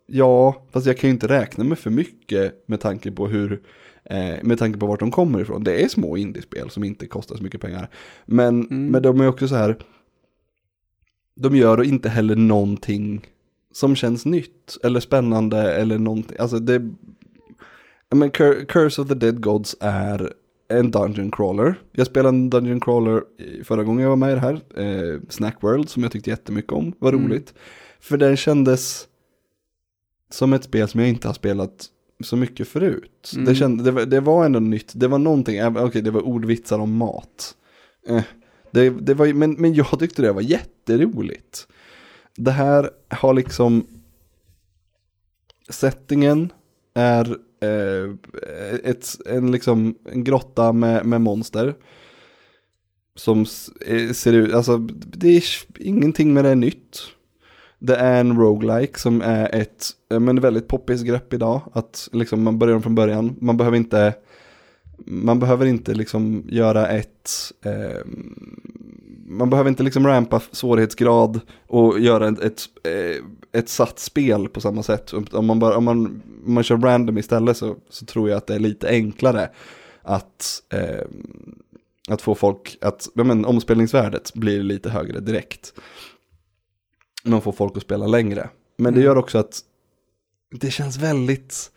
ja, 0.06 0.66
fast 0.72 0.86
jag 0.86 0.98
kan 0.98 1.10
ju 1.10 1.14
inte 1.14 1.28
räkna 1.28 1.64
med 1.64 1.78
för 1.78 1.90
mycket 1.90 2.64
med 2.66 2.80
tanke 2.80 3.10
på 3.10 3.26
hur, 3.28 3.60
eh, 4.04 4.36
med 4.42 4.58
tanke 4.58 4.78
på 4.78 4.86
vart 4.86 5.00
de 5.00 5.10
kommer 5.10 5.40
ifrån. 5.40 5.64
Det 5.64 5.84
är 5.84 5.88
små 5.88 6.16
indiespel 6.16 6.70
som 6.70 6.84
inte 6.84 7.06
kostar 7.06 7.36
så 7.36 7.42
mycket 7.42 7.60
pengar. 7.60 7.88
Men, 8.26 8.60
Mm. 8.66 8.86
men 8.88 9.02
de 9.02 9.20
är 9.20 9.28
också 9.28 9.48
så 9.48 9.54
här, 9.54 9.76
de 11.34 11.56
gör 11.56 11.82
inte 11.82 12.08
heller 12.08 12.36
någonting 12.36 13.26
som 13.72 13.96
känns 13.96 14.26
nytt 14.26 14.78
eller 14.84 15.00
spännande 15.00 15.72
eller 15.74 15.98
någonting. 15.98 16.36
Alltså 16.40 16.58
det, 16.58 16.90
Ja, 18.08 18.16
men 18.16 18.30
Cur- 18.30 18.64
Curse 18.64 19.02
of 19.02 19.08
the 19.08 19.14
Dead 19.14 19.40
Gods 19.42 19.76
är 19.80 20.32
en 20.68 20.90
Dungeon 20.90 21.30
Crawler. 21.30 21.74
Jag 21.92 22.06
spelade 22.06 22.36
en 22.36 22.50
Dungeon 22.50 22.80
Crawler 22.80 23.22
i- 23.38 23.64
förra 23.64 23.84
gången 23.84 24.02
jag 24.02 24.08
var 24.08 24.16
med 24.16 24.32
i 24.32 24.34
det 24.34 24.40
här. 24.40 24.60
Eh, 24.76 25.20
Snack 25.28 25.56
World 25.62 25.88
som 25.88 26.02
jag 26.02 26.12
tyckte 26.12 26.30
jättemycket 26.30 26.72
om. 26.72 26.92
Var 26.98 27.12
Mm. 27.12 27.24
roligt. 27.28 27.54
För 28.00 28.16
den 28.16 28.36
kändes 28.36 29.08
som 30.30 30.52
ett 30.52 30.64
spel 30.64 30.88
som 30.88 31.00
jag 31.00 31.08
inte 31.08 31.28
har 31.28 31.34
spelat 31.34 31.86
så 32.22 32.36
mycket 32.36 32.68
förut. 32.68 33.32
Mm. 33.34 33.44
Det, 33.44 33.54
kände, 33.54 33.84
det, 33.84 33.90
var, 33.90 34.06
det 34.06 34.20
var 34.20 34.44
ändå 34.44 34.60
nytt. 34.60 34.92
Det 34.94 35.08
var 35.08 35.18
någonting, 35.18 35.64
okej 35.76 36.02
det 36.02 36.10
var 36.10 36.20
ordvitsar 36.20 36.78
om 36.78 36.96
mat. 36.96 37.54
Eh, 38.08 38.22
det, 38.70 38.90
det 38.90 39.14
var, 39.14 39.32
men, 39.32 39.52
men 39.52 39.74
jag 39.74 39.98
tyckte 39.98 40.22
det 40.22 40.32
var 40.32 40.42
jätteroligt. 40.42 41.66
Det 42.36 42.50
här 42.50 42.90
har 43.08 43.34
liksom 43.34 43.86
settingen 45.68 46.52
är 46.94 47.36
eh, 47.60 48.14
ett, 48.84 49.16
en, 49.26 49.52
liksom, 49.52 49.94
en 50.04 50.24
grotta 50.24 50.72
med, 50.72 51.06
med 51.06 51.20
monster. 51.20 51.74
Som 53.14 53.46
eh, 53.86 54.10
ser 54.12 54.32
ut, 54.32 54.54
alltså 54.54 54.78
det 55.16 55.28
är 55.28 55.44
ingenting 55.78 56.34
med 56.34 56.44
det 56.44 56.50
är 56.50 56.56
nytt. 56.56 57.00
Det 57.84 57.96
är 57.96 58.20
en 58.20 58.36
roguelike 58.36 58.98
som 58.98 59.22
är 59.22 59.54
ett 59.54 59.90
eh, 60.12 60.20
men 60.20 60.40
väldigt 60.40 60.68
poppis 60.68 61.02
grepp 61.02 61.32
idag. 61.32 61.60
Att 61.72 62.08
liksom 62.12 62.42
man 62.42 62.58
börjar 62.58 62.76
om 62.76 62.82
från 62.82 62.94
början. 62.94 63.36
Man 63.40 63.56
behöver 63.56 63.76
inte 63.76 64.14
man 65.06 65.38
behöver 65.38 65.66
inte 65.66 65.94
liksom 65.94 66.44
göra 66.48 66.88
ett 66.88 67.30
eh, 67.64 68.06
man 69.26 69.50
behöver 69.50 69.70
inte 69.70 69.82
liksom 69.82 70.06
rampa 70.06 70.40
svårighetsgrad 70.50 71.40
och 71.66 72.00
göra 72.00 72.28
ett, 72.28 72.40
ett, 72.40 72.62
eh, 72.84 73.24
ett 73.60 73.68
satt 73.68 73.98
spel 73.98 74.48
på 74.48 74.60
samma 74.60 74.82
sätt. 74.82 75.12
Om 75.12 75.46
man, 75.46 75.58
bara, 75.58 75.76
om 75.76 75.84
man, 75.84 76.22
om 76.46 76.54
man 76.54 76.64
kör 76.64 76.76
random 76.76 77.18
istället 77.18 77.56
så, 77.56 77.76
så 77.90 78.04
tror 78.04 78.28
jag 78.28 78.36
att 78.36 78.46
det 78.46 78.54
är 78.54 78.58
lite 78.58 78.88
enklare 78.88 79.50
att, 80.02 80.62
eh, 80.72 81.06
att 82.08 82.22
få 82.22 82.34
folk 82.34 82.78
att, 82.80 83.08
ja 83.14 83.24
men 83.24 83.44
omspelningsvärdet 83.44 84.34
blir 84.34 84.62
lite 84.62 84.90
högre 84.90 85.20
direkt. 85.20 85.74
Man 87.24 87.40
får 87.42 87.52
folk 87.52 87.76
att 87.76 87.82
spela 87.82 88.06
längre. 88.06 88.48
Men 88.76 88.92
det 88.94 89.00
Mm. 89.00 89.04
gör 89.06 89.16
också 89.16 89.38
att 89.38 89.60
det 90.60 90.70
känns 90.70 90.96
väldigt 90.98 91.70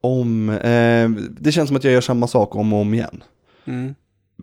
om, 0.00 0.48
eh, 0.48 1.10
det 1.40 1.52
känns 1.52 1.68
som 1.68 1.76
att 1.76 1.84
jag 1.84 1.92
gör 1.92 2.00
samma 2.00 2.26
sak 2.26 2.56
om 2.56 2.72
och 2.72 2.78
om 2.80 2.94
igen 2.94 3.22
Mm. 3.64 3.94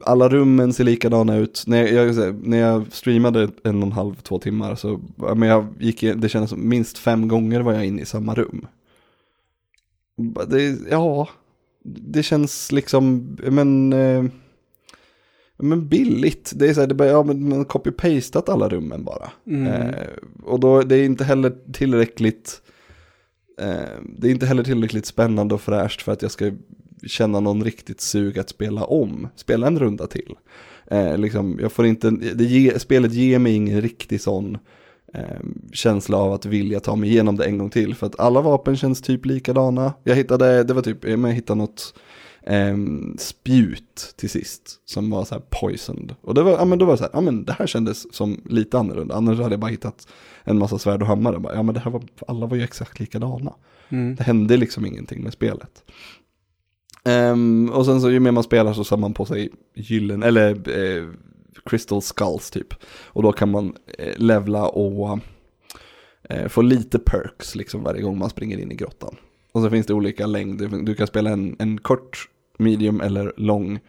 alla 0.05 0.29
rummen 0.29 0.73
ser 0.73 0.83
likadana 0.83 1.35
ut. 1.35 1.63
När 1.67 1.87
jag, 1.87 2.13
jag, 2.15 2.47
när 2.47 2.57
jag 2.57 2.91
streamade 2.91 3.49
en 3.63 3.77
och 3.77 3.83
en 3.87 3.91
halv, 3.91 4.15
två 4.15 4.39
timmar 4.39 4.75
så, 4.75 4.99
men 5.35 5.49
jag 5.49 5.67
gick, 5.79 6.01
det 6.01 6.29
kändes 6.29 6.49
som 6.49 6.69
minst 6.69 6.97
fem 6.97 7.27
gånger 7.27 7.61
var 7.61 7.73
jag 7.73 7.85
inne 7.85 8.01
i 8.01 8.05
samma 8.05 8.35
rum. 8.35 8.67
Det, 10.47 10.77
ja, 10.89 11.29
det 11.83 12.23
känns 12.23 12.71
liksom, 12.71 13.37
men, 13.43 13.93
eh, 13.93 14.23
men 15.59 15.87
billigt. 15.87 16.51
Det 16.55 16.69
är 16.69 16.73
så 16.73 16.79
här, 16.79 16.87
det 16.87 16.95
bara, 16.95 17.07
ja 17.07 17.23
men 17.23 17.49
man 17.49 17.65
copy-pastat 17.65 18.49
alla 18.49 18.69
rummen 18.69 19.03
bara. 19.03 19.31
Mm. 19.47 19.67
Eh, 19.67 19.93
och 20.43 20.59
då, 20.59 20.81
det 20.81 20.95
är 20.95 21.05
inte 21.05 21.23
heller 21.23 21.55
tillräckligt, 21.73 22.61
eh, 23.61 24.03
det 24.17 24.27
är 24.27 24.31
inte 24.31 24.45
heller 24.45 24.63
tillräckligt 24.63 25.05
spännande 25.05 25.55
och 25.55 25.61
fräscht 25.61 26.01
för 26.01 26.11
att 26.11 26.21
jag 26.21 26.31
ska 26.31 26.51
känna 27.07 27.39
någon 27.39 27.63
riktigt 27.63 28.01
sug 28.01 28.39
att 28.39 28.49
spela 28.49 28.83
om, 28.83 29.27
spela 29.35 29.67
en 29.67 29.79
runda 29.79 30.07
till. 30.07 30.35
Eh, 30.87 31.17
liksom, 31.17 31.59
jag 31.61 31.71
får 31.71 31.85
inte, 31.85 32.09
det 32.09 32.43
ge, 32.43 32.79
spelet 32.79 33.13
ger 33.13 33.39
mig 33.39 33.53
ingen 33.53 33.81
riktig 33.81 34.21
sån 34.21 34.57
eh, 35.13 35.39
känsla 35.71 36.17
av 36.17 36.33
att 36.33 36.45
vilja 36.45 36.79
ta 36.79 36.95
mig 36.95 37.09
igenom 37.09 37.35
det 37.37 37.45
en 37.45 37.57
gång 37.57 37.69
till. 37.69 37.95
För 37.95 38.07
att 38.07 38.19
alla 38.19 38.41
vapen 38.41 38.77
känns 38.77 39.01
typ 39.01 39.25
likadana. 39.25 39.93
Jag 40.03 40.15
hittade, 40.15 40.63
det 40.63 40.73
var 40.73 40.81
typ, 40.81 41.05
jag 41.05 41.31
hittade 41.31 41.57
något 41.57 41.93
eh, 42.43 42.77
spjut 43.17 44.13
till 44.17 44.29
sist 44.29 44.81
som 44.85 45.09
var 45.09 45.25
så 45.25 45.35
här 45.35 45.41
poisoned. 45.49 46.15
Och 46.21 46.33
det 46.33 46.43
var, 46.43 46.51
ja 46.51 46.65
men 46.65 46.79
då 46.79 46.85
var 46.85 46.93
det 46.93 46.97
så 46.97 47.03
här, 47.03 47.11
ja 47.13 47.21
men 47.21 47.45
det 47.45 47.53
här 47.53 47.67
kändes 47.67 48.15
som 48.15 48.41
lite 48.45 48.79
annorlunda. 48.79 49.15
Annars 49.15 49.39
hade 49.39 49.53
jag 49.53 49.59
bara 49.59 49.71
hittat 49.71 50.07
en 50.43 50.57
massa 50.57 50.79
svärd 50.79 51.01
och 51.01 51.07
hammare. 51.07 51.39
Bara, 51.39 51.55
Ja 51.55 51.63
men 51.63 51.73
det 51.73 51.79
här 51.79 51.91
var, 51.91 52.03
alla 52.27 52.45
var 52.45 52.57
ju 52.57 52.63
exakt 52.63 52.99
likadana. 52.99 53.53
Mm. 53.89 54.15
Det 54.15 54.23
hände 54.23 54.57
liksom 54.57 54.85
ingenting 54.85 55.23
med 55.23 55.33
spelet. 55.33 55.83
Ehm, 57.05 57.69
och 57.73 57.85
sen 57.85 58.01
så 58.01 58.11
ju 58.11 58.19
mer 58.19 58.31
man 58.31 58.43
spelar 58.43 58.73
så 58.73 58.83
samlar 58.83 59.01
man 59.01 59.13
på 59.13 59.25
sig 59.25 59.49
gyllen, 59.75 60.23
eller 60.23 60.69
eh, 60.79 61.07
crystal 61.65 62.01
skulls 62.01 62.51
typ. 62.51 62.73
Och 63.05 63.23
då 63.23 63.31
kan 63.31 63.51
man 63.51 63.73
eh, 63.97 64.13
levla 64.17 64.67
och 64.67 65.19
eh, 66.23 66.47
få 66.47 66.61
lite 66.61 66.99
perks 66.99 67.55
liksom 67.55 67.83
varje 67.83 68.01
gång 68.01 68.17
man 68.17 68.29
springer 68.29 68.57
in 68.57 68.71
i 68.71 68.75
grottan. 68.75 69.15
Och 69.51 69.61
så 69.61 69.69
finns 69.69 69.85
det 69.87 69.93
olika 69.93 70.25
längd. 70.27 70.69
Du- 70.85 70.95
kan 70.95 71.07
spela 71.07 71.29
en, 71.29 71.55
en 71.59 71.77
kort, 71.77 72.29
medium 72.57 73.01
eller 73.01 73.33
lång 73.37 73.79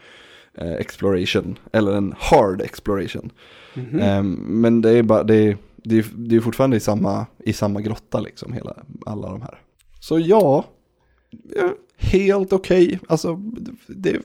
eh, 0.55 0.73
exploration. 0.73 1.59
Eller 1.73 1.93
en 1.93 2.15
hard 2.19 2.61
exploration. 2.63 3.33
Mhm. 3.75 4.01
Ehm, 4.01 4.33
men 4.33 4.81
det 4.81 4.91
är 4.91 5.03
bara, 5.03 5.23
det 5.25 5.35
är, 5.35 5.57
det 5.77 5.99
är, 5.99 6.07
det 6.17 6.37
är 6.37 6.41
fortfarande 6.41 6.77
i 6.77 6.81
samma, 6.81 7.27
i 7.39 7.53
samma 7.53 7.81
grotta 7.81 8.21
liksom, 8.21 8.53
hela, 8.53 8.77
alla 9.07 9.29
de 9.31 9.43
här. 9.43 9.61
Så 10.01 10.19
ja, 10.19 10.65
eh, 11.57 11.71
helt 11.99 12.53
okej. 12.53 12.99
Alltså, 13.09 13.35
det- 13.37 13.73
det 13.87 14.11
är 14.11 14.23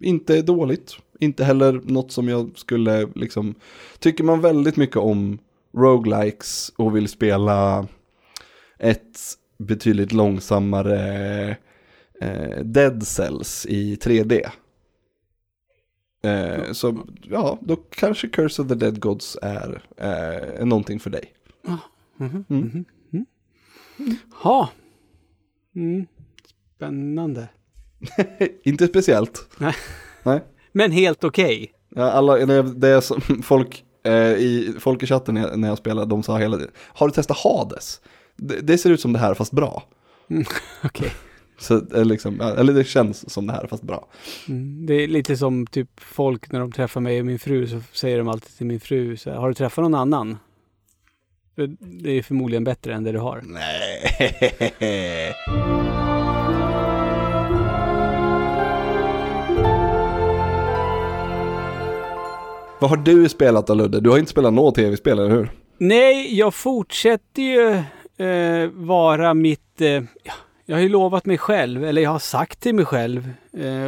inte 0.00 0.42
dåligt. 0.42 0.96
Inte 1.20 1.44
heller 1.44 1.80
något 1.84 2.12
som 2.12 2.28
jag 2.28 2.50
skulle 2.54 3.06
liksom, 3.14 3.54
tycker 3.98 4.24
man 4.24 4.40
väldigt 4.40 4.76
mycket 4.76 4.96
om 4.96 5.38
roguelikes 5.76 6.72
och 6.76 6.96
vill 6.96 7.08
spela 7.08 7.86
ett 8.78 9.18
betydligt 9.60 10.12
långsammare 10.12 11.56
eh, 12.20 12.64
Dead 12.64 13.06
Cells 13.06 13.66
i 13.66 13.96
3D. 13.96 14.50
Eh, 16.22 16.72
så 16.72 17.06
ja, 17.22 17.58
då 17.60 17.76
kanske 17.76 18.28
Curse 18.28 18.62
of 18.62 18.68
the 18.68 18.74
Dead 18.74 19.00
Gods 19.00 19.38
är 19.42 19.82
eh, 19.96 20.66
någonting 20.66 21.00
för 21.00 21.10
dig. 21.10 21.32
Mhm. 22.18 22.44
Mm. 22.48 22.62
Mhm. 22.62 22.84
Mm. 23.98 24.16
Ha. 24.32 24.68
Mm. 25.76 26.06
Spännande. 26.76 27.48
Inte 28.62 28.86
speciellt. 28.86 29.48
Nej. 29.58 29.74
Nej. 30.22 30.44
Men 30.72 30.92
helt 30.92 31.24
okej. 31.24 31.72
Ja, 31.88 32.10
alla, 32.10 32.62
det 32.62 32.88
är 32.88 33.00
som 33.00 33.42
folk, 33.42 33.84
eh, 34.04 34.32
i, 34.32 34.74
folk 34.78 35.02
i 35.02 35.06
chatten 35.06 35.34
när 35.34 35.42
jag, 35.42 35.58
när 35.58 35.68
jag 35.68 35.78
spelade, 35.78 36.10
de 36.10 36.22
sa 36.22 36.38
hela 36.38 36.56
tiden, 36.56 36.72
har 36.78 37.08
du 37.08 37.14
testat 37.14 37.36
Hades? 37.36 38.00
Det, 38.40 38.60
det 38.60 38.78
ser 38.78 38.90
ut 38.90 39.00
som 39.00 39.12
det 39.12 39.18
här 39.18 39.34
fast 39.34 39.52
bra. 39.52 39.82
Okej. 40.84 41.12
Så, 41.58 41.82
eh, 41.94 42.04
liksom, 42.04 42.40
eller 42.40 42.72
det 42.72 42.84
känns 42.84 43.30
som 43.30 43.46
det 43.46 43.52
här 43.52 43.66
fast 43.66 43.82
bra. 43.82 44.08
Mm. 44.48 44.86
Det 44.86 44.94
är 44.94 45.08
lite 45.08 45.36
som 45.36 45.66
typ 45.66 46.00
folk 46.00 46.52
när 46.52 46.60
de 46.60 46.72
träffar 46.72 47.00
mig 47.00 47.20
och 47.20 47.26
min 47.26 47.38
fru 47.38 47.66
så 47.66 47.80
säger 47.92 48.18
de 48.18 48.28
alltid 48.28 48.56
till 48.56 48.66
min 48.66 48.80
fru 48.80 49.16
så 49.16 49.30
här, 49.30 49.36
har 49.36 49.48
du 49.48 49.54
träffat 49.54 49.82
någon 49.82 49.94
annan? 49.94 50.38
Det 51.80 52.10
är 52.10 52.22
förmodligen 52.22 52.64
bättre 52.64 52.94
än 52.94 53.04
det 53.04 53.12
du 53.12 53.18
har. 53.18 53.42
Nej. 53.44 55.34
Vad 62.80 62.90
har 62.90 62.96
du 62.96 63.28
spelat 63.28 63.66
då 63.66 63.74
Ludde? 63.74 64.00
Du 64.00 64.10
har 64.10 64.18
inte 64.18 64.30
spelat 64.30 64.52
något 64.52 64.74
tv-spel, 64.74 65.18
eller 65.18 65.30
hur? 65.30 65.50
Nej, 65.78 66.38
jag 66.38 66.54
fortsätter 66.54 67.42
ju 67.42 67.82
eh, 68.20 68.70
vara 68.72 69.34
mitt... 69.34 69.80
Eh, 69.80 70.02
ja, 70.22 70.32
jag 70.64 70.76
har 70.76 70.82
ju 70.82 70.88
lovat 70.88 71.26
mig 71.26 71.38
själv, 71.38 71.84
eller 71.84 72.02
jag 72.02 72.10
har 72.10 72.18
sagt 72.18 72.60
till 72.60 72.74
mig 72.74 72.84
själv, 72.84 73.32
eh, 73.52 73.86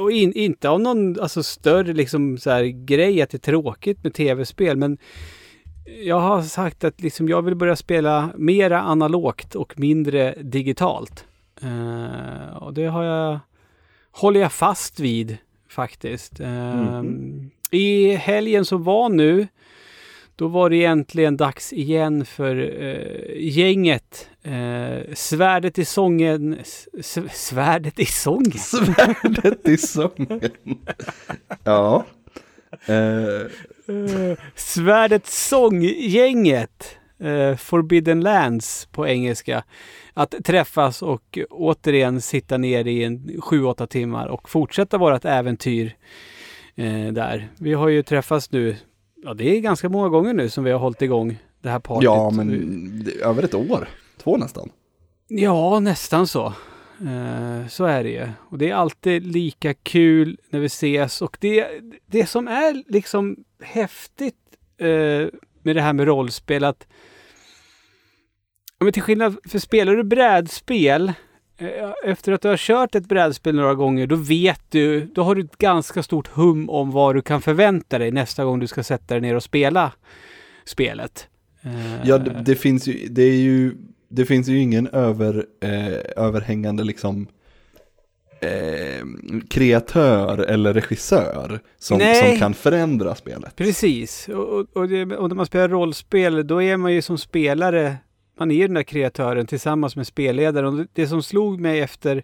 och, 0.00 0.12
in, 0.12 0.32
inte 0.32 0.68
av 0.68 0.80
någon 0.80 1.20
alltså, 1.20 1.42
större 1.42 1.92
liksom, 1.92 2.38
så 2.38 2.50
här, 2.50 2.64
grej 2.64 3.22
att 3.22 3.30
det 3.30 3.36
är 3.36 3.50
tråkigt 3.50 4.04
med 4.04 4.14
tv-spel, 4.14 4.76
men 4.76 4.98
jag 6.04 6.20
har 6.20 6.42
sagt 6.42 6.84
att 6.84 7.00
liksom, 7.00 7.28
jag 7.28 7.42
vill 7.42 7.54
börja 7.54 7.76
spela 7.76 8.30
mera 8.36 8.80
analogt 8.80 9.54
och 9.54 9.78
mindre 9.78 10.34
digitalt. 10.42 11.24
Eh, 11.62 12.56
och 12.56 12.74
det 12.74 12.86
har 12.86 13.04
jag, 13.04 13.38
håller 14.10 14.40
jag 14.40 14.52
fast 14.52 15.00
vid 15.00 15.36
faktiskt. 15.68 16.40
Eh, 16.40 17.02
I 17.70 18.10
helgen 18.10 18.64
som 18.64 18.82
var 18.84 19.08
nu, 19.08 19.46
då 20.36 20.48
var 20.48 20.70
det 20.70 20.76
egentligen 20.76 21.36
dags 21.36 21.72
igen 21.72 22.24
för 22.24 22.82
eh, 22.82 23.48
gänget. 23.48 24.28
Eh, 24.42 25.14
svärdet 25.14 25.78
i 25.78 25.84
sången... 25.84 26.58
Svärdet 27.32 27.98
i 27.98 28.06
sången? 28.06 28.50
Svärdet 28.58 29.68
i 29.68 29.76
sången. 29.76 30.40
ja. 31.64 32.04
Eh, 32.86 33.50
Eh, 33.88 34.38
svärdet 34.54 35.26
sånggänget. 35.26 36.96
Eh, 37.18 37.56
Forbidden 37.56 38.20
Lands 38.20 38.88
på 38.92 39.06
engelska. 39.08 39.64
Att 40.14 40.34
träffas 40.44 41.02
och 41.02 41.38
återigen 41.50 42.20
sitta 42.20 42.56
ner 42.56 42.86
i 42.86 43.04
en 43.04 43.18
7-8 43.18 43.86
timmar 43.86 44.26
och 44.26 44.50
fortsätta 44.50 44.98
vårt 44.98 45.24
äventyr 45.24 45.96
eh, 46.74 47.12
där. 47.12 47.48
Vi 47.58 47.74
har 47.74 47.88
ju 47.88 48.02
träffats 48.02 48.52
nu, 48.52 48.76
ja 49.26 49.34
det 49.34 49.56
är 49.56 49.60
ganska 49.60 49.88
många 49.88 50.08
gånger 50.08 50.34
nu 50.34 50.50
som 50.50 50.64
vi 50.64 50.70
har 50.70 50.78
hållit 50.78 51.02
igång 51.02 51.38
det 51.62 51.68
här 51.68 51.78
partyt. 51.78 52.04
ja, 52.04 52.30
men 52.30 53.04
det, 53.04 53.12
över 53.12 53.42
ett 53.42 53.54
år. 53.54 53.88
Två 54.16 54.36
nästan. 54.36 54.70
Ja, 55.28 55.80
nästan 55.80 56.26
så. 56.26 56.46
Eh, 57.00 57.68
så 57.68 57.84
är 57.84 58.04
det 58.04 58.10
ju. 58.10 58.28
Och 58.50 58.58
det 58.58 58.70
är 58.70 58.74
alltid 58.74 59.26
lika 59.26 59.74
kul 59.74 60.38
när 60.50 60.60
vi 60.60 60.66
ses. 60.66 61.22
Och 61.22 61.36
det, 61.40 61.66
det 62.06 62.26
som 62.26 62.48
är 62.48 62.92
liksom 62.92 63.36
häftigt 63.62 64.36
eh, 64.78 64.86
med 65.62 65.76
det 65.76 65.80
här 65.80 65.92
med 65.92 66.06
rollspel 66.06 66.64
att 66.64 66.86
men 68.78 68.92
till 68.92 69.02
skillnad 69.02 69.36
för 69.48 69.58
spelar 69.58 69.94
du 69.94 70.04
brädspel 70.04 71.12
efter 72.04 72.32
att 72.32 72.42
du 72.42 72.48
har 72.48 72.56
kört 72.56 72.94
ett 72.94 73.08
brädspel 73.08 73.54
några 73.54 73.74
gånger, 73.74 74.06
då 74.06 74.16
vet 74.16 74.60
du, 74.68 75.00
då 75.00 75.22
har 75.22 75.34
du 75.34 75.40
ett 75.42 75.58
ganska 75.58 76.02
stort 76.02 76.28
hum 76.28 76.70
om 76.70 76.90
vad 76.90 77.14
du 77.14 77.22
kan 77.22 77.42
förvänta 77.42 77.98
dig 77.98 78.10
nästa 78.10 78.44
gång 78.44 78.60
du 78.60 78.66
ska 78.66 78.82
sätta 78.82 79.14
dig 79.14 79.20
ner 79.20 79.34
och 79.34 79.42
spela 79.42 79.92
spelet. 80.64 81.28
Eh, 81.62 81.70
Ja, 82.04 82.18
det, 82.18 82.42
det 82.46 82.54
finns 82.54 82.86
ju, 82.86 83.08
det 83.10 83.22
är 83.22 83.36
ju, 83.36 83.74
det 84.08 84.24
finns 84.24 84.48
ju 84.48 84.58
ingen 84.58 84.86
över, 84.86 85.46
eh, 85.62 86.24
överhängande 86.24 86.84
liksom 86.84 87.26
eh, 88.40 89.06
kreatör 89.50 90.38
eller 90.38 90.74
regissör 90.74 91.60
som, 91.78 91.98
Nej. 91.98 92.30
som 92.30 92.38
kan 92.38 92.54
förändra 92.54 93.14
spelet. 93.14 93.56
Precis, 93.56 94.28
och, 94.28 94.48
och, 94.48 94.66
och, 94.72 94.88
det, 94.88 95.16
och 95.16 95.28
när 95.28 95.36
man 95.36 95.46
spelar 95.46 95.68
rollspel 95.68 96.46
då 96.46 96.62
är 96.62 96.76
man 96.76 96.92
ju 96.94 97.02
som 97.02 97.18
spelare, 97.18 97.96
man 98.38 98.50
är 98.50 98.54
ju 98.54 98.66
den 98.66 98.74
där 98.74 98.82
kreatören 98.82 99.46
tillsammans 99.46 99.96
med 99.96 100.06
spelledaren. 100.06 100.78
Och 100.80 100.86
det- 100.92 101.06
som 101.06 101.22
slog 101.22 101.60
mig 101.60 101.80
efter 101.80 102.22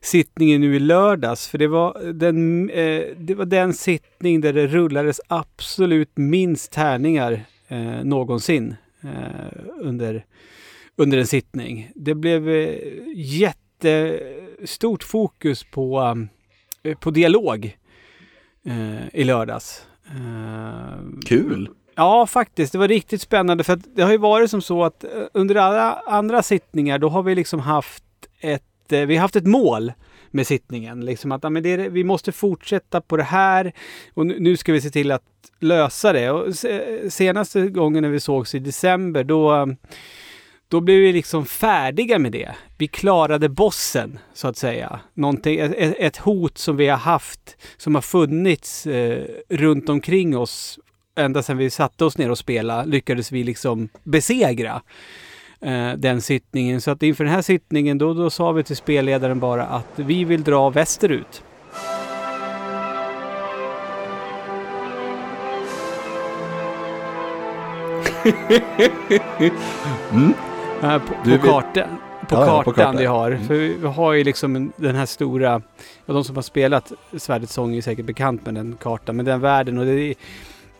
sittningen 0.00 0.60
nu 0.60 0.76
i 0.76 0.80
lördags, 0.80 1.48
för 1.48 1.58
det 1.58 1.66
var 1.66 2.12
den, 2.12 2.70
eh, 2.70 3.02
det 3.18 3.34
var 3.34 3.44
den 3.44 3.74
sittning 3.74 4.40
där 4.40 4.52
det 4.52 4.66
rullades 4.66 5.20
absolut 5.28 6.10
minst 6.16 6.72
tärningar 6.72 7.44
eh, 7.68 8.04
någonsin 8.04 8.74
eh, 9.02 9.52
under, 9.80 10.24
under 10.96 11.18
en 11.18 11.26
sittning. 11.26 11.90
Det 11.94 12.14
blev 12.14 12.48
eh, 12.48 12.76
jättestort 13.14 15.02
fokus 15.02 15.64
på, 15.64 16.16
eh, 16.82 16.98
på 16.98 17.10
dialog 17.10 17.76
eh, 18.66 19.08
i 19.20 19.24
lördags. 19.24 19.86
Eh, 20.06 21.00
Kul! 21.26 21.68
Ja, 22.00 22.26
faktiskt. 22.26 22.72
Det 22.72 22.78
var 22.78 22.88
riktigt 22.88 23.20
spännande 23.20 23.64
för 23.64 23.72
att 23.72 23.96
det 23.96 24.02
har 24.02 24.10
ju 24.10 24.18
varit 24.18 24.50
som 24.50 24.62
så 24.62 24.84
att 24.84 25.04
eh, 25.04 25.10
under 25.34 25.54
alla 25.54 26.02
andra 26.06 26.42
sittningar 26.42 26.98
då 26.98 27.08
har 27.08 27.22
vi 27.22 27.34
liksom 27.34 27.60
haft 27.60 28.04
ett, 28.40 28.92
eh, 28.92 29.00
vi 29.00 29.16
har 29.16 29.22
haft 29.22 29.36
ett 29.36 29.46
mål 29.46 29.92
med 30.30 30.46
sittningen. 30.46 31.04
Liksom 31.04 31.32
att 31.32 31.42
ja, 31.42 31.50
men 31.50 31.62
det 31.62 31.72
är, 31.72 31.90
vi 31.90 32.04
måste 32.04 32.32
fortsätta 32.32 33.00
på 33.00 33.16
det 33.16 33.22
här 33.22 33.72
och 34.14 34.26
nu, 34.26 34.36
nu 34.40 34.56
ska 34.56 34.72
vi 34.72 34.80
se 34.80 34.90
till 34.90 35.12
att 35.12 35.22
lösa 35.58 36.12
det. 36.12 36.30
Och 36.30 36.54
se, 36.54 37.10
senaste 37.10 37.66
gången 37.66 38.02
när 38.02 38.10
vi 38.10 38.20
sågs 38.20 38.54
i 38.54 38.58
december 38.58 39.24
då 39.24 39.68
då 40.68 40.80
blev 40.80 40.98
vi 40.98 41.12
liksom 41.12 41.46
färdiga 41.46 42.18
med 42.18 42.32
det. 42.32 42.54
Vi 42.78 42.88
klarade 42.88 43.48
bossen, 43.48 44.18
så 44.34 44.48
att 44.48 44.56
säga. 44.56 45.00
Någonting, 45.14 45.58
ett, 45.58 45.94
ett 45.98 46.16
hot 46.16 46.58
som 46.58 46.76
vi 46.76 46.88
har 46.88 46.96
haft, 46.96 47.56
som 47.76 47.94
har 47.94 48.02
funnits 48.02 48.86
eh, 48.86 49.24
runt 49.48 49.88
omkring 49.88 50.36
oss 50.36 50.78
ända 51.16 51.42
sedan 51.42 51.56
vi 51.56 51.70
satte 51.70 52.04
oss 52.04 52.18
ner 52.18 52.30
och 52.30 52.38
spelade, 52.38 52.88
lyckades 52.88 53.32
vi 53.32 53.44
liksom 53.44 53.88
besegra 54.04 54.82
eh, 55.60 55.92
den 55.92 56.20
sittningen. 56.22 56.80
Så 56.80 56.90
att 56.90 57.02
inför 57.02 57.24
den 57.24 57.32
här 57.32 57.42
sittningen, 57.42 57.98
då, 57.98 58.14
då 58.14 58.30
sa 58.30 58.52
vi 58.52 58.62
till 58.62 58.76
spelledaren 58.76 59.40
bara 59.40 59.66
att 59.66 59.88
vi 59.96 60.24
vill 60.24 60.44
dra 60.44 60.70
västerut. 60.70 61.42
Mm. 70.12 70.34
Eh, 70.82 70.98
på, 70.98 71.14
på 71.30 71.46
kartan. 71.46 71.88
På 72.28 72.36
Ja, 72.36 72.46
kartan 72.46 72.64
på 72.64 72.72
kartan. 72.72 72.96
vi 72.96 73.06
har. 73.06 73.30
Mm. 73.30 73.46
För 73.46 73.54
vi 73.54 73.86
har 73.86 74.12
ju 74.12 74.24
liksom 74.24 74.56
en, 74.56 74.72
den 74.76 74.96
här 74.96 75.06
stora, 75.06 75.62
ja, 76.06 76.14
de 76.14 76.24
som 76.24 76.36
har 76.36 76.42
spelat 76.42 76.92
Svärdets 77.18 77.52
sång 77.52 77.76
är 77.76 77.82
säkert 77.82 78.06
bekant 78.06 78.44
med 78.46 78.54
den 78.54 78.76
kartan, 78.82 79.16
men 79.16 79.24
den 79.24 79.40
världen 79.40 79.78
och 79.78 79.84
det 79.84 79.92
är, 79.92 80.14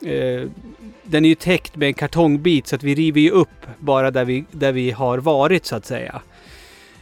eh, 0.05 0.49
den 1.03 1.25
är 1.25 1.29
ju 1.29 1.35
täckt 1.35 1.75
med 1.75 1.87
en 1.87 1.93
kartongbit 1.93 2.67
så 2.67 2.75
att 2.75 2.83
vi 2.83 2.95
river 2.95 3.21
ju 3.21 3.29
upp 3.29 3.65
bara 3.79 4.11
där 4.11 4.25
vi, 4.25 4.45
där 4.51 4.71
vi 4.71 4.91
har 4.91 5.17
varit 5.17 5.65
så 5.65 5.75
att 5.75 5.85
säga. 5.85 6.21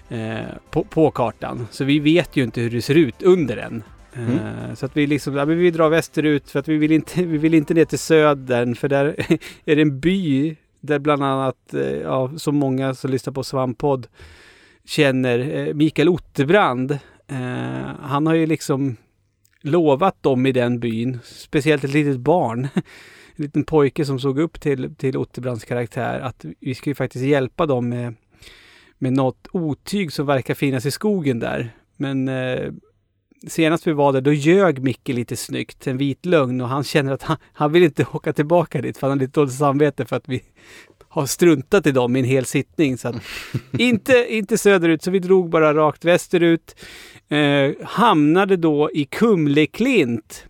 Eh, 0.10 0.40
på, 0.70 0.84
på 0.84 1.12
kartan. 1.12 1.68
Så 1.72 1.84
vi 1.84 2.00
vet 2.00 2.36
ju 2.36 2.44
inte 2.44 2.62
hur 2.62 2.70
det 2.70 2.82
ser 2.82 2.96
ut 2.96 3.22
under 3.22 3.56
den. 3.56 3.84
Eh, 4.14 4.20
Mm. 4.20 4.76
Så 4.76 4.86
att 4.86 4.98
vi 4.98 5.08
liksom, 5.08 5.36
ja, 5.36 5.46
vi 5.46 5.72
drar 5.72 5.90
västerut 5.90 6.52
för 6.52 6.60
att 6.60 6.68
vi 6.68 6.78
vill 6.78 6.92
inte, 6.92 7.24
vi 7.24 7.38
vill 7.38 7.54
inte 7.54 7.74
ner 7.74 7.86
till 7.86 8.00
södern 8.00 8.76
för 8.76 8.88
där 8.88 9.16
är 9.66 9.76
det 9.76 9.82
en 9.82 10.00
by 10.00 10.56
där 10.80 11.00
bland 11.00 11.24
annat, 11.24 11.74
eh, 11.74 11.82
ja, 11.82 12.32
så 12.38 12.52
många 12.52 12.94
som 12.96 13.12
lyssnar 13.12 13.34
på 13.34 13.44
Svamppodd 13.44 14.08
känner 14.86 15.40
eh, 15.40 15.74
Mikael 15.74 16.10
Otterbrand. 16.10 17.00
Han 18.02 18.28
har 18.28 18.34
ju 18.34 18.46
liksom 18.46 18.98
lovat 19.62 20.24
dem 20.24 20.46
i 20.46 20.52
den 20.52 20.80
byn, 20.80 21.20
speciellt 21.24 21.84
ett 21.84 21.94
litet 21.94 22.18
barn, 22.18 22.68
en 23.36 23.44
liten 23.44 23.64
pojke 23.64 24.06
som 24.06 24.20
såg 24.20 24.40
upp 24.40 24.60
till, 24.62 24.96
till 24.96 25.18
Otterbrands 25.18 25.66
karaktär, 25.66 26.20
att 26.20 26.46
vi 26.60 26.76
ska 26.76 26.90
ju 26.90 26.96
faktiskt 26.96 27.26
hjälpa 27.26 27.66
dem 27.66 27.90
med, 27.90 28.16
med 28.98 29.14
något 29.14 29.48
otyg 29.52 30.14
som 30.14 30.26
verkar 30.26 30.54
finnas 30.54 30.86
i 30.86 30.92
skogen 30.92 31.40
där. 31.40 31.72
Men 31.98 32.28
eh, 32.28 32.72
senast 33.48 33.88
vi 33.88 33.94
var 33.94 34.14
där, 34.14 34.22
då 34.22 34.34
ljög 34.34 34.84
Micke 34.84 35.08
lite 35.08 35.36
snyggt, 35.36 35.88
en 35.88 35.98
vit 35.98 36.26
lögn 36.26 36.62
och 36.62 36.70
han 36.70 36.84
känner 36.84 37.14
att 37.14 37.24
han, 37.24 37.38
han 37.54 37.72
vill 37.72 37.84
inte 37.84 38.06
åka 38.14 38.34
tillbaka 38.34 38.82
dit 38.82 38.98
för 38.98 39.08
han 39.08 39.18
har 39.18 39.26
lite 39.26 39.40
dåligt 39.40 39.54
samvete 39.54 40.06
för 40.06 40.16
att 40.16 40.30
vi 40.30 40.44
har 41.10 41.26
struntat 41.26 41.88
i 41.88 41.92
dem 41.92 42.16
i 42.16 42.20
en 42.20 42.26
hel 42.26 42.46
sittning. 42.46 42.98
Så 42.98 43.08
att, 43.08 43.16
inte, 43.80 44.26
inte 44.30 44.58
söderut, 44.58 45.04
så 45.04 45.12
vi 45.12 45.20
drog 45.20 45.50
bara 45.50 45.74
rakt 45.74 46.06
västerut. 46.06 46.76
Eh, 47.30 47.72
hamnade 47.84 48.58
då 48.58 48.92
i 48.94 49.06
Kumleklint. 49.06 50.46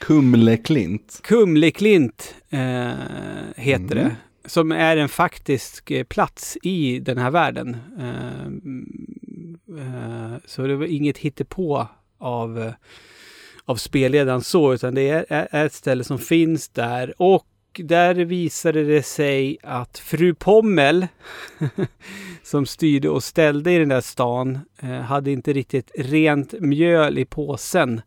Kumleklint. 0.00 1.20
Kumleklint 1.22 2.34
eh, 2.50 2.92
heter 3.56 3.96
Mm. 3.96 4.04
det. 4.04 4.16
Som 4.46 4.72
är 4.72 4.96
en 4.96 5.08
faktisk 5.08 5.90
eh, 5.90 6.04
plats 6.04 6.58
i 6.62 6.98
den 6.98 7.18
här 7.18 7.30
världen. 7.30 7.76
Eh, 7.98 8.46
eh, 9.78 10.36
så 10.46 10.62
det 10.66 10.76
var 10.76 10.86
inget 10.86 11.18
hittepå 11.18 11.88
av, 12.18 12.58
eh, 12.62 12.72
av 13.64 13.76
spelledaren 13.76 14.42
så, 14.42 14.74
utan 14.74 14.94
det 14.94 15.08
är, 15.08 15.26
är 15.28 15.48
är 15.50 15.66
ett 15.66 15.72
ställe 15.72 16.04
som 16.04 16.18
finns 16.18 16.68
där. 16.68 17.14
Och 17.22 17.46
där 17.84 18.14
visade 18.14 18.84
det 18.84 19.02
sig 19.02 19.58
att 19.62 19.98
fru 19.98 20.34
Pommel, 20.34 21.06
som 22.42 22.66
styrde 22.66 23.08
och 23.08 23.24
ställde 23.24 23.72
i 23.72 23.78
den 23.78 23.88
där 23.88 24.00
stan, 24.00 24.58
eh, 24.82 24.88
hade 24.88 25.30
inte 25.30 25.52
riktigt 25.52 25.90
rent 25.94 26.54
mjöl 26.60 27.18
i 27.18 27.24
påsen. 27.24 28.00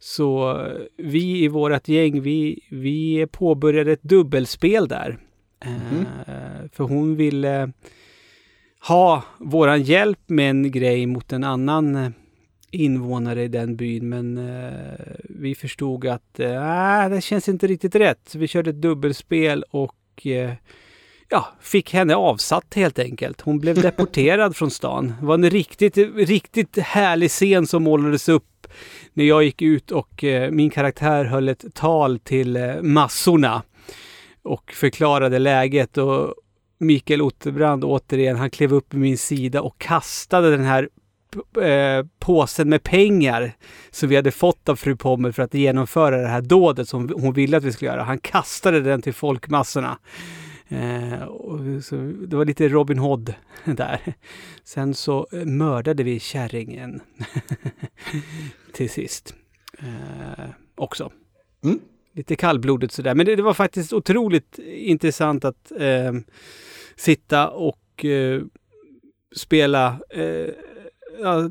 Så 0.00 0.50
eh, 0.50 0.72
vi 0.96 1.44
i 1.44 1.48
vårt 1.48 1.88
gäng, 1.88 2.20
vi, 2.22 2.60
vi 2.70 3.26
påbörjade 3.30 3.92
ett 3.92 4.02
dubbelspel 4.02 4.88
där. 4.88 5.18
Eh, 5.64 6.70
för 6.72 6.84
hon 6.84 7.16
ville 7.16 7.72
ha 8.88 9.24
våran 9.38 9.82
hjälp 9.82 10.20
med 10.26 10.50
en 10.50 10.70
grej 10.70 11.06
mot 11.06 11.32
en 11.32 11.44
annan 11.44 12.14
invånare 12.70 13.42
i 13.42 13.48
den 13.48 13.76
byn. 13.76 14.08
Men 14.08 14.38
eh, 14.38 15.16
vi 15.22 15.54
förstod 15.54 16.06
att 16.06 16.40
eh, 16.40 17.08
det 17.10 17.20
känns 17.20 17.48
inte 17.48 17.66
riktigt 17.66 17.94
rätt. 17.94 18.20
Så 18.26 18.38
vi 18.38 18.48
körde 18.48 18.70
ett 18.70 18.80
dubbelspel 18.80 19.64
och 19.70 20.26
eh, 20.26 20.52
ja, 21.28 21.48
fick 21.60 21.92
henne 21.92 22.14
avsatt 22.14 22.74
helt 22.74 22.98
enkelt. 22.98 23.40
Hon 23.40 23.58
blev 23.58 23.74
deporterad 23.82 24.56
från 24.56 24.70
stan. 24.70 25.14
Det 25.20 25.26
var 25.26 25.34
en 25.34 25.50
riktigt, 25.50 25.96
riktigt 26.16 26.78
härlig 26.78 27.30
scen 27.30 27.66
som 27.66 27.82
målades 27.82 28.28
upp 28.28 28.66
när 29.12 29.24
jag 29.24 29.44
gick 29.44 29.62
ut 29.62 29.90
och 29.90 30.24
eh, 30.24 30.50
min 30.50 30.70
karaktär 30.70 31.24
höll 31.24 31.48
ett 31.48 31.74
tal 31.74 32.18
till 32.18 32.56
eh, 32.56 32.82
massorna 32.82 33.62
och 34.42 34.72
förklarade 34.72 35.38
läget 35.38 35.98
och 35.98 36.34
Mikael 36.80 37.22
Otterbrand 37.22 37.84
återigen, 37.84 38.36
han 38.36 38.50
klev 38.50 38.74
upp 38.74 38.94
vid 38.94 39.00
min 39.00 39.18
sida 39.18 39.62
och 39.62 39.78
kastade 39.78 40.50
den 40.50 40.64
här 40.64 40.88
eh, 41.62 42.06
påsen 42.18 42.68
med 42.68 42.82
pengar 42.82 43.52
som 43.90 44.08
vi 44.08 44.16
hade 44.16 44.30
fått 44.30 44.68
av 44.68 44.76
fru 44.76 44.96
Pommel 44.96 45.32
för 45.32 45.42
att 45.42 45.54
genomföra 45.54 46.16
det 46.16 46.28
här 46.28 46.40
dådet 46.40 46.88
som 46.88 47.12
hon 47.16 47.32
ville 47.32 47.56
att 47.56 47.64
vi 47.64 47.72
skulle 47.72 47.90
göra. 47.90 48.02
Han 48.02 48.18
kastade 48.18 48.80
den 48.80 49.02
till 49.02 49.14
folkmassorna. 49.14 49.98
Eh, 50.68 51.22
och 51.22 51.84
så 51.84 51.96
det 52.26 52.36
var 52.36 52.44
lite 52.44 52.68
Robin 52.68 52.98
Hood 52.98 53.34
där. 53.64 54.14
Sen 54.64 54.94
så 54.94 55.26
eh, 55.32 55.44
mördade 55.44 56.02
vi 56.02 56.20
kärringen 56.20 57.00
till 58.72 58.90
sist. 58.90 59.34
Eh, 59.78 60.44
också. 60.74 61.12
Mm. 61.64 61.80
Lite 62.14 62.36
kallblodigt 62.36 62.92
sådär. 62.92 63.14
Men 63.14 63.26
det, 63.26 63.36
det 63.36 63.42
var 63.42 63.54
faktiskt 63.54 63.92
otroligt 63.92 64.58
intressant 64.68 65.44
att 65.44 65.72
eh, 65.78 66.12
sitta 66.96 67.48
och 67.48 68.04
spela. 69.36 70.00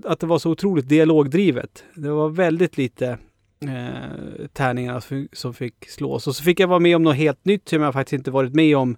Att 0.06 0.20
det 0.20 0.26
var 0.28 0.40
så 0.40 0.52
otroligt 0.52 0.90
dialogdrivet. 0.90 1.84
Det 1.96 2.10
var 2.10 2.30
väldigt 2.30 2.78
lite 2.78 3.18
eh, 3.62 4.46
tärningar 4.54 5.28
som- 5.34 5.54
fick 5.54 5.90
slås. 5.90 6.28
Och 6.28 6.36
så 6.36 6.44
fick 6.44 6.60
jag 6.60 6.68
vara 6.68 6.80
med 6.80 6.96
om 6.96 7.04
något 7.04 7.16
helt 7.16 7.46
nytt 7.46 7.70
som 7.70 7.82
jag 7.82 7.94
faktiskt 7.94 8.14
inte 8.14 8.32
varit 8.32 8.54
med 8.54 8.78
om 8.78 8.98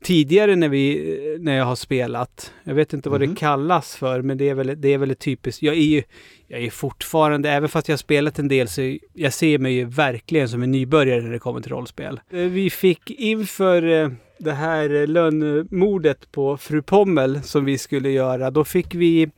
tidigare 0.00 0.56
när, 0.56 0.68
vi, 0.68 1.36
när 1.40 1.56
jag 1.56 1.64
har 1.64 1.76
spelat. 1.76 2.52
Jag 2.64 2.74
vet 2.74 2.92
inte 2.92 3.08
vad 3.10 3.20
Mhm. 3.20 3.30
det 3.30 3.36
kallas 3.40 3.96
för, 3.96 4.22
men 4.22 4.38
det 4.38 4.48
är 4.48 4.54
väl, 4.54 4.80
det 4.80 4.88
är 4.88 4.98
väl 4.98 5.14
typiskt. 5.16 5.62
Jag 5.62 5.74
är 5.74 5.80
ju 5.82 6.02
jag 6.46 6.60
är 6.62 6.70
fortfarande, 6.70 7.50
även 7.50 7.68
fast 7.68 7.88
jag 7.88 7.92
har 7.92 7.98
spelat 7.98 8.38
en 8.38 8.48
del, 8.48 8.68
så 8.68 8.98
jag 9.14 9.32
ser 9.32 9.58
mig 9.58 9.72
ju 9.74 9.84
verkligen 9.84 10.48
som 10.48 10.62
en 10.62 10.70
nybörjare 10.72 11.20
när 11.22 11.30
det 11.30 11.38
kommer 11.38 11.60
till 11.60 11.72
rollspel. 11.72 12.20
Eh, 12.30 12.38
Vi 12.38 12.70
fick 12.70 13.10
inför 13.10 13.82
eh, 14.02 14.10
det 14.38 14.52
här 14.52 14.94
eh, 14.94 15.06
lönnmordet 15.06 16.32
på 16.32 16.56
fru 16.56 16.82
Pommel 16.82 17.42
som 17.42 17.64
vi 17.64 17.78
skulle 17.78 18.10
göra, 18.10 18.50
då 18.50 18.64
fick 18.64 18.94
vi 18.94 19.30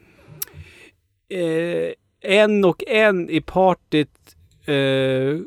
eh, 1.30 1.92
en 2.20 2.64
och 2.64 2.84
en 2.86 3.30
i 3.30 3.40
partyt 3.40 4.36
eh, 4.66 5.40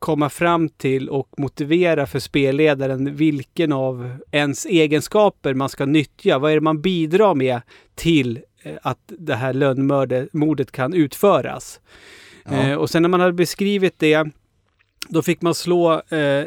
komma 0.00 0.30
fram 0.30 0.68
till 0.68 1.08
och 1.08 1.28
motivera 1.38 2.06
för 2.06 2.18
spelledaren 2.18 3.16
vilken 3.16 3.72
av 3.72 4.18
ens 4.30 4.66
egenskaper 4.66 5.54
man 5.54 5.68
ska 5.68 5.86
nyttja. 5.86 6.38
Vad 6.38 6.50
är 6.50 6.54
det 6.54 6.60
man 6.60 6.80
bidrar 6.80 7.34
med 7.34 7.60
till 7.94 8.40
eh, 8.62 8.76
att 8.82 9.12
det 9.18 9.34
här 9.34 9.52
lönnmordet 9.52 10.72
kan 10.72 10.94
utföras. 10.94 11.80
Ja. 12.44 12.52
Eh, 12.52 12.74
och 12.74 12.90
sen 12.90 13.02
när 13.02 13.08
man 13.08 13.20
hade 13.20 13.32
beskrivit 13.32 13.98
det, 13.98 14.26
då 15.08 15.22
fick 15.22 15.42
man 15.42 15.54
slå 15.54 15.92
eh, 15.92 16.44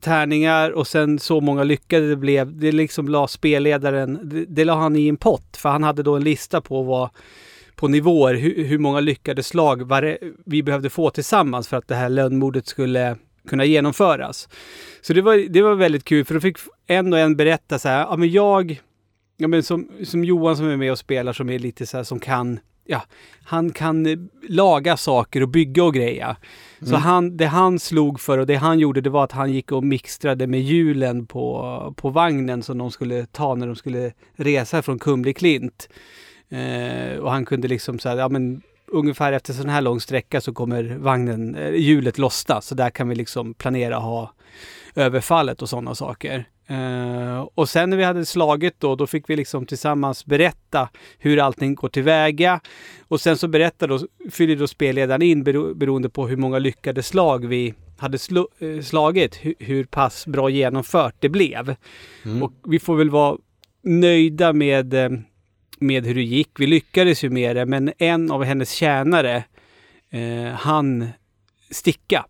tärningar 0.00 0.70
och 0.70 0.86
sen 0.86 1.18
så 1.18 1.40
många 1.40 1.64
lyckade 1.64 2.08
det 2.08 2.16
blev. 2.16 2.58
Det 2.58 2.72
liksom 2.72 3.08
la 3.08 3.28
spelledaren, 3.28 4.18
det, 4.22 4.44
det 4.44 4.64
la 4.64 4.74
han 4.74 4.96
i 4.96 5.08
en 5.08 5.16
pott 5.16 5.56
för 5.56 5.68
han 5.68 5.82
hade 5.82 6.02
då 6.02 6.16
en 6.16 6.24
lista 6.24 6.60
på 6.60 6.82
vad 6.82 7.10
på 7.78 7.88
nivåer 7.88 8.34
hur, 8.34 8.64
hur 8.64 8.78
många 8.78 9.00
lyckade 9.00 9.42
slag 9.42 9.82
var 9.82 10.18
vi 10.46 10.62
behövde 10.62 10.90
få 10.90 11.10
tillsammans 11.10 11.68
för 11.68 11.76
att 11.76 11.88
det 11.88 11.94
här 11.94 12.08
lönnmordet 12.08 12.66
skulle 12.66 13.16
kunna 13.48 13.64
genomföras. 13.64 14.48
Så 15.00 15.12
det 15.12 15.22
var, 15.22 15.36
det 15.48 15.62
var 15.62 15.74
väldigt 15.74 16.04
kul 16.04 16.24
för 16.24 16.34
då 16.34 16.40
fick 16.40 16.56
en 16.86 17.12
och 17.12 17.18
en 17.18 17.36
berätta 17.36 17.78
så 17.78 17.88
här, 17.88 18.00
ja 18.00 18.16
men 18.16 18.30
jag, 18.30 18.80
ja 19.36 19.48
men 19.48 19.62
som, 19.62 19.90
som 20.04 20.24
Johan 20.24 20.56
som 20.56 20.68
är 20.68 20.76
med 20.76 20.92
och 20.92 20.98
spelar 20.98 21.32
som 21.32 21.50
är 21.50 21.58
lite 21.58 21.86
så 21.86 21.96
här 21.96 22.04
som 22.04 22.20
kan, 22.20 22.60
ja, 22.84 23.02
han 23.44 23.70
kan 23.70 24.28
laga 24.48 24.96
saker 24.96 25.42
och 25.42 25.48
bygga 25.48 25.84
och 25.84 25.94
greja. 25.94 26.36
Så 26.82 26.96
han, 26.96 27.36
det 27.36 27.46
han 27.46 27.78
slog 27.78 28.20
för 28.20 28.38
och 28.38 28.46
det 28.46 28.54
han 28.54 28.78
gjorde 28.78 29.00
det 29.00 29.10
var 29.10 29.24
att 29.24 29.32
han 29.32 29.52
gick 29.52 29.72
och 29.72 29.84
mixtrade 29.84 30.46
med 30.46 30.62
hjulen 30.62 31.26
på, 31.26 31.94
på 31.96 32.10
vagnen 32.10 32.62
som 32.62 32.78
de 32.78 32.90
skulle 32.90 33.26
ta 33.26 33.54
när 33.54 33.66
de 33.66 33.76
skulle 33.76 34.12
resa 34.36 34.82
från 34.82 34.98
Kumleklint. 34.98 35.88
Eh, 36.48 37.18
och 37.18 37.30
han 37.30 37.44
kunde 37.44 37.68
liksom 37.68 37.98
säga, 37.98 38.16
ja 38.16 38.28
men 38.28 38.62
ungefär 38.86 39.32
efter 39.32 39.52
sån 39.52 39.68
här 39.68 39.80
lång 39.80 40.00
sträcka 40.00 40.40
så 40.40 40.52
kommer 40.52 40.96
vagnen, 40.98 41.54
eh, 41.54 41.70
hjulet 41.70 42.18
lossna. 42.18 42.60
Så 42.60 42.74
där 42.74 42.90
kan 42.90 43.08
vi 43.08 43.14
liksom 43.14 43.54
planera 43.54 43.96
ha 43.96 44.32
överfallet 44.94 45.62
och 45.62 45.68
sådana 45.68 45.94
saker. 45.94 46.44
Eh, 46.66 47.48
och 47.54 47.68
sen 47.68 47.90
när 47.90 47.96
vi 47.96 48.04
hade 48.04 48.26
slagit 48.26 48.80
då, 48.80 48.94
då 48.94 49.06
fick 49.06 49.30
vi 49.30 49.36
liksom 49.36 49.66
tillsammans 49.66 50.26
berätta 50.26 50.88
hur 51.18 51.38
allting 51.38 51.74
går 51.74 51.88
tillväga. 51.88 52.60
Och 53.08 53.20
sen 53.20 53.36
så 53.36 53.48
berättar 53.48 53.88
då, 53.88 54.00
fyller 54.30 54.56
då 54.56 54.66
spelledaren 54.66 55.22
in 55.22 55.44
bero, 55.44 55.74
beroende 55.74 56.08
på 56.08 56.28
hur 56.28 56.36
många 56.36 56.58
lyckade 56.58 57.02
slag 57.02 57.46
vi 57.46 57.74
hade 57.98 58.18
slo, 58.18 58.48
eh, 58.58 58.82
slagit, 58.82 59.36
hu, 59.36 59.54
hur 59.58 59.84
pass 59.84 60.26
bra 60.26 60.50
genomfört 60.50 61.14
det 61.18 61.28
blev. 61.28 61.74
Mm. 62.24 62.42
Och 62.42 62.52
vi 62.64 62.78
får 62.78 62.96
väl 62.96 63.10
vara 63.10 63.38
nöjda 63.82 64.52
med, 64.52 64.94
eh, 64.94 65.10
med 65.80 66.06
hur 66.06 66.14
det 66.14 66.22
gick. 66.22 66.50
Vi 66.58 66.66
lyckades 66.66 67.24
ju 67.24 67.30
med 67.30 67.56
det, 67.56 67.66
men 67.66 67.92
en 67.98 68.30
av 68.30 68.44
hennes 68.44 68.72
tjänare 68.72 69.44
eh, 70.10 70.52
han 70.52 71.08
sticka 71.70 72.26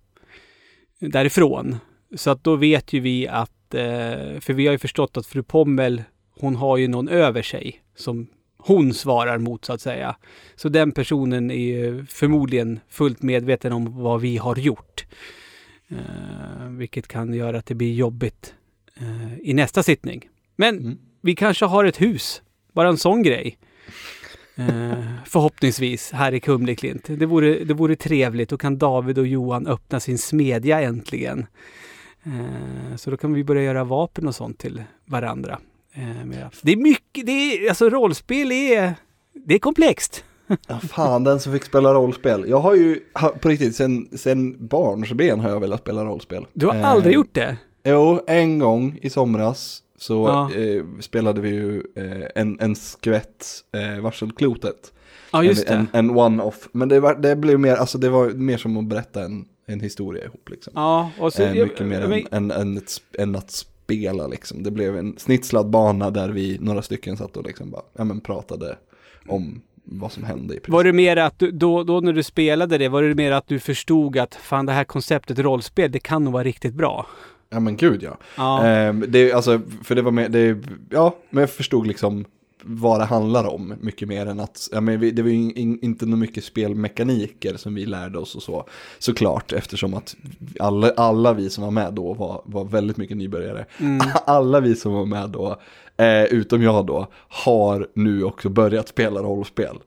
därifrån. 0.99 1.77
Så 2.17 2.31
att 2.31 2.45
då 2.45 2.57
vet 2.57 2.93
ju 2.93 3.01
vi 3.01 3.29
att, 3.29 3.75
eh, 3.75 4.41
för 4.41 4.53
vi 4.53 4.67
har 4.67 4.73
ju 4.73 4.79
förstått 4.79 5.17
att 5.17 5.27
fru 5.27 5.43
Pommel, 5.43 6.03
hon 6.41 6.57
har 6.57 6.77
ju 6.77 6.89
någon 6.89 7.09
över 7.09 7.43
sig 7.43 7.83
som 7.97 8.27
hon 8.59 8.95
svarar 8.95 9.39
mot 9.39 9.65
så 9.65 9.73
att 9.73 9.81
säga. 9.81 10.17
Så 10.57 10.69
den 10.69 10.93
personen 10.93 11.51
är 11.51 11.55
ju 11.55 12.07
förmodligen 12.07 12.81
fullt 12.89 13.23
medveten 13.23 13.73
om 13.73 14.03
vad 14.03 14.21
vi 14.21 14.37
har 14.37 14.57
gjort. 14.57 15.07
Eh, 15.89 16.69
vilket 16.69 17.09
kan 17.09 17.35
göra 17.35 17.59
att 17.59 17.67
det 17.67 17.75
blir 17.75 17.95
jobbigt 17.95 18.55
eh, 18.97 19.39
i 19.43 19.55
nästa 19.55 19.83
sittning. 19.83 20.29
Men 20.57 20.79
Mm. 20.79 20.99
vi 21.21 21.35
kanske 21.35 21.65
har 21.65 21.85
ett 21.85 22.01
hus. 22.01 22.43
Bara 22.73 22.89
en 22.89 22.97
sån 22.99 23.23
grej. 23.23 23.59
Eh, 24.57 25.03
förhoppningsvis 25.25 26.13
här 26.13 26.35
i 26.35 26.41
Kumleklint. 26.41 27.05
Det 27.09 27.27
vore, 27.27 27.65
det 27.65 27.75
vore 27.75 27.97
trevligt. 27.97 28.49
Då 28.49 28.57
kan 28.57 28.79
David 28.79 29.19
och 29.19 29.27
Johan 29.27 29.67
öppna 29.67 30.01
sin 30.01 30.19
smedja 30.19 30.81
äntligen. 30.81 31.47
Eh, 32.25 32.97
så 32.97 33.11
då 33.11 33.17
kan 33.17 33.33
vi 33.33 33.45
börja 33.45 33.63
göra 33.63 33.85
vapen 33.85 34.29
och 34.29 34.35
sånt 34.35 34.59
till 34.59 34.83
varandra. 35.05 35.59
Eh. 35.95 36.47
Det 36.63 36.73
är 36.73 36.77
mycket, 36.77 37.27
det 37.27 37.33
är, 37.33 37.69
alltså 37.69 37.89
rollspel 37.91 38.53
är, 38.53 38.95
det 39.47 39.55
är 39.55 39.59
komplext. 39.59 40.25
Ja, 40.69 40.79
fan, 40.81 41.25
den 41.25 41.41
som 41.41 41.53
fick 41.53 41.65
spela 41.65 41.95
rollspel. 41.95 42.45
Jag 42.49 42.61
har 42.61 42.75
ju, 42.75 43.01
på 43.41 43.49
riktigt, 43.49 43.77
sen, 43.77 44.09
sen 44.19 44.67
barnsben 44.69 45.41
har 45.41 45.51
jag 45.51 45.61
velat 45.61 45.81
spela 45.81 46.05
rollspel. 46.05 46.47
Du 46.53 46.67
har 46.67 46.75
Eh, 46.75 46.91
aldrig 46.91 47.15
gjort 47.15 47.35
det? 47.35 47.57
Jo, 47.85 48.21
en 48.27 48.59
gång 48.59 48.99
i 49.03 49.11
somras 49.11 49.83
så 49.99 50.27
Ja. 50.29 50.55
eh, 50.63 50.85
spelade 51.01 51.41
vi 51.41 51.49
ju 51.49 51.83
eh, 51.97 52.27
en, 52.43 52.61
en 52.61 52.77
skvätt 52.77 53.47
eh, 53.73 54.01
varselklotet. 54.03 54.93
Ja, 55.33 55.45
just 55.45 55.67
det. 55.67 55.75
en, 55.75 55.81
en, 55.93 56.11
en 56.11 56.17
one-off. 56.17 56.69
Men 56.73 56.89
det, 56.89 57.01
var, 57.01 57.15
det 57.15 57.37
blev 57.37 57.61
mer, 57.61 57.77
alltså 57.77 57.99
det 57.99 58.09
var 58.09 58.31
mer 58.31 58.57
som 58.57 58.77
att 58.77 58.85
berätta 58.85 59.25
en, 59.25 59.45
en 59.67 59.81
historia 59.81 60.25
ihop 60.25 60.49
liksom. 60.51 60.73
Ja, 60.77 61.11
och 61.19 61.33
så... 61.33 61.43
eh, 61.43 61.53
mycket 61.65 61.87
mer 61.87 62.07
men- 62.07 62.27
än, 62.31 62.51
än, 62.51 62.77
än, 62.77 62.81
än 63.19 63.37
att 63.37 63.51
spela 63.51 64.27
liksom. 64.27 64.63
Det 64.63 64.71
blev 64.71 64.97
en 64.97 65.15
snitslad 65.19 65.71
bana 65.71 66.11
där 66.11 66.29
vi, 66.29 66.59
några 66.61 66.83
stycken 66.83 67.17
satt 67.17 67.37
och 67.37 67.45
liksom 67.47 67.71
bara, 67.71 67.83
ja 67.99 68.05
men 68.05 68.21
pratade 68.21 68.77
om 69.27 69.61
vad 69.85 70.13
som 70.13 70.25
hände 70.25 70.55
i 70.55 70.57
princip. 70.57 70.69
Var 70.73 70.85
det 70.85 70.93
mer 70.93 71.17
att 71.17 71.39
du, 71.39 71.51
då, 71.51 71.83
då 71.85 72.01
när 72.01 72.13
du 72.13 72.23
spelade 72.23 72.79
det, 72.79 72.89
var 72.89 73.03
det 73.03 73.15
mer 73.15 73.33
att 73.33 73.49
du 73.49 73.59
förstod 73.59 74.19
att 74.19 74.35
fan 74.35 74.67
det 74.67 74.73
här 74.73 74.85
konceptet 74.85 75.39
rollspel, 75.39 75.93
det 75.93 75.99
kan 75.99 76.25
nog 76.25 76.33
vara 76.33 76.45
riktigt 76.45 76.75
bra? 76.75 77.07
Ja 77.51 77.61
men 77.61 77.77
gud 77.77 78.03
ja. 78.03 78.17
Ja. 78.37 78.67
Ehm, 78.67 79.05
det, 79.09 79.33
alltså, 79.33 79.61
för 79.85 79.95
det 79.95 80.03
var 80.03 80.11
mer, 80.11 80.29
det, 80.29 80.59
ja, 80.91 81.17
men 81.31 81.41
jag 81.41 81.51
förstod 81.51 81.87
liksom 81.87 82.25
vad 82.63 83.01
det 83.01 83.05
handlar 83.05 83.47
om 83.47 83.75
mycket 83.81 84.09
mer 84.09 84.27
än 84.27 84.41
att, 84.41 84.69
ja 84.73 84.81
men 84.81 85.01
vi, 85.01 85.11
det 85.11 85.23
var 85.23 85.29
ju 85.29 85.35
in, 85.35 85.57
in, 85.57 85.79
inte 85.83 86.07
något 86.07 86.19
mycket 86.19 86.45
spelmekaniker 86.45 87.57
som 87.57 87.75
vi 87.75 87.87
lärde 87.87 88.19
oss 88.19 88.35
och 88.35 88.43
så, 88.43 88.69
såklart, 88.99 89.53
eftersom 89.53 89.95
att 89.95 90.17
alla, 90.61 90.91
alla 90.91 91.33
vi 91.33 91.51
som 91.51 91.65
var 91.65 91.71
med 91.71 91.95
då 91.95 92.15
var, 92.15 92.43
var 92.45 92.65
väldigt 92.65 92.97
mycket 92.97 93.17
nybörjare. 93.17 93.67
Mm. 93.79 94.07
Alla 94.25 94.61
vi 94.61 94.77
som 94.77 94.93
var 94.93 95.07
med 95.07 95.31
då, 95.31 95.61
eh, 95.97 96.25
utom 96.25 96.63
jag 96.63 96.87
då, 96.87 97.07
har 97.29 97.89
nu 97.95 98.25
också 98.25 98.49
börjat 98.49 98.89
spela 98.89 99.21
rollspel. 99.21 99.79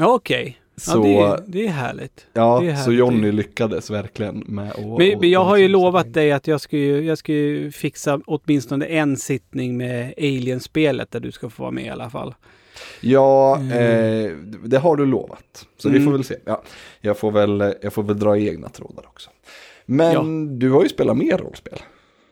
Okej. 0.00 0.60
Så, 0.76 0.90
Ja, 0.98 1.02
det, 1.02 1.10
ja, 1.12 1.36
är- 1.36 1.42
det 1.46 1.66
är 1.66 1.70
härligt. 1.70 2.26
det 2.32 2.40
är 2.40 2.58
så 2.58 2.60
härligt. 2.66 2.98
Johnny 2.98 3.32
lyckades 3.32 3.90
verkligen 3.90 4.38
med 4.46 4.70
att... 4.70 4.78
Men, 4.98 5.18
men 5.20 5.30
jag 5.30 5.44
har 5.44 5.56
ju 5.56 5.68
lovat 5.68 6.12
dig 6.14 6.32
att 6.32 6.46
jag 6.46 6.60
ska 6.60 6.76
ju, 6.76 7.00
jag 7.04 7.18
ska 7.18 7.32
ju 7.32 7.70
fixa 7.70 8.20
åtminstone 8.26 8.86
en 8.86 9.16
sittning 9.16 9.76
med 9.76 10.14
Alien-spelet 10.18 11.10
där 11.10 11.20
du 11.20 11.32
ska 11.32 11.50
få 11.50 11.62
vara 11.62 11.70
med 11.72 11.84
i 11.84 11.88
alla 11.88 12.10
fall. 12.10 12.34
Ja, 13.00 13.56
Mm. 13.56 13.70
eh, 14.26 14.30
det 14.64 14.78
har 14.78 14.96
du 14.96 15.06
lovat. 15.06 15.66
Så 15.78 15.88
vi 15.88 15.96
Mm. 15.96 16.06
får 16.06 16.12
väl 16.12 16.24
se. 16.24 16.36
Ja, 16.44 16.62
jag, 17.00 17.18
får 17.18 17.30
väl, 17.30 17.74
jag 17.82 17.92
får 17.92 18.02
väl 18.02 18.18
dra 18.18 18.38
egna 18.38 18.68
trådar 18.68 19.06
också. 19.06 19.30
Men 19.86 20.58
du 20.58 20.70
har 20.70 20.82
ju 20.82 20.88
spelat 20.88 21.16
mer 21.16 21.38
rollspel. 21.38 21.78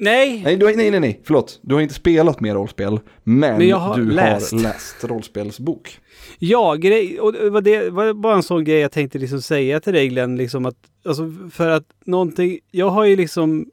Nej! 0.02 0.42
Nej, 0.44 0.56
du 0.56 0.76
nej, 0.76 0.90
nej, 0.90 1.00
nej, 1.00 1.20
förlåt. 1.24 1.60
Du 1.62 1.74
har 1.74 1.82
inte 1.82 1.94
spelat 1.94 2.40
mer 2.40 2.54
rollspel, 2.54 3.00
men, 3.22 3.58
Men 3.58 3.68
jag 3.68 3.76
har 3.76 3.96
du 3.96 4.04
läst. 4.10 4.52
har 4.52 4.58
läst 4.60 5.04
rollspelsbok. 5.04 5.98
Ja, 6.38 6.74
grej, 6.74 7.20
och 7.20 7.32
det 7.32 7.50
var 7.50 7.60
det 7.60 7.90
var 7.90 8.12
bara 8.12 8.34
en 8.36 8.42
sån 8.42 8.64
grej 8.64 8.78
jag 8.78 8.92
tänkte 8.92 9.18
liksom 9.18 9.42
säga 9.42 9.80
till 9.80 9.92
dig 9.92 10.08
Glenn, 10.08 10.36
liksom 10.36 10.66
att, 10.66 10.76
alltså 11.04 11.32
för 11.50 11.68
att 11.68 11.84
någonting, 12.04 12.58
jag 12.70 12.90
har 12.90 13.04
ju 13.04 13.16
liksom 13.16 13.66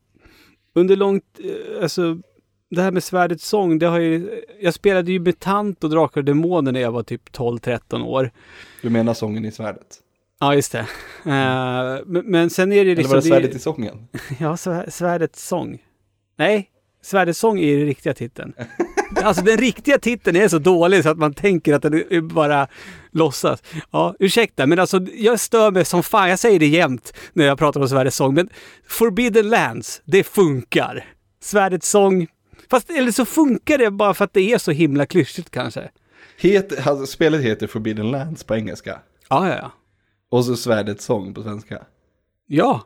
under 0.76 0.96
långt, 0.96 1.24
eh, 1.44 1.84
alltså 1.84 2.18
det 2.70 2.82
här 2.82 2.92
med 2.92 3.04
svärdets 3.04 3.48
sång, 3.48 3.80
det 3.80 3.86
har 3.88 4.00
ju, 4.00 4.42
jag 4.62 4.74
spelade 4.74 5.12
ju 5.12 5.20
Betant 5.20 5.84
och 5.84 5.90
Drakar 5.90 6.22
och 6.22 6.26
Demoner 6.26 6.72
när 6.72 6.82
jag 6.82 6.92
var 6.92 7.04
typ 7.04 7.30
12-13 7.32 8.04
år. 8.06 8.32
Du 8.82 8.90
menar 8.90 9.14
sången 9.14 9.46
i 9.46 9.52
svärdet? 9.52 10.00
Ja, 10.40 10.56
just 10.56 10.72
det. 10.72 10.80
Eh, 11.26 12.00
men, 12.06 12.24
men 12.26 12.50
sen 12.50 12.72
är 12.72 12.76
det 12.76 12.82
Eller 12.82 12.96
liksom... 12.96 13.10
var 13.10 13.16
det 13.16 13.22
svärdet 13.28 13.52
det, 13.52 13.58
i 13.58 13.60
sången? 13.60 14.08
Ja, 14.40 14.56
svär- 14.56 14.90
Svärdets 14.90 15.48
sång. 15.48 15.80
Nej, 16.40 16.70
Svärdets 17.02 17.40
sång 17.40 17.60
är 17.60 17.78
den 17.78 17.86
riktiga 17.86 18.14
titeln. 18.14 18.54
Alltså 19.24 19.44
den 19.44 19.58
riktiga 19.58 20.00
titeln 20.00 20.38
är 20.38 20.48
så 20.48 20.60
dålig 20.60 21.04
så 21.04 21.10
att 21.10 21.18
man 21.18 21.34
tänker 21.34 21.74
att 21.74 21.82
den 21.82 22.28
bara 22.28 22.68
låtsas. 23.12 23.64
Ja, 23.92 24.16
ursäkta, 24.20 24.66
men 24.68 24.80
alltså 24.80 25.00
jag 25.14 25.40
stör 25.40 25.72
mig 25.72 25.86
som 25.86 26.04
fan. 26.04 26.30
Jag 26.30 26.40
säger 26.40 26.60
det 26.60 26.68
jämt 26.68 27.14
när 27.34 27.46
jag 27.46 27.58
pratar 27.58 27.82
om 27.82 27.90
Svärdets 27.90 28.18
sång. 28.18 28.34
Men 28.34 28.50
Forbidden 28.88 29.50
Lands, 29.50 30.02
det 30.06 30.24
funkar. 30.24 31.06
Svärdets 31.42 31.90
sång, 31.90 32.28
fast 32.70 32.90
eller 32.90 33.12
så 33.12 33.26
funkar 33.26 33.78
det 33.78 33.92
bara 33.92 34.14
för 34.14 34.26
att 34.26 34.34
det 34.34 34.54
är 34.54 34.58
så 34.58 34.72
himla 34.72 35.06
klyschigt 35.06 35.50
kanske. 35.50 35.90
Het, 36.38 36.88
alltså, 36.88 37.06
spelet 37.06 37.42
heter 37.42 37.68
Forbidden 37.68 38.12
Lands 38.12 38.44
på 38.44 38.56
engelska. 38.56 39.00
Ja, 39.30 39.50
ja, 39.50 39.56
ja. 39.56 39.72
Och 40.30 40.46
så 40.46 40.56
svärdets 40.56 41.06
sång 41.06 41.34
på 41.34 41.44
svenska. 41.44 41.84
Ja, 42.48 42.84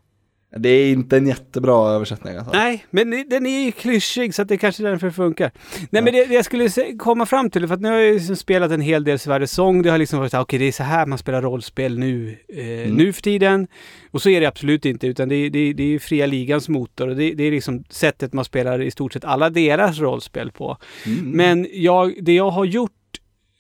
Det 0.58 0.70
är 0.70 0.92
inte 0.92 1.18
en 1.18 1.28
jättebra 1.28 1.90
översättning 1.90 2.36
alltså. 2.36 2.52
Nej, 2.54 2.86
men 2.90 3.10
det- 3.10 3.24
den 3.30 3.46
är 3.46 3.66
ju 3.66 3.72
klyschig 3.72 4.36
så 4.36 4.42
att 4.42 4.48
det 4.48 4.58
kanske 4.58 4.84
därför 4.84 5.10
funkar. 5.12 5.52
Nej, 5.90 6.02
men 6.04 6.14
det, 6.14 6.26
det 6.26 6.34
jag 6.34 6.46
skulle 6.46 6.70
komma 7.00 7.26
fram 7.26 7.50
till, 7.50 7.68
för 7.68 7.74
att 7.76 7.82
nu 7.82 7.90
har 7.90 7.96
jag 7.98 8.14
liksom 8.14 8.36
spelat 8.36 8.72
en 8.72 8.82
hel 8.82 9.04
del 9.04 9.20
Sveriges 9.20 9.52
sång. 9.52 9.82
Det 9.82 9.90
har 9.90 9.98
liksom 9.98 10.20
varit 10.20 10.34
okej, 10.34 10.60
det 10.60 10.66
är 10.66 10.72
så 10.72 10.84
här 10.84 11.06
man 11.06 11.18
spelar 11.18 11.42
rollspel 11.42 12.00
nu, 12.00 12.38
eh, 12.48 12.94
nu 12.94 13.14
för 13.14 13.22
tiden. 13.22 13.68
Och 14.12 14.22
så 14.22 14.30
är 14.30 14.42
det 14.42 14.46
absolut 14.48 14.86
inte, 14.86 15.08
utan 15.08 15.30
det, 15.30 15.36
är- 15.36 15.50
det, 15.50 15.60
är- 15.60 15.74
det 15.74 15.84
är 15.84 15.88
ju 15.88 16.00
fria 16.00 16.26
ligans 16.26 16.70
motor 16.70 17.08
och 17.10 17.16
det, 17.16 17.34
det 17.34 17.44
är 17.44 17.52
liksom 17.52 17.84
sättet 17.90 18.34
man 18.34 18.46
spelar 18.46 18.82
i 18.82 18.92
stort 18.92 19.14
sett 19.14 19.26
alla 19.26 19.50
deras 19.50 20.00
rollspel 20.00 20.52
på. 20.52 20.78
Mm. 21.06 21.30
Men 21.32 21.68
jag, 21.74 22.14
det 22.22 22.34
jag 22.34 22.50
har 22.50 22.66
gjort 22.66 22.92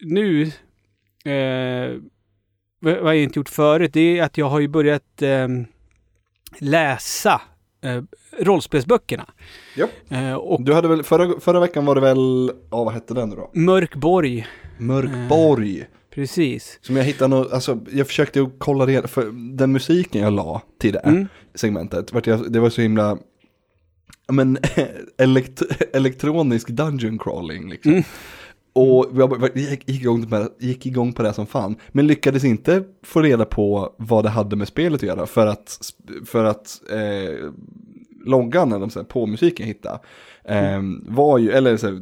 nu, 0.01 0.43
eh, 1.25 1.95
vad 2.81 3.15
jag 3.15 3.23
inte 3.23 3.39
gjort 3.39 3.49
förut, 3.49 3.93
det 3.93 4.19
är 4.19 4.23
att 4.23 4.37
jag 4.37 4.49
har 4.49 4.59
ju 4.59 4.67
börjat 4.67 5.21
eh, 5.21 5.47
läsa 6.61 7.41
eh, 7.83 8.01
rollspelsböckerna. 8.39 9.29
Ja. 9.75 9.87
Eh, 10.09 10.33
och 10.33 10.61
Du 10.61 10.73
hade 10.73 10.87
väl, 10.87 11.03
förra, 11.03 11.39
förra 11.39 11.59
veckan 11.59 11.85
var 11.85 11.95
det 11.95 12.01
väl, 12.01 12.51
ja 12.71 12.83
vad 12.83 12.93
hette 12.93 13.13
den 13.13 13.29
då? 13.29 13.51
Mörkborg, 13.53 14.47
Mörkborg. 14.77 15.85
precis. 16.13 16.79
Som 16.81 16.97
jag 16.97 17.03
hittade 17.03 17.27
något, 17.35 17.53
alltså 17.53 17.79
jag 17.91 18.07
försökte 18.07 18.39
ju 18.39 18.49
kolla 18.57 18.85
reda, 18.87 19.07
för 19.07 19.55
den 19.57 19.71
musiken 19.71 20.21
jag 20.21 20.33
la 20.33 20.61
till 20.79 20.93
det 20.93 20.99
Mm. 20.99 21.27
segmentet, 21.55 22.13
vart 22.13 22.27
jag, 22.27 22.51
det 22.51 22.59
var 22.59 22.69
så 22.69 22.81
himla, 22.81 23.17
men 24.31 24.57
elekt, 25.17 25.61
elektronisk 25.93 26.67
dungeon 26.69 27.19
crawling 27.19 27.69
liksom. 27.69 27.91
Mm. 27.91 28.03
Och 28.73 29.07
jag 29.15 29.49
gick, 29.57 29.89
igång 29.89 30.29
på 30.29 30.35
det, 30.35 30.49
gick 30.65 30.85
igång 30.85 31.13
på 31.13 31.23
det 31.23 31.33
som 31.33 31.45
fan, 31.47 31.75
men 31.91 32.07
lyckades 32.07 32.43
inte 32.43 32.83
få 33.03 33.21
reda 33.21 33.45
på 33.45 33.93
vad 33.97 34.23
det 34.25 34.29
hade 34.29 34.55
med 34.55 34.67
spelet 34.67 34.99
att 35.03 35.07
göra, 35.07 35.25
för 35.25 35.47
att, 35.47 35.79
för 36.25 36.43
att 36.43 36.81
eh, 36.91 37.49
loggan, 38.25 38.71
eller 38.71 38.89
så 38.89 38.99
här, 38.99 39.05
på 39.05 39.25
musiken 39.25 39.63
jag 39.67 39.73
hittade, 39.73 39.99
eh, 40.43 40.81
var 41.07 41.37
ju, 41.37 41.51
eller 41.51 41.77
så 41.77 41.87
här, 41.87 42.01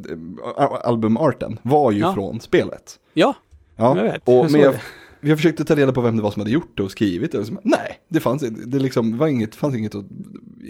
eh, 0.57 0.67
albumarten 0.83 1.59
var 1.61 1.91
ju 1.91 1.99
Ja. 1.99 2.13
från 2.13 2.39
spelet. 2.39 2.99
Ja, 3.13 3.33
Ja, 3.75 3.97
Jag 3.97 4.03
vet, 4.03 4.21
och, 4.27 4.49
jag 4.59 4.75
jag, 5.21 5.37
försökte 5.37 5.65
ta 5.65 5.75
reda 5.75 5.91
på 5.93 6.01
vem 6.01 6.17
det 6.17 6.23
var 6.23 6.31
som 6.31 6.39
hade 6.39 6.51
gjort 6.51 6.77
det 6.77 6.83
och 6.83 6.91
skrivit 6.91 7.31
det. 7.31 7.39
Och 7.39 7.45
så, 7.45 7.53
nej, 7.63 7.99
det 8.07 8.19
fanns. 8.19 8.41
Det, 8.41 8.79
liksom, 8.79 9.17
var 9.17 9.27
inget, 9.27 9.55
fanns 9.55 9.75
inget 9.75 9.95
att 9.95 10.05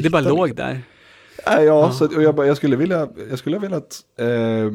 det 0.03 0.09
bara 0.09 0.21
hitta, 0.21 0.33
låg 0.35 0.47
liksom. 0.47 0.65
där. 0.65 0.81
Nej, 1.47 1.65
ja, 1.65 1.91
så, 1.91 2.05
att- 2.05 2.13
och 2.15 2.23
jag, 2.23 2.47
jag 2.47 2.57
skulle 2.57 2.75
vilja, 2.75 3.07
jag 3.29 3.39
skulle 3.39 3.59
velat 3.59 3.99
eh, 4.19 4.27
eh, 4.27 4.71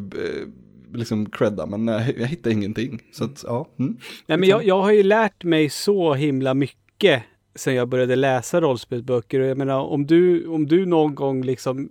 liksom 0.96 1.30
credda, 1.30 1.66
men 1.66 1.84
nej, 1.84 2.14
jag 2.18 2.26
hittade 2.26 2.54
ingenting. 2.54 3.02
Så 3.12 3.24
att, 3.24 3.44
ja. 3.46 3.68
Mm. 3.78 3.96
Nej, 4.26 4.38
men 4.38 4.48
jag, 4.48 4.64
jag 4.64 4.82
har 4.82 4.92
ju 4.92 5.02
lärt 5.02 5.44
mig 5.44 5.70
så 5.70 6.14
himla 6.14 6.54
mycket 6.54 7.22
sen 7.56 7.74
jag 7.74 7.88
började 7.88 8.16
läsa 8.16 8.60
rollspelsböcker. 8.60 9.40
Och 9.40 9.46
jag 9.46 9.58
menar, 9.58 9.80
om 9.80 10.06
du, 10.06 10.46
om 10.46 10.66
du 10.66 10.86
någon 10.86 11.14
gång 11.14 11.42
liksom... 11.42 11.88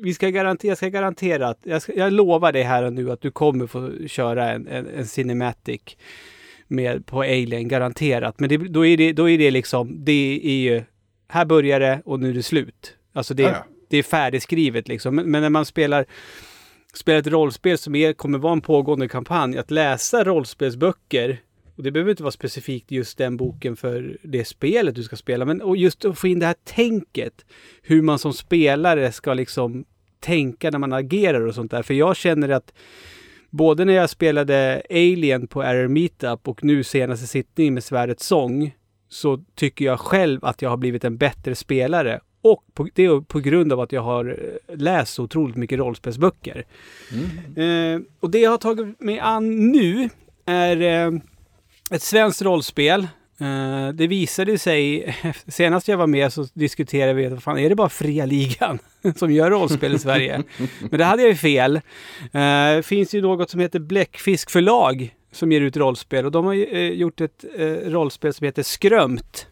Vi 0.00 0.14
ska 0.14 0.28
garantera, 0.28 0.70
jag 0.70 0.76
ska 0.76 0.88
garantera 0.88 1.48
att, 1.48 1.60
jag, 1.62 1.82
ska, 1.82 1.94
jag 1.94 2.12
lovar 2.12 2.52
dig 2.52 2.62
här 2.62 2.82
och 2.82 2.92
nu 2.92 3.10
att 3.10 3.20
du 3.20 3.30
kommer 3.30 3.66
få 3.66 3.92
köra 4.06 4.52
en, 4.52 4.66
en, 4.66 4.86
en 4.86 5.06
cinematic 5.06 5.80
med, 6.68 7.06
på 7.06 7.20
Alien, 7.20 7.68
garanterat. 7.68 8.40
Men 8.40 8.48
det, 8.48 8.56
då, 8.56 8.86
är 8.86 8.96
det, 8.96 9.12
då 9.12 9.28
är 9.28 9.38
det 9.38 9.50
liksom, 9.50 10.04
det 10.04 10.40
är 10.44 10.72
ju, 10.72 10.82
här 11.28 11.44
börjar 11.44 11.80
det 11.80 12.02
och 12.04 12.20
nu 12.20 12.30
är 12.30 12.34
det 12.34 12.42
slut. 12.42 12.96
Alltså 13.12 13.34
det, 13.34 13.42
Ja, 13.42 13.48
ja. 13.48 13.64
det 13.88 13.96
är 13.96 14.02
färdigskrivet 14.02 14.88
liksom. 14.88 15.14
Men, 15.14 15.30
men 15.30 15.42
när 15.42 15.50
man 15.50 15.64
spelar 15.64 16.06
spela 16.94 17.18
ett 17.18 17.26
rollspel 17.26 17.78
som 17.78 17.94
är, 17.94 18.12
kommer 18.12 18.38
vara 18.38 18.52
en 18.52 18.60
pågående 18.60 19.08
kampanj, 19.08 19.58
att 19.58 19.70
läsa 19.70 20.24
rollspelsböcker, 20.24 21.40
och 21.76 21.82
det 21.82 21.90
behöver 21.90 22.10
inte 22.10 22.22
vara 22.22 22.32
specifikt 22.32 22.90
just 22.90 23.18
den 23.18 23.36
boken 23.36 23.76
för 23.76 24.18
det 24.22 24.44
spelet 24.44 24.94
du 24.94 25.02
ska 25.02 25.16
spela, 25.16 25.44
men 25.44 25.62
och 25.62 25.76
just 25.76 26.04
att 26.04 26.18
få 26.18 26.28
in 26.28 26.38
det 26.38 26.46
här 26.46 26.56
tänket, 26.64 27.44
hur 27.82 28.02
man 28.02 28.18
som 28.18 28.32
spelare 28.32 29.12
ska 29.12 29.34
liksom 29.34 29.84
tänka 30.20 30.70
när 30.70 30.78
man 30.78 30.92
agerar 30.92 31.40
och 31.40 31.54
sånt 31.54 31.70
där. 31.70 31.82
För 31.82 31.94
jag 31.94 32.16
känner 32.16 32.48
att 32.48 32.72
både 33.50 33.84
när 33.84 33.92
jag 33.92 34.10
spelade 34.10 34.82
Alien 34.90 35.46
på 35.46 35.62
Error 35.62 35.88
Meetup 35.88 36.48
och 36.48 36.64
nu 36.64 36.84
senaste 36.84 37.26
sittningen 37.26 37.74
med 37.74 37.84
Svärdets 37.84 38.26
sång, 38.26 38.74
så 39.08 39.44
tycker 39.54 39.84
jag 39.84 40.00
själv 40.00 40.44
att 40.44 40.62
jag 40.62 40.70
har 40.70 40.76
blivit 40.76 41.04
en 41.04 41.16
bättre 41.16 41.54
spelare. 41.54 42.20
Och 42.52 42.64
på, 42.74 42.88
det 42.94 43.04
är 43.04 43.20
på 43.20 43.40
grund 43.40 43.72
av 43.72 43.80
att 43.80 43.92
jag 43.92 44.02
har 44.02 44.24
eh, 44.68 44.76
läst 44.76 45.14
så 45.14 45.22
otroligt 45.22 45.56
mycket 45.56 45.78
rollspelsböcker. 45.78 46.64
Eh, 47.56 48.00
och 48.20 48.30
det 48.30 48.38
jag 48.38 48.50
har 48.50 48.58
tagit 48.58 49.00
mig 49.00 49.18
an 49.18 49.70
nu 49.72 50.08
är 50.46 50.82
eh, 50.82 51.20
ett 51.90 52.02
svenskt 52.02 52.42
rollspel 52.42 53.06
Eh, 53.40 53.88
det 53.94 54.06
visade 54.06 54.58
sig, 54.58 55.14
senast 55.46 55.88
jag 55.88 55.96
var 55.96 56.06
med 56.06 56.32
så 56.32 56.46
diskuterade 56.54 57.12
vi, 57.14 57.28
vad 57.28 57.42
fan 57.42 57.58
är 57.58 57.68
det 57.68 57.74
bara 57.74 57.88
fria 57.88 58.26
ligan 58.26 58.78
som 59.16 59.32
gör 59.32 59.50
rollspel 59.50 59.94
i 59.94 59.98
Sverige? 59.98 60.42
Men 60.90 60.98
det 60.98 61.04
hade 61.04 61.22
jag 61.22 61.28
ju 61.30 61.36
fel. 61.36 61.76
Eh, 61.76 61.80
Det 62.32 62.82
finns 62.86 63.14
ju 63.14 63.22
något 63.22 63.50
som 63.50 63.60
heter 63.60 63.78
Bläckfisk 63.78 64.50
förlag 64.50 65.14
som 65.32 65.52
ger 65.52 65.60
ut 65.60 65.76
rollspel 65.76 66.24
och 66.26 66.32
de 66.32 66.44
har 66.44 66.54
eh, 66.54 66.90
gjort 66.90 67.20
ett 67.20 67.44
eh, 67.56 67.66
rollspel 67.66 68.34
som 68.34 68.44
heter 68.44 68.62
Skrömt. 68.62 69.46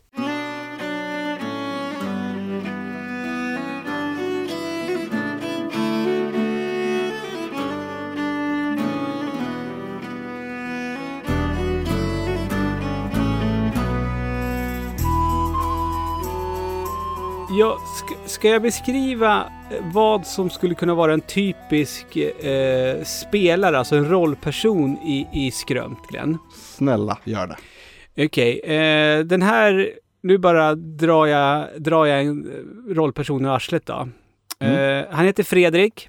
Ja, 17.59 17.78
ska, 17.96 18.28
ska 18.28 18.48
jag 18.48 18.62
beskriva 18.62 19.50
eh, 19.70 19.84
vad 19.92 20.26
som 20.26 20.50
skulle 20.50 20.74
kunna 20.74 20.94
vara 20.94 21.12
en 21.12 21.20
typisk 21.20 22.16
eh, 22.16 23.04
spelare, 23.04 23.78
alltså 23.78 23.96
en 23.96 24.09
rollperson 24.09 24.96
i, 24.96 25.28
i 25.32 25.50
Skrömt, 25.50 25.98
Glenn? 26.09 26.38
Snälla, 26.54 27.18
gör 27.24 27.46
det. 27.46 27.57
Okej, 28.24 28.61
eh, 28.61 29.20
den 29.24 29.42
här... 29.42 29.90
Nu 30.22 30.38
bara 30.38 30.74
drar 30.74 31.26
jag, 31.26 31.82
drar 31.82 32.07
jag 32.07 32.20
en 32.20 32.50
eh, 32.50 32.94
rollperson 32.94 33.44
i 33.44 33.48
arslet 33.48 33.86
då. 33.86 34.09
Mm. 34.59 35.00
Eh, 35.00 35.07
han 35.11 35.26
heter 35.26 35.42
Fredrik. 35.42 36.09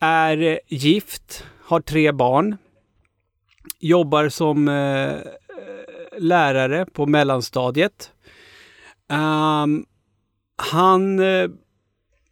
Är 0.00 0.42
eh, 0.42 0.56
gift, 0.68 1.44
har 1.64 1.80
tre 1.80 2.12
barn. 2.12 2.56
Jobbar 3.80 4.28
som 4.28 4.64
lärare 6.18 6.86
på 6.92 7.06
mellanstadiet. 7.06 8.10
Ehm, 9.10 9.84
han 10.56 11.18
eh, 11.18 11.50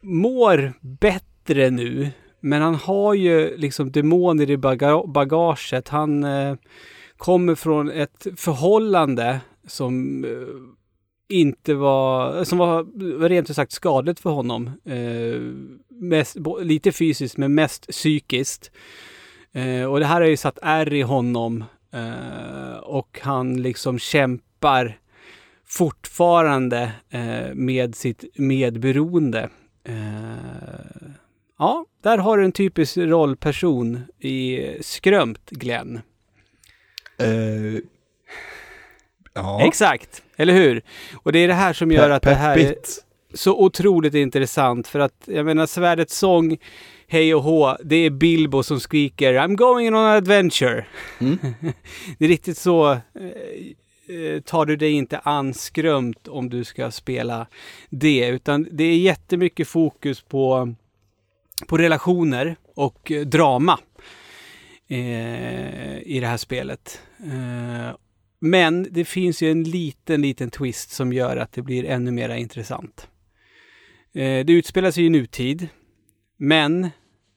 mår 0.01 0.73
bättre 0.81 1.69
nu, 1.69 2.09
men 2.39 2.61
han 2.61 2.75
har 2.75 3.13
ju 3.13 3.57
liksom 3.57 3.91
demoner 3.91 4.49
i 4.49 4.57
baga- 4.57 5.07
bagaget. 5.07 5.89
Han 5.89 6.23
eh, 6.23 6.55
kommer 7.17 7.55
från 7.55 7.91
ett 7.91 8.27
förhållande 8.35 9.39
som 9.67 10.23
eh, 10.25 11.37
inte 11.37 11.73
var, 11.73 12.43
som 12.43 12.57
var 12.57 12.85
rent 13.29 13.49
ut 13.49 13.55
sagt 13.55 13.71
skadligt 13.71 14.19
för 14.19 14.29
honom. 14.29 14.71
Eh, 14.85 15.41
mest, 15.89 16.37
lite 16.61 16.91
fysiskt 16.91 17.37
men 17.37 17.55
mest 17.55 17.87
psykiskt. 17.87 18.71
Eh, 19.51 19.85
och 19.91 19.99
det 19.99 20.05
här 20.05 20.21
har 20.21 20.27
ju 20.27 20.37
satt 20.37 20.59
ärr 20.61 20.93
i 20.93 21.01
honom 21.01 21.63
eh, 21.93 22.77
och 22.83 23.19
han 23.21 23.61
liksom 23.61 23.99
kämpar 23.99 24.97
fortfarande 25.73 26.91
eh, 27.09 27.53
med 27.53 27.95
sitt 27.95 28.25
medberoende. 28.35 29.49
Eh, 29.83 29.95
ja, 31.59 31.85
där 32.03 32.17
har 32.17 32.37
du 32.37 32.45
en 32.45 32.51
typisk 32.51 32.97
rollperson 32.97 34.01
i 34.19 34.67
Skrömt, 34.81 35.49
Glenn. 35.49 36.01
Eh, 37.19 37.79
ja. 39.33 39.67
Exakt, 39.67 40.23
eller 40.35 40.53
hur? 40.53 40.81
Och 41.13 41.31
det 41.31 41.39
är 41.39 41.47
det 41.47 41.53
här 41.53 41.73
som 41.73 41.91
gör 41.91 42.09
att 42.09 42.23
det 42.23 42.35
här 42.35 42.57
är 42.57 42.75
så 43.33 43.59
otroligt 43.59 44.13
intressant. 44.13 44.87
För 44.87 44.99
att, 44.99 45.23
jag 45.25 45.45
menar, 45.45 45.65
Svärdets 45.65 46.17
sång, 46.17 46.57
hej 47.07 47.35
och 47.35 47.43
hå, 47.43 47.77
det 47.83 47.95
är 47.95 48.09
Bilbo 48.09 48.63
som 48.63 48.79
skriker 48.79 49.33
I'm 49.33 49.55
going 49.55 49.87
on 49.87 49.95
an 49.95 50.17
adventure. 50.17 50.85
Mm. 51.19 51.37
det 52.17 52.25
är 52.25 52.29
riktigt 52.29 52.57
så 52.57 52.91
eh, 52.91 52.99
Eh, 54.13 54.41
tar 54.41 54.65
du 54.65 54.75
dig 54.75 54.91
inte 54.91 55.19
an 55.19 55.53
skrömt 55.53 56.27
om 56.27 56.49
du 56.49 56.63
ska 56.63 56.91
spela 56.91 57.47
det. 57.89 58.27
Utan 58.27 58.67
det 58.71 58.83
är 58.83 58.97
jättemycket 58.97 59.67
fokus 59.67 60.21
på, 60.21 60.73
på 61.67 61.77
relationer 61.77 62.55
och 62.75 63.11
eh, 63.11 63.25
drama 63.25 63.79
eh, 64.87 65.97
i 65.99 66.17
det 66.21 66.27
här 66.27 66.37
spelet. 66.37 67.01
Eh, 67.19 67.95
men 68.39 68.87
det 68.91 69.05
finns 69.05 69.41
ju 69.41 69.51
en 69.51 69.63
liten, 69.63 70.21
liten 70.21 70.49
twist 70.49 70.91
som 70.91 71.13
gör 71.13 71.37
att 71.37 71.51
det 71.51 71.61
blir 71.61 71.85
ännu 71.85 72.11
mer 72.11 72.29
intressant. 72.29 73.07
Eh, 74.13 74.45
det 74.45 74.53
utspelar 74.53 74.91
sig 74.91 75.05
i 75.05 75.09
nutid, 75.09 75.67
men 76.37 76.89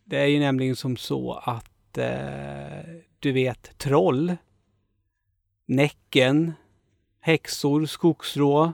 det 0.05 0.19
är 0.19 0.27
ju 0.27 0.39
nämligen 0.39 0.77
som 0.77 0.97
så 0.97 1.33
att 1.33 1.99
eh, 1.99 2.85
du 3.19 3.33
vet 3.33 3.79
troll, 3.79 4.37
Näcken, 5.69 6.53
häxor, 7.27 7.87
skogsrå, 7.87 8.73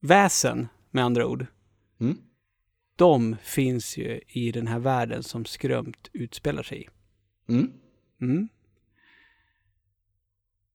väsen 0.00 0.68
med 0.90 1.04
andra 1.04 1.26
ord. 1.26 1.46
Mm. 2.00 2.18
De 2.96 3.36
finns 3.42 3.96
ju 3.96 4.20
i 4.28 4.52
den 4.52 4.66
här 4.66 4.78
världen 4.78 5.22
som 5.22 5.44
skrömt 5.44 6.10
utspelar 6.12 6.62
sig 6.62 6.82
i. 6.82 6.88
Mm. 7.52 7.72
Mm. 8.20 8.48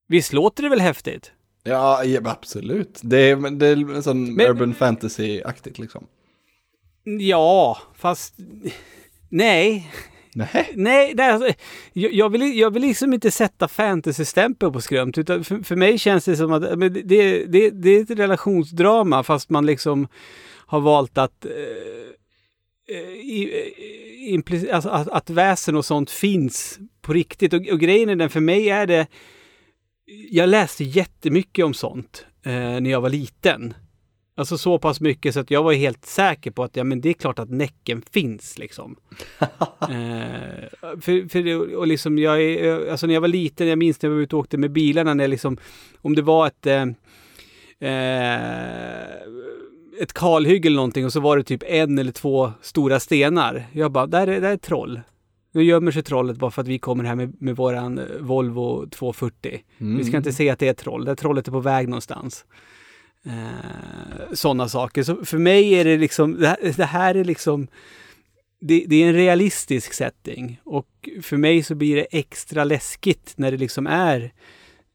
Visst 0.08 0.34
låter 0.34 0.64
det 0.64 0.70
väl 0.70 0.80
häftigt? 0.80 1.32
Ja, 1.64 2.04
ja, 2.04 2.22
absolut. 2.26 3.00
Det 3.04 3.18
är, 3.18 3.52
det 3.52 3.68
är 3.68 4.02
sån 4.02 4.34
Men- 4.36 4.48
urban 4.48 4.74
fantasy-aktigt 4.74 5.80
liksom. 5.80 6.08
Ja, 7.04 7.78
fast 7.96 8.36
nej. 9.30 9.92
Nej. 10.36 10.74
Nej, 10.76 11.14
nej 11.16 11.30
alltså, 11.30 11.54
jag, 11.94 12.14
jag, 12.14 12.30
vill, 12.30 12.60
jag 12.60 12.72
vill 12.72 12.82
liksom 12.82 13.14
inte 13.14 13.32
sätta 13.32 13.68
fantasy-stämpel 13.68 14.72
på 14.72 14.82
skrömt. 14.82 15.18
Utan 15.18 15.44
för, 15.44 15.64
för 15.64 15.76
mig 15.76 15.98
känns 15.98 16.26
det 16.26 16.36
som 16.36 16.52
att 16.52 16.80
men 16.80 16.94
det, 16.94 17.02
det, 17.46 17.70
det 17.70 17.90
är 17.90 18.02
ett 18.02 18.20
relationsdrama 18.20 19.24
fast 19.24 19.50
man 19.50 19.66
liksom 19.66 20.08
har 20.66 20.80
valt 20.80 21.18
att, 21.18 21.46
eh, 21.46 21.52
eh 22.96 23.14
i, 23.14 23.74
eh, 24.28 24.76
alltså, 24.76 24.90
att, 24.90 25.08
att 25.08 25.30
väsen 25.30 25.76
och 25.76 25.86
sånt 25.86 26.12
finns 26.12 26.80
på 27.02 27.14
riktigt. 27.14 27.54
Och, 27.54 27.68
och 27.72 27.80
grejen 27.80 28.10
är 28.10 28.16
den, 28.16 28.30
för 28.30 28.40
mig 28.40 28.70
är 28.70 28.88
det... 28.88 29.08
Jag 30.30 30.50
läste 30.50 30.84
jättemycket 30.84 31.66
om 31.66 31.74
sånt 31.74 32.26
eh, 32.46 32.52
när 32.52 32.90
jag 32.90 33.02
var 33.02 33.10
liten. 33.10 33.74
Alltså 34.36 34.58
så 34.58 34.80
pass 34.80 35.02
mycket 35.02 35.34
så 35.34 35.40
att 35.40 35.52
jag 35.52 35.64
var 35.64 35.74
helt 35.74 36.06
säker 36.06 36.52
på 36.52 36.64
att 36.64 36.76
ja, 36.76 36.84
men 36.84 37.02
det 37.02 37.10
är 37.10 37.14
klart 37.14 37.40
att 37.40 37.50
Näcken 37.50 38.02
finns 38.12 38.58
liksom. 38.58 38.96
eh, 39.82 40.90
för, 41.02 41.30
för 41.30 41.44
det, 41.44 41.56
och 41.56 41.88
liksom 41.88 42.18
jag 42.18 42.42
är, 42.42 42.92
alltså 42.92 43.08
när 43.08 43.14
jag 43.14 43.22
var 43.22 43.28
liten, 43.28 43.68
jag 43.68 43.78
minns 43.78 44.02
när 44.02 44.10
jag 44.10 44.16
var 44.16 44.22
ute 44.22 44.36
och 44.36 44.40
åkte 44.40 44.58
med 44.58 44.72
bilarna 44.72 45.14
när 45.14 45.24
jag 45.24 45.30
liksom, 45.30 45.58
om 46.02 46.16
det 46.16 46.22
var 46.22 46.48
ett 46.48 46.66
eh, 46.68 46.86
eh, 47.90 49.18
ett 50.00 50.14
kalhygge 50.14 50.68
eller 50.68 50.76
någonting 50.76 51.06
och 51.06 51.14
så 51.14 51.20
var 51.20 51.38
det 51.38 51.44
typ 51.44 51.64
en 51.68 52.00
eller 52.00 52.12
två 52.12 52.52
stora 52.62 53.00
stenar. 53.00 53.66
Jag 53.72 53.92
bara, 53.92 54.08
där 54.08 54.28
är, 54.28 54.42
där 54.42 54.50
är 54.50 54.54
ett 54.54 54.62
troll. 54.62 55.02
Nu 55.52 55.64
gömmer 55.64 55.92
sig 55.92 56.04
trollet 56.04 56.38
bara 56.38 56.52
för 56.52 56.62
att 56.62 56.68
vi 56.68 56.80
kommer 56.80 57.04
här 57.04 57.16
med, 57.16 57.42
med 57.42 57.56
våran 57.56 58.00
eh, 58.00 58.06
Volvo 58.20 58.90
240. 58.90 59.64
Mm. 59.78 59.98
Vi 59.98 60.04
ska 60.04 60.18
inte 60.18 60.34
se 60.34 60.50
att 60.50 60.60
det 60.60 60.68
är 60.68 60.72
ett 60.72 60.78
troll. 60.78 61.06
Det 61.06 61.16
trollet 61.16 61.48
är 61.48 61.52
på 61.52 61.60
väg 61.60 61.90
någonstans. 61.90 62.46
Eh, 63.26 64.34
Sådana 64.34 64.70
saker. 64.70 65.04
Så 65.04 65.26
för 65.26 65.38
mig 65.38 65.74
är 65.74 65.84
det 65.86 65.98
liksom, 65.98 66.40
det 66.40 66.48
här, 66.48 66.74
det 66.78 66.86
här 66.86 67.16
är 67.16 67.24
liksom, 67.24 67.68
det, 68.62 68.86
det 68.88 68.96
är 69.04 69.08
en 69.08 69.14
realistisk 69.14 69.94
setting. 69.94 70.60
Och 70.64 71.10
för 71.22 71.38
mig 71.38 71.64
så 71.64 71.76
blir 71.76 71.96
det 71.96 72.08
extra 72.12 72.64
läskigt 72.64 73.34
när 73.36 73.52
det 73.52 73.58
liksom 73.58 73.88
är, 73.88 74.34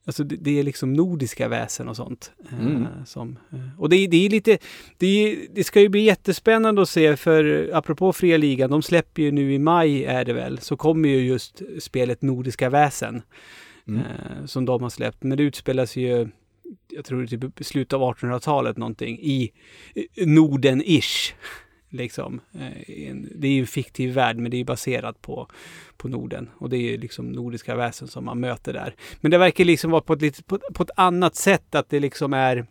alltså 0.05 0.23
det, 0.23 0.35
det 0.35 0.59
är 0.59 0.63
liksom 0.63 0.93
nordiska 0.93 1.47
väsen 1.47 1.87
och 1.89 1.95
sånt. 1.95 2.31
eh, 2.51 2.59
Mm. 2.59 2.85
som, 3.05 3.39
eh, 3.51 3.79
och 3.81 3.89
det, 3.89 4.07
det 4.07 4.25
är 4.25 4.29
lite, 4.29 4.57
det, 4.97 5.39
det 5.55 5.63
ska 5.63 5.81
ju 5.81 5.89
bli 5.89 6.01
jättespännande 6.01 6.81
att 6.81 6.89
se 6.89 7.15
för 7.17 7.69
apropå 7.73 8.13
Fria 8.13 8.37
Ligan, 8.37 8.69
de 8.69 8.81
släpper 8.81 9.21
ju 9.21 9.31
nu 9.31 9.53
i 9.53 9.59
maj 9.59 10.05
är 10.05 10.25
det 10.25 10.33
väl, 10.33 10.59
så 10.59 10.77
kommer 10.77 11.09
ju 11.09 11.19
just 11.21 11.61
spelet 11.79 12.21
Nordiska 12.21 12.69
väsen 12.69 13.21
Mm. 13.87 14.01
eh, 14.01 14.45
som 14.45 14.65
de 14.65 14.83
har 14.83 14.89
släppt. 14.89 15.23
Men 15.23 15.37
det 15.37 15.43
utspelar 15.43 15.85
sig 15.85 16.03
ju, 16.03 16.27
jag 16.87 17.05
tror 17.05 17.21
det 17.21 17.35
är 17.35 17.37
typ 17.37 17.65
slutet 17.65 17.93
av 17.93 18.01
1800-talet 18.01 18.77
någonting, 18.77 19.19
i 19.19 19.51
Norden-ish. 20.15 21.33
Liksom. 21.91 22.41
Eh, 22.53 23.15
det 23.35 23.47
är 23.47 23.51
ju 23.51 23.59
en 23.59 23.67
fiktiv 23.67 24.13
värld, 24.13 24.37
men 24.37 24.51
det 24.51 24.57
är 24.57 24.59
ju 24.59 24.65
baserat 24.65 25.21
på, 25.21 25.47
på 25.97 26.07
Norden. 26.07 26.49
Och 26.57 26.69
det 26.69 26.77
är 26.77 26.91
ju 26.91 26.97
liksom 26.97 27.31
nordiska 27.31 27.75
väsen 27.75 28.07
som 28.07 28.25
man 28.25 28.39
möter 28.39 28.73
där. 28.73 28.95
Men 29.21 29.31
det 29.31 29.37
verkar 29.37 29.65
liksom 29.65 29.91
vara 29.91 30.01
på 30.01 30.13
ett, 30.13 30.21
lite, 30.21 30.43
på, 30.43 30.59
på 30.73 30.83
ett 30.83 30.89
annat 30.95 31.35
sätt, 31.35 31.75
att 31.75 31.89
det 31.89 31.99
liksom 31.99 32.33
är 32.33 32.67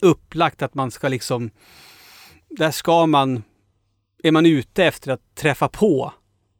upplagt 0.00 0.62
att 0.62 0.74
man 0.74 0.90
ska 0.90 1.08
liksom, 1.08 1.50
där 2.48 2.70
ska 2.70 3.06
man, 3.06 3.42
är 4.22 4.32
man 4.32 4.46
ute 4.46 4.84
efter 4.84 5.12
att 5.12 5.34
träffa 5.34 5.68
på 5.68 6.12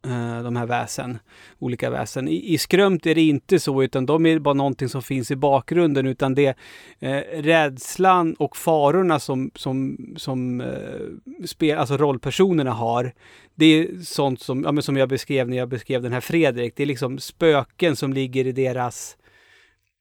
Eh, 0.05 0.42
de 0.42 0.57
här 0.57 0.66
väsen, 0.66 1.18
olika 1.59 1.90
väsen. 1.90 2.28
I, 2.28 2.55
I 2.55 2.59
skrömt 2.59 3.07
är 3.07 3.14
det 3.14 3.20
inte 3.20 3.61
så, 3.61 3.82
utan 3.82 4.07
de 4.07 4.26
är 4.26 4.38
bara 4.38 4.55
någonting 4.55 4.88
som 4.88 5.03
finns 5.03 5.30
i 5.30 5.36
bakgrunden, 5.36 6.07
utan 6.07 6.34
det 6.34 6.57
eh, 6.98 7.20
rädslan 7.32 8.34
och 8.34 8.57
farorna 8.57 9.20
som, 9.20 9.51
som, 9.55 9.96
som 10.16 10.61
eh, 10.61 11.46
spel, 11.46 11.78
alltså 11.78 11.96
rollpersonerna 11.96 12.70
har. 12.70 13.12
Det 13.55 13.66
är 13.66 14.03
sånt 14.05 14.40
som, 14.40 14.62
ja, 14.64 14.72
men 14.72 14.82
som 14.82 14.96
jag 14.96 15.09
beskrev 15.09 15.48
när 15.48 15.57
jag 15.57 15.68
beskrev 15.68 16.03
den 16.03 16.12
här 16.12 16.20
Fredrik. 16.20 16.76
Det 16.76 16.82
är 16.82 16.86
liksom 16.86 17.18
spöken 17.18 17.96
som 17.96 18.12
ligger 18.12 18.46
i 18.46 18.53
deras 18.53 19.16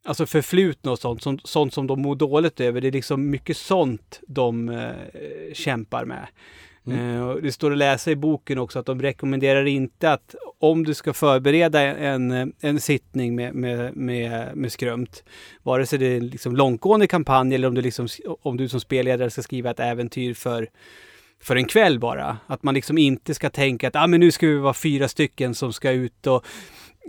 alltså 0.03 0.25
förflutna 0.25 0.91
och 0.91 0.99
sånt, 0.99 1.23
sånt, 1.23 1.47
sånt 1.47 1.73
som 1.73 1.87
de 1.87 2.01
mår 2.01 2.15
dåligt 2.15 2.59
över. 2.59 2.81
Det 2.81 2.87
är 2.87 2.91
liksom 2.91 3.29
mycket 3.29 3.57
sånt 3.57 4.19
de 4.27 4.69
eh, 4.69 5.53
kämpar 5.53 6.05
med. 6.05 6.27
Mm. 6.87 7.15
Eh, 7.15 7.27
och 7.27 7.41
det 7.41 7.51
står 7.51 7.71
att 7.71 7.77
läsa 7.77 8.11
i 8.11 8.15
boken 8.15 8.57
också 8.57 8.79
att 8.79 8.85
de 8.85 9.01
rekommenderar 9.01 9.65
inte 9.65 10.11
att 10.11 10.35
om 10.59 10.85
du 10.85 10.93
ska 10.93 11.13
förbereda 11.13 11.81
en, 11.81 12.53
en 12.59 12.79
sittning 12.79 13.35
med, 13.35 13.53
med, 13.55 13.97
med, 13.97 14.57
med 14.57 14.71
skrömt, 14.71 15.23
vare 15.63 15.85
sig 15.85 15.99
det 15.99 16.05
är 16.05 16.17
en 16.17 16.27
liksom 16.27 16.55
långtgående 16.55 17.07
kampanj 17.07 17.55
eller 17.55 17.67
om 17.67 17.75
du, 17.75 17.81
liksom, 17.81 18.07
om 18.41 18.57
du 18.57 18.69
som 18.69 18.79
spelledare 18.79 19.29
ska 19.29 19.41
skriva 19.41 19.71
ett 19.71 19.79
äventyr 19.79 20.33
för 20.33 20.67
för 21.41 21.55
en 21.55 21.65
kväll 21.65 21.99
bara. 21.99 22.37
Att 22.47 22.63
man 22.63 22.73
liksom 22.73 22.97
inte 22.97 23.33
ska 23.33 23.49
tänka 23.49 23.87
att 23.87 23.95
ah, 23.95 24.07
men 24.07 24.19
nu 24.19 24.31
ska 24.31 24.47
vi 24.47 24.57
vara 24.57 24.73
fyra 24.73 25.07
stycken 25.07 25.55
som 25.55 25.73
ska 25.73 25.91
ut 25.91 26.27
och 26.27 26.45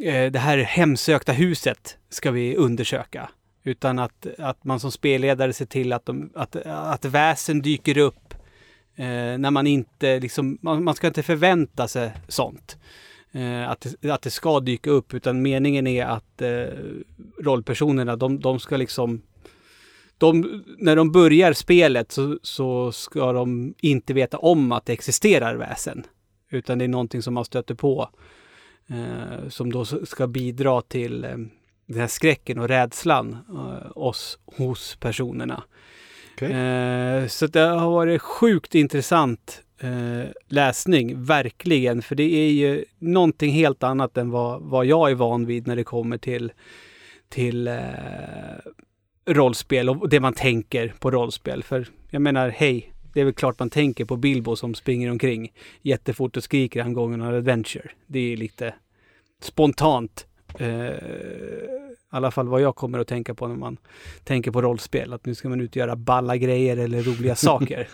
eh, 0.03 0.31
det 0.31 0.39
här 0.39 0.59
hemsökta 0.59 1.33
huset 1.33 1.99
ska 2.09 2.31
vi 2.31 2.57
undersöka. 2.57 3.31
Utan 3.64 3.99
att, 3.99 4.27
att 4.39 4.64
man 4.64 4.81
som 4.81 4.93
spelledare 4.93 5.53
ser 5.53 5.66
till 5.66 5.93
att, 5.93 6.07
de, 6.07 6.31
att, 6.35 6.57
att 6.66 7.05
väsen 7.05 7.62
dyker 7.62 7.99
upp 7.99 8.35
eh, 9.01 9.38
när 9.38 9.51
man 9.51 9.66
inte 9.66 10.20
liksom, 10.20 10.59
man, 10.62 10.84
man 10.84 10.94
ska 10.94 11.07
inte 11.07 11.22
förvänta 11.22 11.88
sig 11.88 12.12
sånt. 12.28 12.78
Eh, 13.32 13.70
att, 13.70 13.86
det, 14.01 14.11
att 14.11 14.22
det 14.22 14.30
ska 14.30 14.61
dyka 14.61 14.90
upp 14.90 15.14
utan 15.14 15.42
meningen 15.42 15.86
är 15.86 16.05
att 16.05 16.42
eh, 16.42 16.64
rollpersonerna 17.40 18.16
de, 18.16 18.40
de 18.40 18.61
ska 18.61 18.76
liksom 18.76 19.22
de, 20.18 20.62
när 20.78 20.96
de 20.96 21.12
börjar 21.12 21.53
spelet 21.53 22.12
så, 22.12 22.38
så 22.42 22.92
ska 22.92 23.32
de 23.32 23.74
inte 23.80 24.12
veta 24.12 24.38
om 24.38 24.72
att 24.72 24.86
det 24.86 24.92
existerar 24.92 25.55
väsen. 25.55 26.07
Utan 26.51 26.78
det 26.78 26.84
är 26.84 26.88
någonting 26.88 27.22
som 27.22 27.34
man 27.34 27.44
stöter 27.44 27.74
på. 27.74 28.09
Eh, 28.86 29.48
som 29.48 29.72
då 29.72 29.84
ska 29.84 30.26
bidra 30.26 30.82
till 30.82 31.24
eh, 31.24 31.36
den 31.86 32.01
här 32.01 32.07
skräcken 32.07 32.59
och 32.59 32.68
rädslan 32.68 33.38
eh, 33.48 33.90
oss, 33.94 34.38
hos 34.44 34.96
personerna. 34.96 35.62
Okay. 36.43 36.53
Eh, 36.53 37.26
så 37.26 37.47
det 37.47 37.61
har 37.61 37.91
varit 37.91 38.22
sjukt 38.22 38.74
intressant 38.74 39.62
eh, 39.80 40.30
läsning, 40.49 41.24
verkligen. 41.24 42.03
För 42.03 42.14
det 42.14 42.34
är 42.34 42.51
ju 42.51 42.84
någonting 42.99 43.53
helt 43.53 43.82
annat 43.82 44.16
än 44.16 44.30
vad, 44.30 44.62
vad 44.62 44.86
jag 44.86 45.11
är 45.11 45.14
van 45.14 45.47
vid 45.47 45.66
när 45.66 45.76
det 45.76 45.84
kommer 45.84 46.18
till, 46.18 46.53
till 47.28 47.68
eh, 47.68 47.74
rollspel 49.26 49.88
och 49.88 50.09
det 50.09 50.20
man 50.20 50.32
tänker 50.32 50.95
på 50.99 51.11
rollspel. 51.11 51.62
För 51.62 51.86
jag 52.11 52.22
menar, 52.22 52.49
hej, 52.49 52.93
det 53.12 53.20
är 53.20 53.24
väl 53.24 53.34
klart 53.34 53.59
man 53.59 53.70
tänker 53.70 54.05
på 54.05 54.16
Bilbo 54.16 54.57
som 54.57 54.74
springer 54.74 55.11
omkring 55.11 55.53
jättefort 55.82 56.36
och 56.36 56.45
skriker 56.45 56.82
han 56.82 56.93
gången 56.93 57.22
av 57.22 57.34
adventure. 57.34 57.91
Det 58.07 58.32
är 58.32 58.36
lite 58.36 58.74
spontant. 59.43 60.26
Eh, 60.59 60.95
i 62.12 62.16
alla 62.16 62.30
fall 62.30 62.48
vad 62.48 62.61
jag 62.61 62.76
kommer 62.76 62.98
att 62.98 63.08
tänka 63.08 63.34
på 63.34 63.48
när 63.48 63.56
man 63.56 63.76
tänker 64.24 64.50
på 64.50 64.62
rollspel. 64.62 65.12
Att 65.12 65.26
nu 65.26 65.34
ska 65.34 65.48
man 65.48 65.61
ut 65.61 65.70
och 65.70 65.76
göra 65.76 65.96
balla 65.96 66.36
grejer 66.36 66.76
eller 66.76 67.02
roliga 67.02 67.34
saker. 67.36 67.88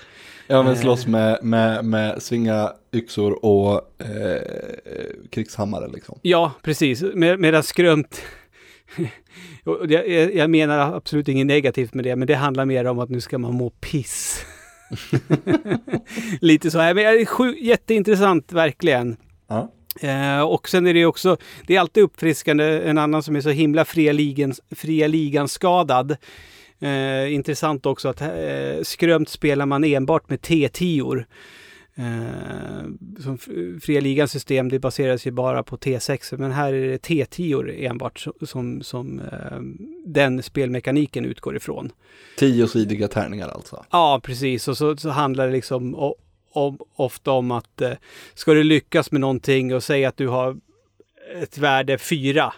Ja 0.47 0.63
men 0.63 0.73
Eh. 0.73 0.79
slåss 0.79 1.07
med, 1.07 1.39
med, 1.43 1.85
med 1.85 2.23
svinga 2.23 2.73
yxor 2.93 3.45
och 3.45 3.73
eh, 4.03 4.43
krigshammare 5.31 5.89
liksom. 5.89 6.19
Ja, 6.23 6.53
precis. 6.63 7.03
Med, 7.15 7.41
medan 7.41 7.63
skrömt... 7.63 8.23
jag, 9.89 10.09
jag- 10.35 10.51
menar 10.51 10.95
absolut 10.97 11.29
inget 11.29 11.47
negativt 11.47 11.95
med 11.95 12.05
det, 12.05 12.17
men 12.17 12.27
det 12.29 12.35
handlar 12.35 12.65
mer 12.65 12.85
om 12.85 12.99
att 12.99 13.11
nu 13.11 13.21
ska 13.21 13.39
man 13.39 13.55
må 13.55 13.71
piss. 13.71 14.45
Lite 16.41 16.71
så 16.71 16.79
här. 16.79 16.95
Men 16.95 17.05
det 17.05 17.21
är 17.21 17.25
sju, 17.25 17.55
jätteintressant, 17.59 18.53
verkligen. 18.53 19.17
Ja. 19.49 19.73
Eh, 20.01 20.41
och 20.41 20.69
sen 20.69 20.87
är 20.87 20.95
det 20.95 21.07
också, 21.07 21.37
det 21.67 21.77
är 21.77 21.81
alltid 21.81 22.03
uppfriskande, 22.03 22.65
en 22.65 22.99
annan 22.99 23.23
som 23.23 23.37
är 23.37 23.41
så 23.41 23.51
himla 23.51 23.85
fria 23.85 24.13
ligan, 24.13 24.55
fria 24.71 25.07
ligan 25.07 25.49
skadad. 25.49 26.17
Eh, 26.81 27.35
intressant 27.35 27.87
också 27.87 28.09
att 28.09 28.21
eh, 28.21 28.83
skrömt 28.83 29.29
spelar 29.29 29.67
man 29.67 29.85
enbart 29.85 30.31
med 30.31 30.41
T10. 30.41 31.25
Eh, 31.99 32.85
som 33.23 33.39
fria 33.83 34.01
ligans 34.01 34.33
system, 34.33 34.69
det 34.69 34.79
baseras 34.79 35.27
ju 35.27 35.31
bara 35.31 35.63
på 35.63 35.77
T6, 35.77 36.37
men 36.39 36.53
här 36.53 36.73
är 36.73 36.89
det 36.89 37.09
T10 37.09 37.87
enbart 37.89 38.27
som, 38.43 38.83
som, 38.83 39.21
eh, 39.21 39.61
den 40.07 40.43
spelmekaniken 40.43 41.25
utgår 41.25 41.57
ifrån. 41.57 41.93
Tiosidiga 42.39 43.09
tärningar 43.09 43.49
alltså. 43.49 43.85
Ja, 43.91 44.21
precis. 44.25 44.69
Och 44.69 44.77
så, 44.77 44.97
så 44.97 45.09
handlar 45.09 45.47
det 45.47 45.53
liksom 45.53 45.95
om, 46.57 46.79
ofta 46.95 47.31
om 47.33 47.51
att 47.51 47.81
eh, 47.81 47.93
ska 48.35 48.53
du 48.55 48.65
lyckas 48.65 49.13
med 49.13 49.21
någonting 49.21 49.75
och 49.75 49.83
säga 49.83 50.09
att 50.09 50.17
du 50.17 50.29
har 50.29 50.57
ett 51.43 51.59
värde 51.59 51.99
4 51.99 52.53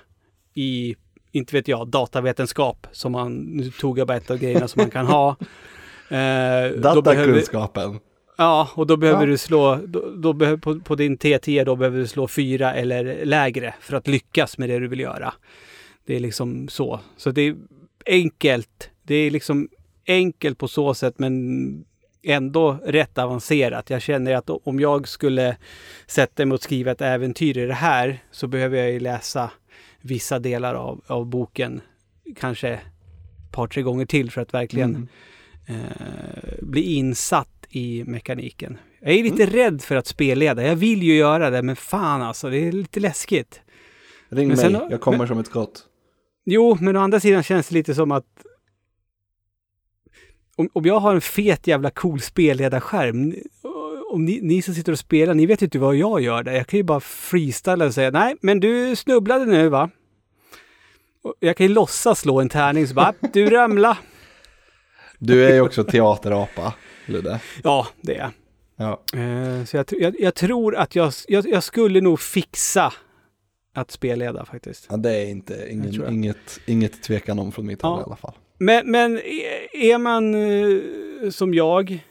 i, 0.55 0.97
inte 1.33 1.57
vet 1.57 1.69
jag, 1.69 1.89
datavetenskap 1.89 2.87
som 2.93 3.13
man, 3.13 3.35
nu 3.35 3.71
tog 3.71 3.99
jag 3.99 4.07
bara 4.07 4.17
ett 4.17 4.31
av 4.31 4.39
grejerna 4.39 4.69
som 4.69 4.81
man 4.83 4.91
kan 4.91 5.07
ha. 5.07 5.37
Eh, 6.11 6.71
Datakunskapen. 6.81 7.99
ja, 8.37 8.69
och 8.75 8.87
då 8.87 8.97
behöver 8.97 9.21
Ja. 9.21 9.27
du 9.27 9.39
slå, 9.39 9.77
då, 9.87 10.11
då 10.17 10.33
behöver, 10.33 10.59
på, 10.59 10.81
på 10.81 10.95
din 10.95 11.19
T10 11.19 11.65
då 11.65 11.77
behöver 11.77 11.99
du 11.99 12.07
slå 12.07 12.29
4 12.29 12.75
eller 12.75 13.25
lägre 13.25 13.75
för 13.81 13.97
att 13.97 14.09
lyckas 14.09 14.59
med 14.59 14.69
det 14.69 14.79
du 14.79 14.89
vill 14.89 15.01
göra. 15.01 15.35
Det 16.07 16.17
är 16.17 16.21
liksom 16.21 16.69
så. 16.69 17.01
Så 17.17 17.31
det 17.31 17.43
är 17.43 17.57
enkelt. 18.07 18.91
Det 19.03 19.15
är 19.15 19.31
liksom 19.31 19.69
enkelt 20.07 20.59
på 20.59 20.69
så 20.69 20.95
sätt 20.95 21.15
men 21.19 21.85
ändå 22.29 22.79
rätt 22.85 23.19
avancerat. 23.19 23.91
Jag 23.91 24.03
känner 24.03 24.35
att 24.35 24.51
om 24.51 24.81
jag 24.81 25.09
skulle 25.09 25.57
sätta 26.07 26.47
mig 26.47 26.55
och 26.55 26.63
skriva 26.63 26.91
ett 26.91 27.01
äventyr 27.01 27.59
i 27.59 27.67
det 27.67 27.75
här 27.75 28.19
så 28.31 28.47
behöver 28.47 28.79
jag 28.79 28.91
ju 28.91 29.01
läsa 29.01 29.51
vissa 30.01 30.39
delar 30.39 30.75
av, 30.75 31.05
av 31.07 31.27
boken 31.27 31.81
kanske 32.37 32.69
ett 32.69 32.81
par, 33.53 33.67
tre 33.67 33.83
gånger 33.83 34.07
till 34.07 34.31
för 34.31 34.41
att 34.41 34.55
verkligen 34.55 35.09
Mm. 35.69 35.81
eh, 35.81 36.55
bli 36.63 36.83
insatt 36.95 37.67
i 37.71 38.05
mekaniken. 38.07 38.79
Jag 39.01 39.15
är 39.15 39.23
lite 39.23 39.47
rädd 39.47 39.83
för 39.83 39.97
att 39.97 40.07
spelleda. 40.07 40.63
Jag 40.67 40.77
vill 40.77 41.03
ju 41.03 41.15
göra 41.17 41.51
det, 41.51 41.63
men 41.63 41.77
fan 41.77 42.23
alltså, 42.23 42.51
det 42.51 42.59
är 42.69 42.73
lite 42.73 43.01
läskigt. 43.01 43.61
Ring 44.29 44.49
Men 44.49 44.57
mig, 44.57 44.67
sen- 44.73 44.91
jag 44.91 45.01
kommer 45.01 45.27
som 45.27 45.39
ett 45.39 45.47
skott. 45.47 45.85
Jo, 46.45 46.77
men 46.81 46.97
å 46.97 47.01
andra 47.01 47.21
sidan 47.21 47.43
känns 47.43 47.69
det 47.69 47.75
lite 47.75 47.95
som 47.95 48.13
att 48.13 48.25
om, 50.59 50.69
om 50.73 50.85
jag 50.85 51.01
har 51.01 51.15
en 51.15 51.21
fet 51.21 51.67
jävla 51.67 51.91
cool 51.91 52.21
spelledarskärm, 52.21 53.35
om 54.13 54.25
ni, 54.25 54.41
ni 54.43 54.63
som 54.63 54.75
sitter 54.75 54.93
och 54.93 54.99
spelar, 54.99 55.35
ni 55.35 55.47
vet 55.47 55.63
ju 55.63 55.65
inte 55.67 55.79
vad 55.79 55.97
jag 55.97 56.21
gör 56.21 56.43
där. 56.43 56.53
Jag 56.53 56.67
kan 56.67 56.77
ju 56.77 56.83
bara 56.83 57.01
freestyla 57.01 57.85
och 57.87 57.95
säga 57.95 58.11
nej, 58.11 58.37
men 58.41 58.61
du 58.61 58.97
snubblade 58.97 59.45
nu 59.47 59.69
va? 59.69 59.91
Och 61.23 61.35
Jag 61.41 61.57
kan 61.57 61.67
ju 61.67 61.73
låtsas 61.73 62.21
slå 62.21 62.41
en 62.41 62.49
tärning 62.49 62.87
så 62.87 62.95
bara, 62.95 63.15
du 63.33 63.51
ramla. 63.51 63.99
Du 65.19 65.45
är 65.47 65.55
ju 65.55 65.61
också 65.61 65.85
teaterapa, 65.85 66.75
Ludde. 67.07 67.41
Ja, 67.65 67.87
det 68.01 68.17
är. 68.17 68.31
Ja. 68.77 69.01
Eh, 69.19 69.65
Så 69.65 69.77
jag, 69.77 69.87
jag, 69.91 70.15
jag 70.21 70.35
tror 70.35 70.77
att 70.77 70.95
jag, 70.95 71.13
jag, 71.29 71.49
jag 71.49 71.63
skulle 71.63 72.01
nog 72.01 72.21
fixa 72.21 72.93
att 73.75 73.91
spelleda 73.91 74.45
faktiskt. 74.45 74.87
ja, 74.91 74.97
det 74.97 75.17
är 75.17 75.27
inte, 75.27 75.67
ingen, 75.71 76.13
inget, 76.13 76.61
inget 76.67 77.03
tvekan 77.03 77.39
om 77.39 77.53
från 77.53 77.67
mitt 77.67 77.79
Ja. 77.83 77.89
håll 77.89 78.01
i 78.01 78.05
alla 78.05 78.17
fall. 78.17 78.35
Men, 78.59 78.91
men 78.91 79.19
e, 79.19 79.21
är- 79.73 79.99
man 79.99 80.35
eh, 80.35 81.31
som 81.31 81.55
jag, 81.55 82.05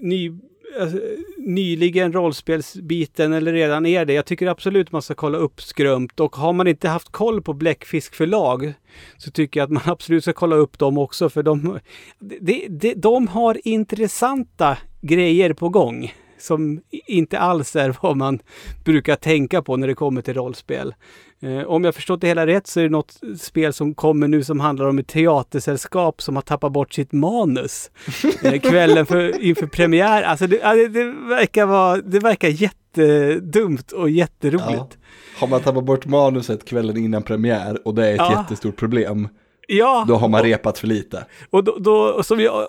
ny, 0.00 0.32
alltså, 0.80 0.98
nyligen 1.38 2.12
rollspelsbiten 2.12 3.32
eller 3.32 3.52
redan 3.52 3.86
är 3.86 4.04
det. 4.04 4.12
Jag 4.12 4.26
tycker 4.26 4.46
absolut 4.46 4.92
man 4.92 5.02
ska 5.02 5.14
kolla 5.14 5.38
upp 5.38 5.62
Skrömt 5.62 6.20
och 6.20 6.36
har 6.36 6.52
man 6.52 6.66
inte 6.66 6.88
haft 6.88 7.08
koll 7.12 7.42
på 7.42 7.52
Bläckfisk 7.52 8.14
förlag 8.14 8.72
så 9.16 9.30
tycker 9.30 9.60
jag 9.60 9.64
att 9.64 9.70
man 9.72 9.82
absolut 9.86 10.24
ska 10.24 10.32
kolla 10.32 10.56
upp 10.56 10.78
dem 10.78 10.98
också 10.98 11.28
för 11.30 11.42
de, 11.42 11.78
de, 12.18 12.66
de, 12.68 12.94
de 12.94 13.28
har 13.28 13.60
intressanta 13.64 14.78
grejer 15.00 15.52
på 15.52 15.68
gång 15.68 16.14
som 16.38 16.80
inte 16.90 17.38
alls 17.38 17.76
är 17.76 17.96
vad 18.02 18.16
man 18.16 18.38
brukar 18.84 19.16
tänka 19.16 19.62
på 19.62 19.76
när 19.76 19.86
det 19.86 19.94
kommer 19.94 20.22
till 20.22 20.34
rollspel. 20.34 20.94
Eh, 21.42 21.66
om 21.66 21.84
jag 21.84 21.94
förstått 21.94 22.20
det 22.20 22.26
hela 22.26 22.46
rätt 22.46 22.66
så 22.66 22.80
är 22.80 22.84
det 22.84 22.90
något 22.90 23.20
spel 23.40 23.72
som 23.72 23.94
kommer 23.94 24.28
nu 24.28 24.44
som 24.44 24.60
handlar 24.60 24.86
om 24.86 24.98
ett 24.98 25.06
teatersällskap 25.06 26.22
som 26.22 26.34
har 26.36 26.42
tappat 26.42 26.72
bort 26.72 26.92
sitt 26.94 27.12
manus. 27.12 27.90
Eh, 28.42 28.60
kvällen 28.60 29.06
för, 29.06 29.42
inför 29.42 29.66
premiär. 29.66 30.22
Alltså 30.22 30.46
det, 30.46 30.56
ja, 30.62 30.74
det, 30.74 30.88
det 30.88 31.04
verkar 31.28 31.66
vara, 31.66 31.96
det 31.96 32.18
verkar 32.18 32.48
jättedumt 32.48 33.92
och 33.92 34.10
jätteroligt. 34.10 34.98
Har 35.38 35.48
man 35.48 35.60
tappat 35.60 35.84
bort 35.84 36.06
manuset 36.06 36.64
kvällen 36.64 36.96
innan 36.96 37.22
premiär 37.22 37.78
och 37.86 37.94
det 37.94 38.06
är 38.06 38.12
ett 38.12 38.18
Ja. 38.18 38.40
jättestort 38.42 38.76
problem, 38.76 39.28
Ja, 39.72 40.04
då 40.08 40.14
har 40.16 40.28
man 40.28 40.42
repat 40.42 40.78
för 40.78 40.86
lite. 40.86 41.24
och 41.50 41.64
då, 41.64 41.76
då 41.80 42.22
som 42.22 42.40
jag, 42.40 42.66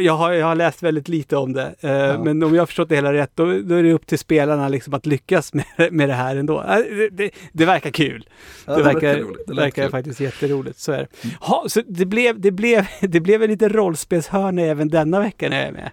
jag, 0.00 0.12
har, 0.12 0.32
jag 0.32 0.46
har 0.46 0.54
läst 0.54 0.82
väldigt 0.82 1.08
lite 1.08 1.36
om 1.36 1.52
det. 1.52 1.74
Eh, 1.80 2.22
Men 2.24 2.42
om 2.42 2.54
jag 2.54 2.62
har 2.62 2.66
förstått 2.66 2.88
det 2.88 2.94
hela 2.94 3.12
rätt, 3.12 3.30
då, 3.34 3.44
då 3.44 3.74
är 3.74 3.82
det 3.82 3.92
upp 3.92 4.06
till 4.06 4.18
spelarna 4.18 4.68
liksom 4.68 4.94
att 4.94 5.06
lyckas 5.06 5.54
med, 5.54 5.64
med 5.90 6.08
det 6.08 6.14
här 6.14 6.36
ändå. 6.36 6.60
Eh, 6.60 6.76
Det, 6.76 7.08
det, 7.10 7.30
det 7.52 7.64
verkar 7.64 7.90
kul. 7.90 8.28
Ja, 8.66 8.72
det 8.72 8.78
det 8.78 8.84
verkar, 8.84 9.00
verkar 9.08 9.20
roligt. 9.24 9.46
Det 9.46 9.54
verkar 9.54 9.82
kul. 9.82 9.90
faktiskt 9.90 10.20
jätteroligt. 10.20 10.78
Så 10.78 10.92
är 10.92 10.98
det. 10.98 11.28
Ha, 11.40 11.64
så 11.68 11.80
det, 11.88 12.06
blev, 12.06 12.40
det, 12.40 12.50
blev, 12.50 12.86
det 13.00 13.20
blev 13.20 13.42
en 13.42 13.50
liten 13.50 13.68
rollspelshörna 13.70 14.62
även 14.62 14.88
denna 14.88 15.20
vecka 15.20 15.48
när 15.48 15.56
jag 15.58 15.68
är 15.68 15.72
med. 15.72 15.90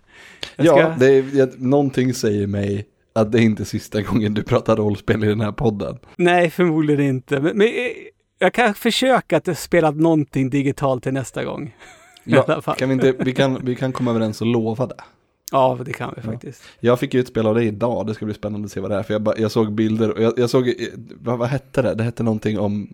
Jag 0.56 0.66
Ja, 0.66 0.74
ska- 0.95 1.06
det 1.06 1.08
är, 1.14 1.49
någonting 1.58 2.14
säger 2.14 2.47
mig 2.47 2.86
att 3.16 3.32
det 3.32 3.38
är 3.39 3.41
inte 3.41 3.66
sista 3.66 4.02
gången 4.02 4.34
du 4.34 4.43
pratar 4.43 4.76
rollspel 4.76 5.24
i 5.24 5.28
den 5.28 5.41
här 5.41 5.52
podden. 5.52 5.97
Nej, 6.16 6.49
förmodligen 6.49 7.06
inte. 7.06 7.39
Men, 7.39 7.58
men 7.58 7.68
eh, 7.68 7.74
jag 8.42 8.54
kan 8.54 8.74
försöka 8.74 9.38
att 9.38 9.58
spela 9.60 9.92
någonting 9.92 10.50
digitalt 10.50 11.04
till 11.04 11.14
nästa 11.14 11.44
gång. 11.44 11.76
Ja, 12.24 12.62
kan 12.62 12.89
vi, 12.89 12.94
inte, 12.94 13.12
vi, 13.12 13.34
kan, 13.34 13.66
vi 13.66 13.76
kan 13.76 13.92
komma 13.92 14.12
överens 14.12 14.42
och 14.42 14.48
lova 14.48 14.88
det. 14.88 14.96
Ja, 15.52 15.80
det 15.86 15.94
kan 15.94 16.14
vi 16.16 16.22
Ja. 16.26 16.32
faktiskt. 16.32 16.64
Jag 16.80 17.00
fick 17.00 17.14
ju 17.14 17.20
ett 17.20 17.28
spel 17.28 17.48
av 17.48 17.56
dig 17.56 17.68
idag, 17.68 18.08
det 18.08 18.14
ska 18.14 18.26
bli 18.26 18.34
spännande 18.34 18.66
att 18.66 18.72
se 18.72 18.80
vad 18.80 18.92
det 18.92 18.98
är. 18.98 19.04
För 19.04 19.14
jag, 19.14 19.22
bara, 19.22 19.38
jag 19.38 19.52
såg 19.52 19.72
bilder 19.74 20.12
och 20.12 20.22
jag, 20.24 20.39
jag 20.39 20.50
såg, 20.50 20.68
eh, 20.68 20.74
vad, 21.16 21.38
vad 21.39 21.50
hette 21.50 21.82
det? 21.82 21.96
Det 21.96 22.04
hette 22.04 22.24
någonting 22.24 22.60
om... 22.60 22.94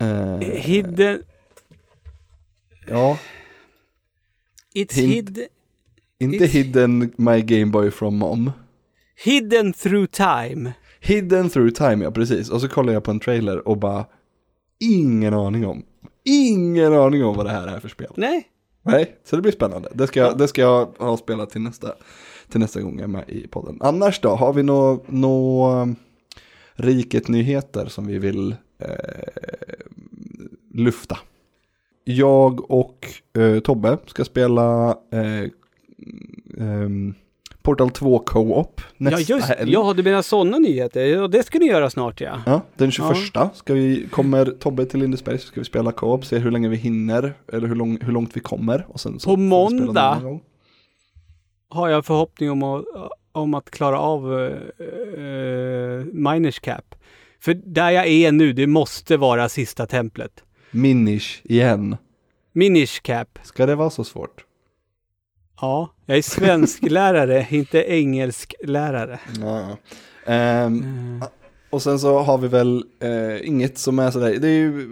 Eh, 0.00 0.38
Hidden... 0.40 1.22
Ja, 2.88 3.18
It's 4.74 4.94
Hint. 4.94 5.12
hid, 5.28 5.46
inte 6.18 6.44
It's- 6.44 6.48
Hidden 6.48 7.12
My 7.16 7.40
Game 7.42 7.66
Boy 7.66 7.90
from 7.90 8.16
Mom. 8.16 8.52
hidden 9.24 9.72
through 9.72 10.06
time. 10.10 10.72
Hidden 11.00 11.50
Through 11.50 11.72
Time, 11.72 12.04
ja 12.04 12.10
precis. 12.10 12.50
Och 12.50 12.60
så 12.60 12.68
kollade 12.68 12.92
jag 12.92 13.04
på 13.04 13.10
en 13.10 13.20
trailer 13.20 13.68
och 13.68 13.78
bara, 13.78 14.06
ingen 14.78 15.34
aning 15.34 15.66
om. 15.66 15.82
Ingen 16.24 16.94
aning 16.94 17.24
om 17.24 17.36
vad 17.36 17.46
det 17.46 17.52
här 17.52 17.66
är 17.66 17.80
för 17.80 17.88
spel. 17.88 18.12
Nej. 18.16 18.46
Nej, 18.82 19.16
så 19.24 19.36
det 19.36 19.42
blir 19.42 19.52
spännande. 19.52 19.88
Det 19.94 20.06
ska, 20.06 20.32
det 20.32 20.48
ska 20.48 20.60
jag 20.60 20.86
ha 20.98 21.16
spelat 21.16 21.50
till 21.50 21.60
nästa, 21.60 21.94
till 22.48 22.60
nästa 22.60 22.80
gång 22.80 22.94
jag 22.94 23.02
är 23.02 23.08
med 23.08 23.24
i 23.28 23.46
podden. 23.46 23.78
Annars 23.80 24.20
då, 24.20 24.28
har 24.28 24.52
vi 24.52 24.62
några 24.62 24.98
nå, 25.06 25.70
um, 25.82 25.96
riket-nyheter 26.72 27.86
som 27.86 28.06
vi 28.06 28.18
vill 28.18 28.54
eh, 28.78 28.88
lufta? 30.74 31.18
Jag 32.04 32.70
och 32.70 33.06
eh, 33.38 33.60
Tobbe 33.60 33.98
ska 34.06 34.24
spela 34.24 34.98
eh, 35.12 35.50
ehm, 36.58 37.14
Portal 37.62 37.90
2 37.90 38.18
Co-op 38.18 38.80
nästa 38.96 39.20
Ja, 39.20 39.36
just 39.36 39.48
helg. 39.48 39.72
Ja, 39.72 39.92
du 39.92 40.02
menar 40.02 40.22
sådana 40.22 40.58
nyheter. 40.58 41.04
Ja, 41.04 41.28
det 41.28 41.42
ska 41.42 41.58
ni 41.58 41.66
göra 41.66 41.90
snart 41.90 42.20
ja. 42.20 42.42
Ja, 42.46 42.62
den 42.76 42.90
21 42.90 43.16
ska 43.54 43.74
vi, 43.74 44.06
kommer 44.10 44.46
Tobbe 44.46 44.86
till 44.86 45.00
Lindesberg 45.00 45.38
så 45.38 45.46
ska 45.46 45.60
vi 45.60 45.64
spela 45.64 45.92
co-op, 45.92 46.24
se 46.24 46.38
hur 46.38 46.50
länge 46.50 46.68
vi 46.68 46.76
hinner, 46.76 47.34
eller 47.52 47.68
hur, 47.68 47.74
lång, 47.74 47.98
hur 48.00 48.12
långt 48.12 48.36
vi 48.36 48.40
kommer. 48.40 48.86
Och 48.88 49.00
sen 49.00 49.20
så 49.20 49.30
På 49.30 49.36
måndag? 49.36 50.40
Har 51.68 51.88
jag 51.88 52.06
förhoppning 52.06 52.50
om 52.50 52.62
att, 52.62 52.84
om 53.32 53.54
att 53.54 53.70
klara 53.70 53.98
av 53.98 54.32
uh, 54.32 56.04
Miners 56.12 56.60
Cap. 56.60 56.94
För 57.40 57.54
där 57.54 57.90
jag 57.90 58.06
är 58.06 58.32
nu, 58.32 58.52
det 58.52 58.66
måste 58.66 59.16
vara 59.16 59.48
sista 59.48 59.86
templet. 59.86 60.44
Minish 60.70 61.40
igen. 61.44 61.96
Minish 62.52 63.02
Cap. 63.02 63.38
Ska 63.42 63.66
det 63.66 63.74
vara 63.74 63.90
så 63.90 64.04
svårt? 64.04 64.44
Ja, 65.60 65.88
jag 66.06 66.18
är 66.18 66.22
svensklärare, 66.22 67.46
inte 67.50 67.78
engelsklärare. 67.78 69.20
Ja, 69.40 69.60
ja. 69.60 69.76
Ehm, 70.32 71.18
Eh, 71.22 71.28
och 71.70 71.82
sen 71.82 71.98
så 71.98 72.18
har 72.18 72.38
vi 72.38 72.48
väl 72.48 72.84
eh, 73.00 73.48
inget 73.48 73.78
som 73.78 73.98
är 73.98 74.10
sådär, 74.10 74.36
det 74.40 74.48
är 74.48 74.52
ju 74.58 74.88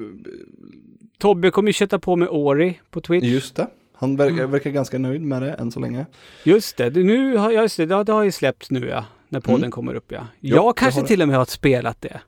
Tobbe 1.19 1.51
kommer 1.51 1.69
ju 1.69 1.73
köta 1.73 1.99
på 1.99 2.17
med 2.17 2.29
Ori 2.29 2.81
på 2.91 3.01
Twitch. 3.01 3.25
just 3.27 3.57
det. 3.57 3.67
Han 3.95 4.17
verkar, 4.17 4.35
Mm. 4.39 4.51
verkar 4.51 4.71
ganska 4.71 4.99
nöjd 4.99 5.21
med 5.23 5.43
det 5.43 5.53
än 5.53 5.71
så 5.73 5.81
länge. 5.81 6.07
Just 6.45 6.77
det, 6.77 6.91
nu 6.91 7.37
har, 7.37 7.51
ja, 7.51 7.63
just 7.63 7.77
det, 7.77 7.87
det, 8.05 8.13
har 8.13 8.23
ju 8.23 8.33
släppts 8.33 8.71
nu 8.71 8.89
ja. 8.89 9.05
När 9.29 9.41
podden 9.41 9.61
Mm. 9.61 9.71
kommer 9.71 9.95
upp 9.95 10.13
ja. 10.13 10.27
Ja, 10.41 10.57
Jag 10.57 10.77
kanske 10.77 11.03
till 11.03 11.23
och 11.23 11.29
med 11.29 11.37
har 11.37 11.45
spelat 11.45 12.01
det. 12.01 12.21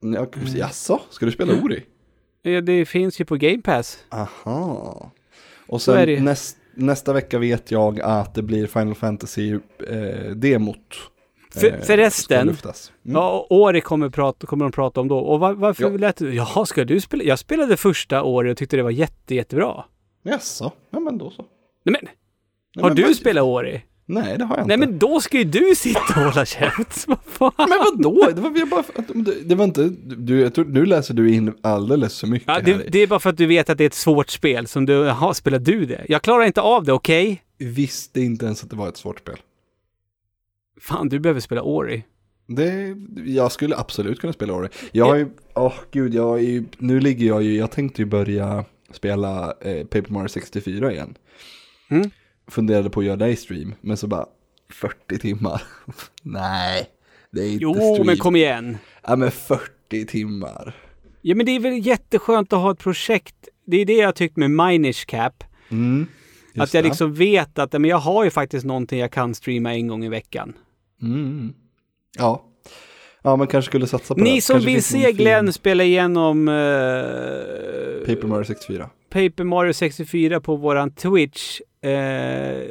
Ja, 0.00 0.08
Mm. 0.08 0.28
Jaså, 0.56 1.00
ska 1.10 1.26
du 1.26 1.32
spela 1.32 1.52
Ori? 1.62 1.82
Eh, 2.44 2.62
Det 2.62 2.84
finns 2.86 3.20
ju 3.20 3.24
på 3.24 3.36
Game 3.36 3.62
Pass. 3.62 3.98
Aha. 4.08 5.12
Och 5.66 5.82
sen 5.82 6.24
näst, 6.24 6.56
nästa 6.78 7.12
vecka 7.12 7.38
vet 7.38 7.70
jag 7.70 8.00
att 8.00 8.34
det 8.34 8.42
blir 8.42 8.66
Final 8.66 8.94
Fantasy-demot. 8.94 10.76
För, 11.54 11.80
förresten, 11.82 12.46
luftas. 12.46 12.92
Mm. 13.04 13.14
ja, 13.16 13.46
Ori 13.50 13.80
kommer, 13.80 14.08
prata, 14.10 14.46
kommer 14.46 14.64
de 14.64 14.72
prata 14.72 15.00
om 15.00 15.08
då. 15.08 15.18
Och 15.18 15.40
var, 15.40 15.52
varför 15.54 15.82
Ja. 15.82 15.88
lät 15.90 16.16
du? 16.16 16.34
Jaha, 16.34 16.66
ska 16.66 16.84
du 16.84 17.00
spela? 17.00 17.24
Jag 17.24 17.38
spelade 17.38 17.76
första 17.76 18.22
Ori 18.22 18.52
och 18.52 18.56
tyckte 18.56 18.76
det 18.76 18.82
var 18.82 18.90
jätte, 18.90 19.34
jättebra. 19.34 19.84
Jaså, 20.22 20.72
ja 20.90 21.00
men 21.00 21.18
då 21.18 21.30
så. 21.30 21.42
Nej 21.84 21.92
men, 21.92 22.00
Nej, 22.74 22.82
har 22.82 22.88
men 22.90 22.96
du 22.96 23.14
spelat 23.14 23.44
Ori? 23.44 23.82
Nej, 24.10 24.38
det 24.38 24.44
har 24.44 24.56
jag 24.56 24.66
Nej 24.66 24.74
inte. 24.74 24.86
men 24.88 24.98
då 24.98 25.20
ska 25.20 25.38
ju 25.38 25.44
du 25.44 25.74
sitta 25.76 26.00
och 26.16 26.22
hålla 26.22 26.44
käft. 26.46 27.04
Vad 27.08 27.18
fan? 27.24 27.52
Men 27.58 27.78
vadå? 27.78 28.28
Det 28.34 28.40
var, 28.40 28.58
jag 28.58 28.68
bara, 28.68 28.84
det 29.44 29.54
var 29.54 29.64
inte, 29.64 29.88
du, 30.16 30.40
jag 30.40 30.54
tror, 30.54 30.64
nu 30.64 30.86
läser 30.86 31.14
du 31.14 31.34
in 31.34 31.54
alldeles 31.62 32.20
för 32.20 32.26
mycket 32.26 32.48
Ja, 32.48 32.54
här 32.54 32.62
det, 32.62 32.70
i. 32.70 32.88
det 32.90 32.98
är 32.98 33.06
bara 33.06 33.20
för 33.20 33.30
att 33.30 33.36
du 33.36 33.46
vet 33.46 33.70
att 33.70 33.78
det 33.78 33.84
är 33.84 33.86
ett 33.86 33.94
svårt 33.94 34.30
spel 34.30 34.66
som 34.66 34.86
du, 34.86 34.92
jaha, 34.92 35.34
spelar 35.34 35.58
du 35.58 35.86
det? 35.86 36.04
Jag 36.08 36.22
klarar 36.22 36.44
inte 36.44 36.60
av 36.60 36.84
det, 36.84 36.92
okej? 36.92 37.42
Visste 37.58 38.20
inte 38.20 38.44
ens 38.46 38.64
att 38.64 38.70
det 38.70 38.76
var 38.76 38.88
ett 38.88 38.96
svårt 38.96 39.18
spel. 39.18 39.36
Fan, 40.80 41.08
du 41.08 41.18
behöver 41.18 41.40
spela 41.40 41.62
Ori. 41.62 42.04
Det, 42.46 42.96
jag 43.24 43.52
skulle 43.52 43.76
absolut 43.76 44.20
kunna 44.20 44.32
spela 44.32 44.52
Ori. 44.52 44.68
Jag 44.92 45.04
har 45.06 45.16
ju, 45.16 45.28
åh 45.54 45.74
gud, 45.92 46.14
jag 46.14 46.38
är 46.38 46.42
ju, 46.42 46.64
nu 46.78 47.00
ligger 47.00 47.26
jag 47.26 47.42
ju, 47.42 47.56
jag 47.56 47.70
tänkte 47.70 48.02
ju 48.02 48.06
börja 48.06 48.64
spela 48.92 49.54
eh, 49.60 49.86
Paper 49.86 50.12
Mario 50.12 50.28
64 50.28 50.92
igen. 50.92 51.14
Mm. 51.90 52.10
Funderade 52.48 52.90
på 52.90 53.00
att 53.00 53.06
göra 53.06 53.16
det 53.16 53.28
i 53.28 53.36
stream, 53.36 53.74
men 53.80 53.96
så 53.96 54.06
bara 54.06 54.26
40 54.72 55.18
timmar. 55.18 55.62
Nej, 56.22 56.86
det 57.30 57.40
är 57.40 57.48
inte 57.52 57.62
Jo, 57.62 57.74
stream. 57.74 58.06
men 58.06 58.16
kom 58.16 58.36
igen. 58.36 58.78
Ja 59.06 59.16
men 59.16 59.30
40 59.30 60.06
timmar. 60.06 60.76
Ja, 61.22 61.34
men 61.34 61.46
det 61.46 61.52
är 61.52 61.60
väl 61.60 61.86
jätteskönt 61.86 62.52
att 62.52 62.58
ha 62.58 62.70
ett 62.72 62.78
projekt. 62.78 63.34
Det 63.66 63.76
är 63.76 63.84
det 63.86 63.96
jag 63.96 64.14
tyckt 64.14 64.36
med 64.36 64.50
Minish 64.50 65.04
Cap. 65.06 65.44
Mm, 65.70 66.06
att 66.56 66.74
jag 66.74 66.84
det. 66.84 66.88
liksom 66.88 67.14
vet 67.14 67.58
att 67.58 67.72
men 67.72 67.84
jag 67.84 67.96
har 67.98 68.24
ju 68.24 68.30
faktiskt 68.30 68.66
någonting 68.66 68.98
jag 69.00 69.12
kan 69.12 69.34
streama 69.34 69.74
en 69.74 69.86
gång 69.88 70.04
i 70.04 70.08
veckan. 70.08 70.52
Mm. 71.02 71.52
Ja. 72.18 72.44
Ja, 73.22 73.36
man 73.36 73.46
kanske 73.46 73.70
skulle 73.70 73.86
satsa 73.86 74.14
på 74.14 74.20
det. 74.20 74.24
Ni 74.24 74.40
som 74.40 74.54
Kanske 74.54 74.70
vill 74.70 74.82
se 74.82 75.12
Glenn 75.12 75.52
spela 75.52 75.84
igenom 75.84 76.48
eh, 76.48 76.54
Paper 78.06 78.26
Mario 78.26 78.44
64. 78.44 78.90
Paper 79.10 79.44
Mario 79.44 79.72
64 79.72 80.40
på 80.40 80.56
våran 80.56 80.90
Twitch. 80.90 81.60
Eh, 81.82 82.62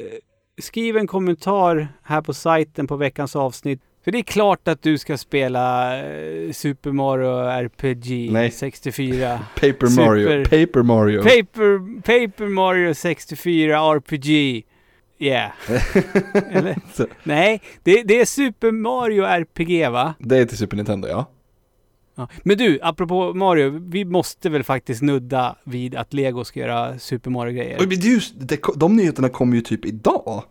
skriv 0.61 0.97
en 0.97 1.07
kommentar 1.07 1.87
här 2.03 2.21
på 2.21 2.33
sajten 2.33 2.87
på 2.87 2.95
veckans 2.95 3.35
avsnitt. 3.35 3.81
För 4.03 4.11
det 4.11 4.17
är 4.17 4.23
klart 4.23 4.67
att 4.67 4.81
du 4.81 4.97
ska 4.97 5.17
spela 5.17 5.97
eh, 5.99 6.51
Super 6.51 6.91
Mario 6.91 7.29
RPG 7.49 8.31
Nej. 8.31 8.51
64. 8.51 9.39
Paper 9.55 9.87
Super- 9.87 10.05
Mario. 10.05 10.43
Paper 10.43 10.83
Mario. 10.83 11.21
Paper, 11.21 12.01
Paper 12.01 12.45
Mario 12.47 12.93
64 12.93 13.77
RPG. 13.79 14.63
Yeah. 15.19 15.51
Eller? 16.51 16.75
Nej, 17.23 17.61
det, 17.83 18.03
det 18.03 18.21
är 18.21 18.25
Super 18.25 18.71
Mario 18.71 19.23
RPG 19.23 19.89
va? 19.91 20.13
det 20.19 20.37
är 20.37 20.45
till 20.45 20.57
Super 20.57 20.77
Nintendo, 20.77 21.07
ja. 21.07 21.25
Ja. 22.17 22.27
Men 22.43 22.57
du, 22.57 22.79
apropå 22.81 23.33
Mario, 23.33 23.81
vi 23.85 24.05
måste 24.05 24.49
väl 24.49 24.63
faktiskt 24.63 25.01
nudda 25.01 25.55
vid 25.63 25.95
att 25.95 26.13
Lego 26.13 26.43
ska 26.43 26.59
göra 26.59 26.99
Super 26.99 27.29
Mario-grejer? 27.31 27.87
Just, 27.93 28.33
det, 28.37 28.59
de 28.75 28.95
nyheterna 28.95 29.29
kom 29.29 29.53
ju 29.53 29.61
typ 29.61 29.85
idag. 29.85 30.43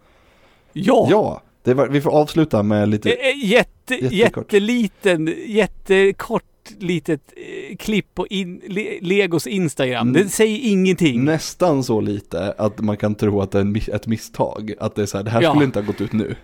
Ja! 0.72 1.06
Ja, 1.10 1.42
var, 1.74 1.88
vi 1.88 2.00
får 2.00 2.10
avsluta 2.10 2.62
med 2.62 2.88
lite... 2.88 3.10
Eh, 3.10 3.28
eh, 3.28 3.44
Jätte, 3.44 3.94
Jättekort. 3.94 4.52
jätteliten, 4.52 5.34
jättekort 5.46 6.42
litet 6.78 7.20
eh, 7.36 7.76
klipp 7.76 8.14
på 8.14 8.26
in, 8.26 8.60
Le, 8.66 8.98
Legos 9.00 9.46
Instagram. 9.46 10.08
Mm. 10.08 10.22
Det 10.22 10.28
säger 10.28 10.70
ingenting. 10.70 11.24
Nästan 11.24 11.84
så 11.84 12.00
lite 12.00 12.52
att 12.58 12.80
man 12.80 12.96
kan 12.96 13.14
tro 13.14 13.40
att 13.40 13.50
det 13.50 13.58
är 13.60 13.94
ett 13.94 14.06
misstag. 14.06 14.72
Att 14.80 14.94
det 14.94 15.02
är 15.02 15.06
så 15.06 15.16
här, 15.16 15.24
det 15.24 15.30
här 15.30 15.42
Ja. 15.42 15.50
skulle 15.50 15.64
inte 15.64 15.78
ha 15.78 15.86
gått 15.86 16.00
ut 16.00 16.12
nu. 16.12 16.36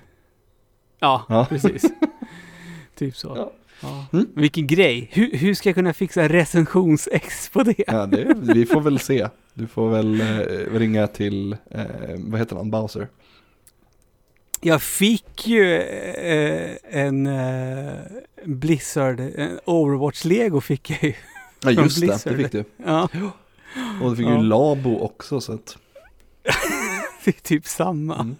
Ja, 1.00 1.22
Ja. 1.28 1.46
precis. 1.48 1.82
typ 2.98 3.16
så. 3.16 3.32
Ja. 3.36 3.52
Ja. 3.82 4.06
Mm. 4.12 4.26
Vilken 4.34 4.66
grej. 4.66 5.08
Hur, 5.12 5.36
hur 5.36 5.54
ska 5.54 5.68
jag 5.68 5.74
kunna 5.76 5.92
fixa 5.92 6.28
recensions-ex 6.28 7.48
på 7.52 7.62
det? 7.62 7.74
Ja, 7.86 8.06
det, 8.06 8.34
vi 8.54 8.66
får 8.66 8.80
väl 8.80 8.98
se. 8.98 9.28
Du 9.54 9.66
får 9.66 9.90
väl 9.90 10.20
eh, 10.20 10.78
ringa 10.78 11.06
till, 11.06 11.52
eh, 11.70 11.80
vad 12.18 12.40
heter 12.40 12.56
han, 12.56 12.70
Bowser. 12.70 13.08
Jag 14.60 14.82
fick 14.82 15.46
ju 15.46 15.74
eh, 15.80 16.76
en 16.90 17.26
eh, 17.26 17.92
Blizzard, 18.44 19.20
en 19.20 19.58
Overwatch-lego 19.64 20.60
fick 20.60 20.90
jag 20.90 21.02
ju. 21.04 21.14
Ja, 21.64 21.70
just 21.70 22.00
det, 22.00 22.24
det 22.24 22.36
fick 22.36 22.52
du. 22.52 22.64
Ja, 22.84 23.08
Och 24.02 24.10
du 24.10 24.16
fick 24.16 24.26
Ja. 24.26 24.36
ju 24.36 24.42
Labo 24.42 24.98
också, 24.98 25.40
så 25.40 25.52
att... 25.52 25.76
det 27.24 27.30
är 27.36 27.42
typ 27.42 27.66
samma. 27.66 28.14
Mm. 28.14 28.36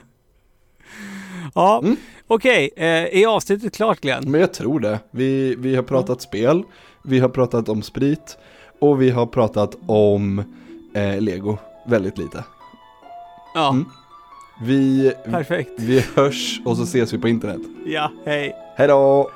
Ja, 1.55 1.79
Mm. 1.85 1.97
okej. 2.27 2.71
Eh, 2.77 2.87
är 3.23 3.27
avsnittet 3.27 3.75
klart 3.77 4.01
Glenn? 4.01 4.31
Men 4.31 4.41
jag 4.41 4.55
tror 4.55 4.81
det. 4.81 4.99
Vi, 5.11 5.55
vi 5.59 5.77
har 5.77 5.83
pratat 5.83 6.23
spel, 6.23 6.63
vi 7.05 7.19
har 7.21 7.29
pratat 7.29 7.69
om 7.69 7.83
sprit 7.83 8.37
och 8.79 9.03
vi 9.03 9.11
har 9.11 9.27
pratat 9.27 9.77
om 9.87 10.39
eh, 10.95 11.21
Lego 11.21 11.57
väldigt 11.87 12.19
lite. 12.19 12.45
Ja, 13.55 13.71
Mm. 13.71 13.85
Vi, 14.63 15.13
perfekt. 15.25 15.71
vi 15.79 16.05
hörs 16.15 16.61
och 16.65 16.77
så 16.77 16.83
ses 16.83 17.13
vi 17.13 17.19
på 17.19 17.29
internet. 17.29 17.61
Ja, 17.87 18.11
hej. 18.25 18.55
Hej 18.77 18.89
då! 18.89 19.31